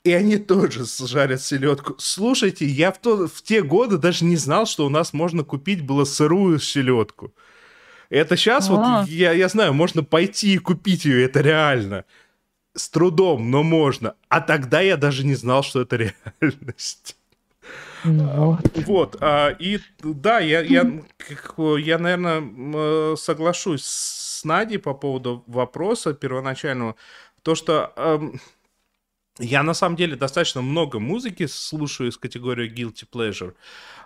И 0.03 0.11
они 0.11 0.38
тоже 0.38 0.85
жарят 0.85 1.41
селедку. 1.41 1.95
Слушайте, 1.97 2.65
я 2.65 2.91
в, 2.91 2.97
то, 2.97 3.27
в 3.27 3.41
те 3.41 3.61
годы 3.61 3.97
даже 3.97 4.26
не 4.26 4.35
знал, 4.35 4.65
что 4.65 4.85
у 4.85 4.89
нас 4.89 5.14
можно 5.14 5.43
купить 5.43 5.81
было 5.81 6.03
сырую 6.03 6.60
селедку. 6.60 7.34
Это 8.10 8.35
сейчас 8.35 8.69
А-а-а. 8.69 9.01
вот, 9.01 9.10
я, 9.10 9.31
я 9.31 9.47
знаю, 9.47 9.73
можно 9.73 10.03
пойти 10.03 10.55
и 10.55 10.57
купить 10.57 11.05
ее, 11.05 11.23
это 11.23 11.41
реально 11.41 12.05
с 12.76 12.90
трудом, 12.90 13.52
но 13.52 13.64
можно. 13.64 14.16
А 14.30 14.41
тогда 14.41 14.82
я 14.82 14.98
даже 14.98 15.26
не 15.26 15.36
знал, 15.36 15.64
что 15.64 15.82
это 15.82 16.14
реальность. 16.41 17.16
Вот. 18.04 18.60
вот. 18.86 19.18
А, 19.22 19.50
и 19.50 19.80
да, 20.00 20.40
я, 20.40 20.62
я, 20.62 20.86
я, 21.78 21.98
наверное, 21.98 23.16
соглашусь 23.16 23.86
с 23.86 24.44
Надей 24.44 24.80
по 24.80 24.94
поводу 24.94 25.44
вопроса 25.48 26.14
первоначального. 26.14 26.95
То, 27.44 27.56
что 27.56 27.94
эм, 27.95 28.41
я 29.39 29.64
на 29.64 29.73
самом 29.73 29.95
деле 29.95 30.15
достаточно 30.15 30.61
много 30.61 30.99
музыки 30.99 31.47
слушаю 31.47 32.10
из 32.10 32.18
категории 32.18 32.72
Guilty 32.72 33.07
Pleasure. 33.11 33.55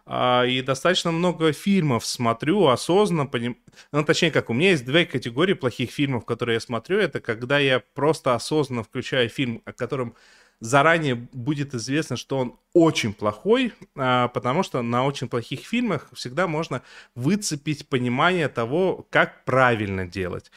А, 0.05 0.43
и 0.45 0.61
достаточно 0.61 1.11
много 1.11 1.51
фильмов 1.51 2.05
смотрю 2.05 2.67
осознанно, 2.67 3.25
поним... 3.25 3.57
ну, 3.91 4.05
точнее, 4.05 4.31
как 4.31 4.49
у 4.49 4.53
меня 4.53 4.69
есть 4.71 4.85
две 4.85 5.05
категории 5.05 5.53
плохих 5.53 5.91
фильмов, 5.91 6.23
которые 6.23 6.55
я 6.55 6.59
смотрю. 6.61 6.99
Это 6.99 7.19
когда 7.19 7.59
я 7.59 7.81
просто 7.93 8.35
осознанно 8.35 8.83
включаю 8.83 9.27
фильм, 9.27 9.61
о 9.65 9.73
котором 9.73 10.15
заранее 10.61 11.15
будет 11.15 11.75
известно, 11.75 12.15
что 12.15 12.37
он 12.37 12.59
очень 12.73 13.13
плохой, 13.13 13.73
а, 13.97 14.29
потому 14.29 14.63
что 14.63 14.81
на 14.81 15.05
очень 15.05 15.27
плохих 15.27 15.59
фильмах 15.65 16.07
всегда 16.13 16.47
можно 16.47 16.83
выцепить 17.15 17.89
понимание 17.89 18.47
того, 18.47 19.05
как 19.09 19.43
правильно 19.43 20.07
делать. 20.07 20.51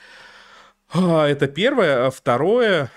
А, 0.93 1.27
это 1.27 1.49
первое. 1.49 2.11
Второе, 2.11 2.91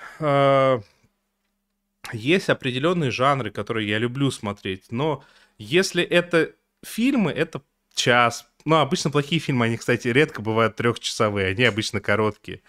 есть 2.11 2.49
определенные 2.49 3.11
жанры, 3.11 3.51
которые 3.51 3.87
я 3.87 3.97
люблю 3.97 4.29
смотреть, 4.31 4.91
но 4.91 5.23
если 5.57 6.03
это 6.03 6.51
фильмы, 6.83 7.31
это 7.31 7.61
час. 7.93 8.47
Ну, 8.65 8.77
обычно 8.77 9.11
плохие 9.11 9.39
фильмы, 9.39 9.65
они, 9.65 9.77
кстати, 9.77 10.07
редко 10.07 10.41
бывают 10.41 10.75
трехчасовые, 10.75 11.47
они 11.47 11.63
обычно 11.63 12.01
короткие. 12.01 12.61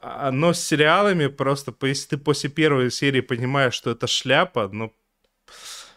А, 0.00 0.30
но 0.30 0.52
с 0.52 0.60
сериалами 0.60 1.26
просто, 1.26 1.74
если 1.82 2.10
ты 2.10 2.18
после 2.18 2.50
первой 2.50 2.90
серии 2.90 3.20
понимаешь, 3.20 3.74
что 3.74 3.90
это 3.90 4.06
шляпа, 4.06 4.68
ну, 4.72 4.94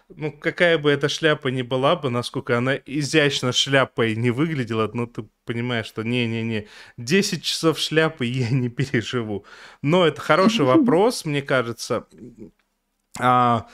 ну, 0.09 0.31
какая 0.31 0.77
бы 0.77 0.91
эта 0.91 1.09
шляпа 1.09 1.47
ни 1.47 1.61
была 1.61 1.95
бы, 1.95 2.09
насколько 2.09 2.57
она 2.57 2.75
изящно 2.75 3.51
шляпой 3.51 4.15
не 4.15 4.31
выглядела, 4.31 4.89
ну, 4.93 5.07
ты 5.07 5.25
понимаешь, 5.45 5.87
что 5.87 6.03
не-не-не, 6.03 6.67
10 6.97 7.43
часов 7.43 7.79
шляпы 7.79 8.25
я 8.25 8.49
не 8.49 8.69
переживу. 8.69 9.45
Но 9.81 10.05
это 10.05 10.21
хороший 10.21 10.65
вопрос, 10.65 11.25
мне 11.25 11.41
кажется. 11.41 12.05
А, 13.19 13.68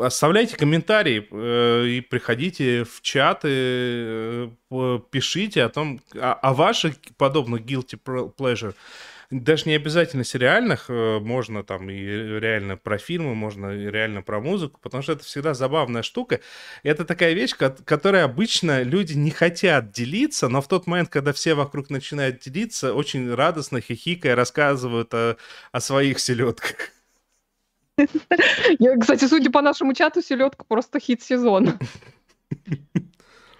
Оставляйте 0.00 0.56
комментарии 0.56 1.28
э, 1.30 1.86
и 1.86 2.00
приходите 2.00 2.84
в 2.84 3.02
чаты, 3.02 3.48
э, 3.50 4.98
пишите 5.10 5.62
о 5.62 5.68
том, 5.68 6.00
о, 6.14 6.32
о 6.32 6.54
ваших 6.54 6.94
подобных 7.18 7.62
guilty 7.62 8.00
pleasure. 8.36 8.74
Даже 9.30 9.64
не 9.66 9.74
обязательно 9.74 10.24
сериальных, 10.24 10.86
э, 10.88 11.18
можно 11.20 11.62
там 11.62 11.90
и 11.90 12.02
реально 12.02 12.78
про 12.78 12.96
фильмы, 12.96 13.34
можно 13.34 13.72
и 13.76 13.90
реально 13.90 14.22
про 14.22 14.40
музыку, 14.40 14.80
потому 14.82 15.02
что 15.02 15.12
это 15.12 15.24
всегда 15.24 15.52
забавная 15.52 16.02
штука. 16.02 16.40
Это 16.82 17.04
такая 17.04 17.34
вещь, 17.34 17.54
которой 17.54 18.24
обычно 18.24 18.82
люди 18.82 19.12
не 19.12 19.30
хотят 19.30 19.92
делиться, 19.92 20.48
но 20.48 20.62
в 20.62 20.68
тот 20.68 20.86
момент, 20.86 21.10
когда 21.10 21.34
все 21.34 21.52
вокруг 21.52 21.90
начинают 21.90 22.40
делиться, 22.40 22.94
очень 22.94 23.32
радостно, 23.32 23.82
хихикая, 23.82 24.34
рассказывают 24.34 25.12
о, 25.12 25.36
о 25.72 25.80
своих 25.80 26.20
селедках. 26.20 26.90
Я, 28.78 28.96
кстати, 28.98 29.24
судя 29.26 29.50
по 29.50 29.62
нашему 29.62 29.94
чату, 29.94 30.22
селедка 30.22 30.64
просто 30.64 31.00
хит 31.00 31.22
сезона. 31.22 31.78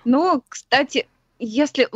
Ну, 0.05 0.43
кстати, 0.49 1.07
если 1.39 1.89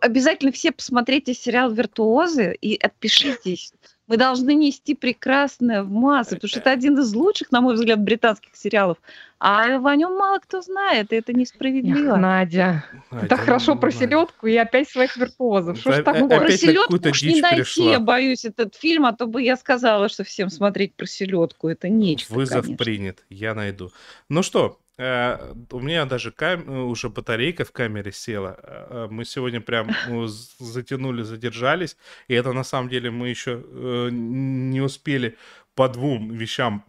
обязательно 0.00 0.52
все 0.52 0.72
посмотрите 0.72 1.34
сериал 1.34 1.70
«Виртуозы» 1.70 2.54
и 2.60 2.76
отпишитесь. 2.76 3.72
Мы 4.08 4.16
должны 4.16 4.54
нести 4.54 4.94
прекрасное 4.94 5.82
в 5.82 5.90
массы, 5.90 6.34
потому 6.34 6.48
что 6.48 6.60
это 6.60 6.70
один 6.70 6.98
из 6.98 7.14
лучших, 7.14 7.52
на 7.52 7.60
мой 7.60 7.74
взгляд, 7.74 8.00
британских 8.00 8.56
сериалов. 8.56 8.96
А 9.38 9.64
о 9.64 9.96
нем 9.96 10.16
мало 10.16 10.38
кто 10.38 10.62
знает, 10.62 11.12
и 11.12 11.16
это 11.16 11.32
несправедливо. 11.32 12.14
Эх, 12.14 12.20
Надя, 12.20 12.84
Надя, 13.10 13.28
так 13.28 13.40
хорошо 13.40 13.76
про 13.76 13.92
селедку 13.92 14.46
и 14.46 14.56
опять 14.56 14.88
своих 14.88 15.16
виртуозов. 15.16 15.78
Что 15.78 15.92
ж 15.92 16.02
такое? 16.02 16.26
Про 16.26 16.50
селедку 16.50 16.94
уж 16.94 17.22
не 17.22 17.40
найти, 17.40 17.56
пришла. 17.56 17.90
я 17.92 18.00
боюсь, 18.00 18.44
этот 18.44 18.74
фильм, 18.74 19.04
а 19.04 19.12
то 19.12 19.26
бы 19.26 19.42
я 19.42 19.56
сказала, 19.56 20.08
что 20.08 20.24
всем 20.24 20.48
смотреть 20.48 20.94
про 20.94 21.06
селедку. 21.06 21.68
Это 21.68 21.88
нечто, 21.88 22.34
Вызов 22.34 22.62
конечно. 22.62 22.84
принят, 22.84 23.24
я 23.28 23.54
найду. 23.54 23.92
Ну 24.28 24.42
что, 24.42 24.78
Э, 24.98 25.54
у 25.70 25.80
меня 25.80 26.04
даже 26.06 26.32
кам... 26.32 26.68
уже 26.68 27.08
батарейка 27.08 27.64
в 27.64 27.72
камере 27.72 28.12
села. 28.12 28.58
Э, 28.62 29.08
мы 29.10 29.24
сегодня 29.24 29.60
прям 29.60 29.90
ну, 30.08 30.26
затянули, 30.26 31.22
задержались. 31.22 31.96
И 32.26 32.34
это 32.34 32.52
на 32.52 32.64
самом 32.64 32.88
деле 32.88 33.10
мы 33.10 33.28
еще 33.28 33.62
э, 33.64 34.08
не 34.10 34.80
успели 34.80 35.36
по 35.74 35.88
двум 35.88 36.32
вещам 36.32 36.84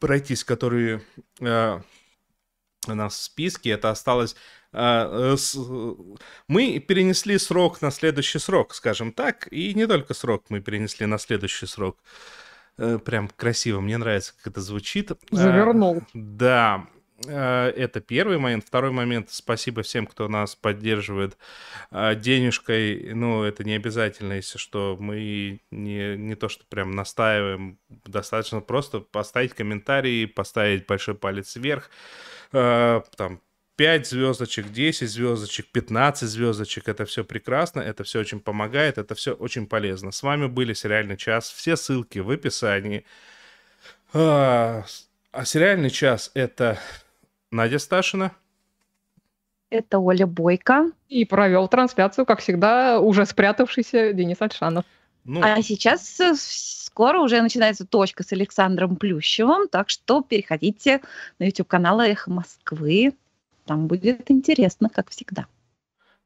пройтись, 0.00 0.44
которые 0.44 1.02
у 1.40 1.82
нас 2.86 3.14
в 3.14 3.22
списке. 3.22 3.70
Это 3.70 3.90
осталось... 3.90 4.34
Мы 4.72 6.78
перенесли 6.78 7.38
срок 7.38 7.82
на 7.82 7.90
следующий 7.90 8.38
срок, 8.38 8.74
скажем 8.74 9.12
так. 9.12 9.46
И 9.52 9.74
не 9.74 9.86
только 9.86 10.14
срок 10.14 10.44
мы 10.48 10.60
перенесли 10.60 11.06
на 11.06 11.18
следующий 11.18 11.66
срок. 11.66 11.98
Прям 12.76 13.28
красиво, 13.28 13.80
мне 13.80 13.98
нравится, 13.98 14.32
как 14.36 14.52
это 14.52 14.60
звучит. 14.62 15.12
Завернул. 15.30 16.02
Да. 16.14 16.86
Э, 17.26 17.68
это 17.76 18.00
первый 18.00 18.38
момент. 18.38 18.64
Второй 18.66 18.90
момент. 18.90 19.30
Спасибо 19.30 19.82
всем, 19.82 20.06
кто 20.06 20.28
нас 20.28 20.54
поддерживает 20.54 21.36
э, 21.90 22.14
денежкой. 22.14 23.14
Ну, 23.14 23.42
это 23.42 23.64
не 23.64 23.74
обязательно, 23.74 24.34
если 24.34 24.58
что. 24.58 24.96
Мы 24.98 25.60
не, 25.70 26.16
не 26.16 26.34
то, 26.34 26.48
что 26.48 26.64
прям 26.66 26.92
настаиваем. 26.92 27.78
Достаточно 27.88 28.60
просто 28.60 29.00
поставить 29.00 29.54
комментарий, 29.54 30.26
поставить 30.26 30.86
большой 30.86 31.14
палец 31.14 31.56
вверх. 31.56 31.90
Э, 32.52 33.02
там 33.16 33.40
5 33.76 34.06
звездочек, 34.06 34.70
10 34.72 35.10
звездочек, 35.10 35.66
15 35.72 36.28
звездочек. 36.28 36.88
Это 36.88 37.04
все 37.04 37.24
прекрасно, 37.24 37.80
это 37.80 38.04
все 38.04 38.20
очень 38.20 38.40
помогает, 38.40 38.98
это 38.98 39.14
все 39.14 39.32
очень 39.32 39.66
полезно. 39.66 40.10
С 40.12 40.22
вами 40.22 40.46
были 40.46 40.74
«Сериальный 40.74 41.16
час». 41.16 41.50
Все 41.50 41.76
ссылки 41.76 42.18
в 42.18 42.30
описании. 42.30 43.04
А 44.12 44.84
сериальный 45.44 45.90
час— 45.90 46.30
это 46.34 46.78
Надя 47.50 47.78
Сташина. 47.78 48.32
Это 49.70 49.98
Оля 49.98 50.26
Бойко. 50.26 50.90
И 51.08 51.24
провел 51.24 51.68
трансляцию, 51.68 52.26
как 52.26 52.40
всегда, 52.40 53.00
уже 53.00 53.24
спрятавшийся 53.24 54.12
Денис 54.12 54.40
Альшанов. 54.40 54.84
Ну, 55.24 55.40
А 55.42 55.60
сейчас 55.62 56.18
э, 56.20 56.34
скоро 56.36 57.20
уже 57.20 57.40
начинается 57.42 57.86
точка 57.86 58.22
с 58.22 58.32
Александром 58.32 58.96
Плющевым, 58.96 59.68
так 59.68 59.90
что 59.90 60.22
переходите 60.22 61.02
на 61.38 61.44
YouTube-канал 61.44 62.00
«Эхо 62.00 62.30
Москвы». 62.30 63.12
Там 63.66 63.86
будет 63.86 64.30
интересно, 64.30 64.88
как 64.88 65.10
всегда. 65.10 65.46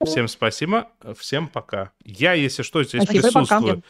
всем 0.04 0.28
спасибо, 0.28 0.90
всем 1.18 1.48
пока. 1.48 1.90
Я, 2.04 2.32
если 2.32 2.62
что, 2.62 2.82
здесь 2.82 3.02
Спасибо, 3.02 3.26
пока. 3.26 3.40
присутствую. 3.40 3.82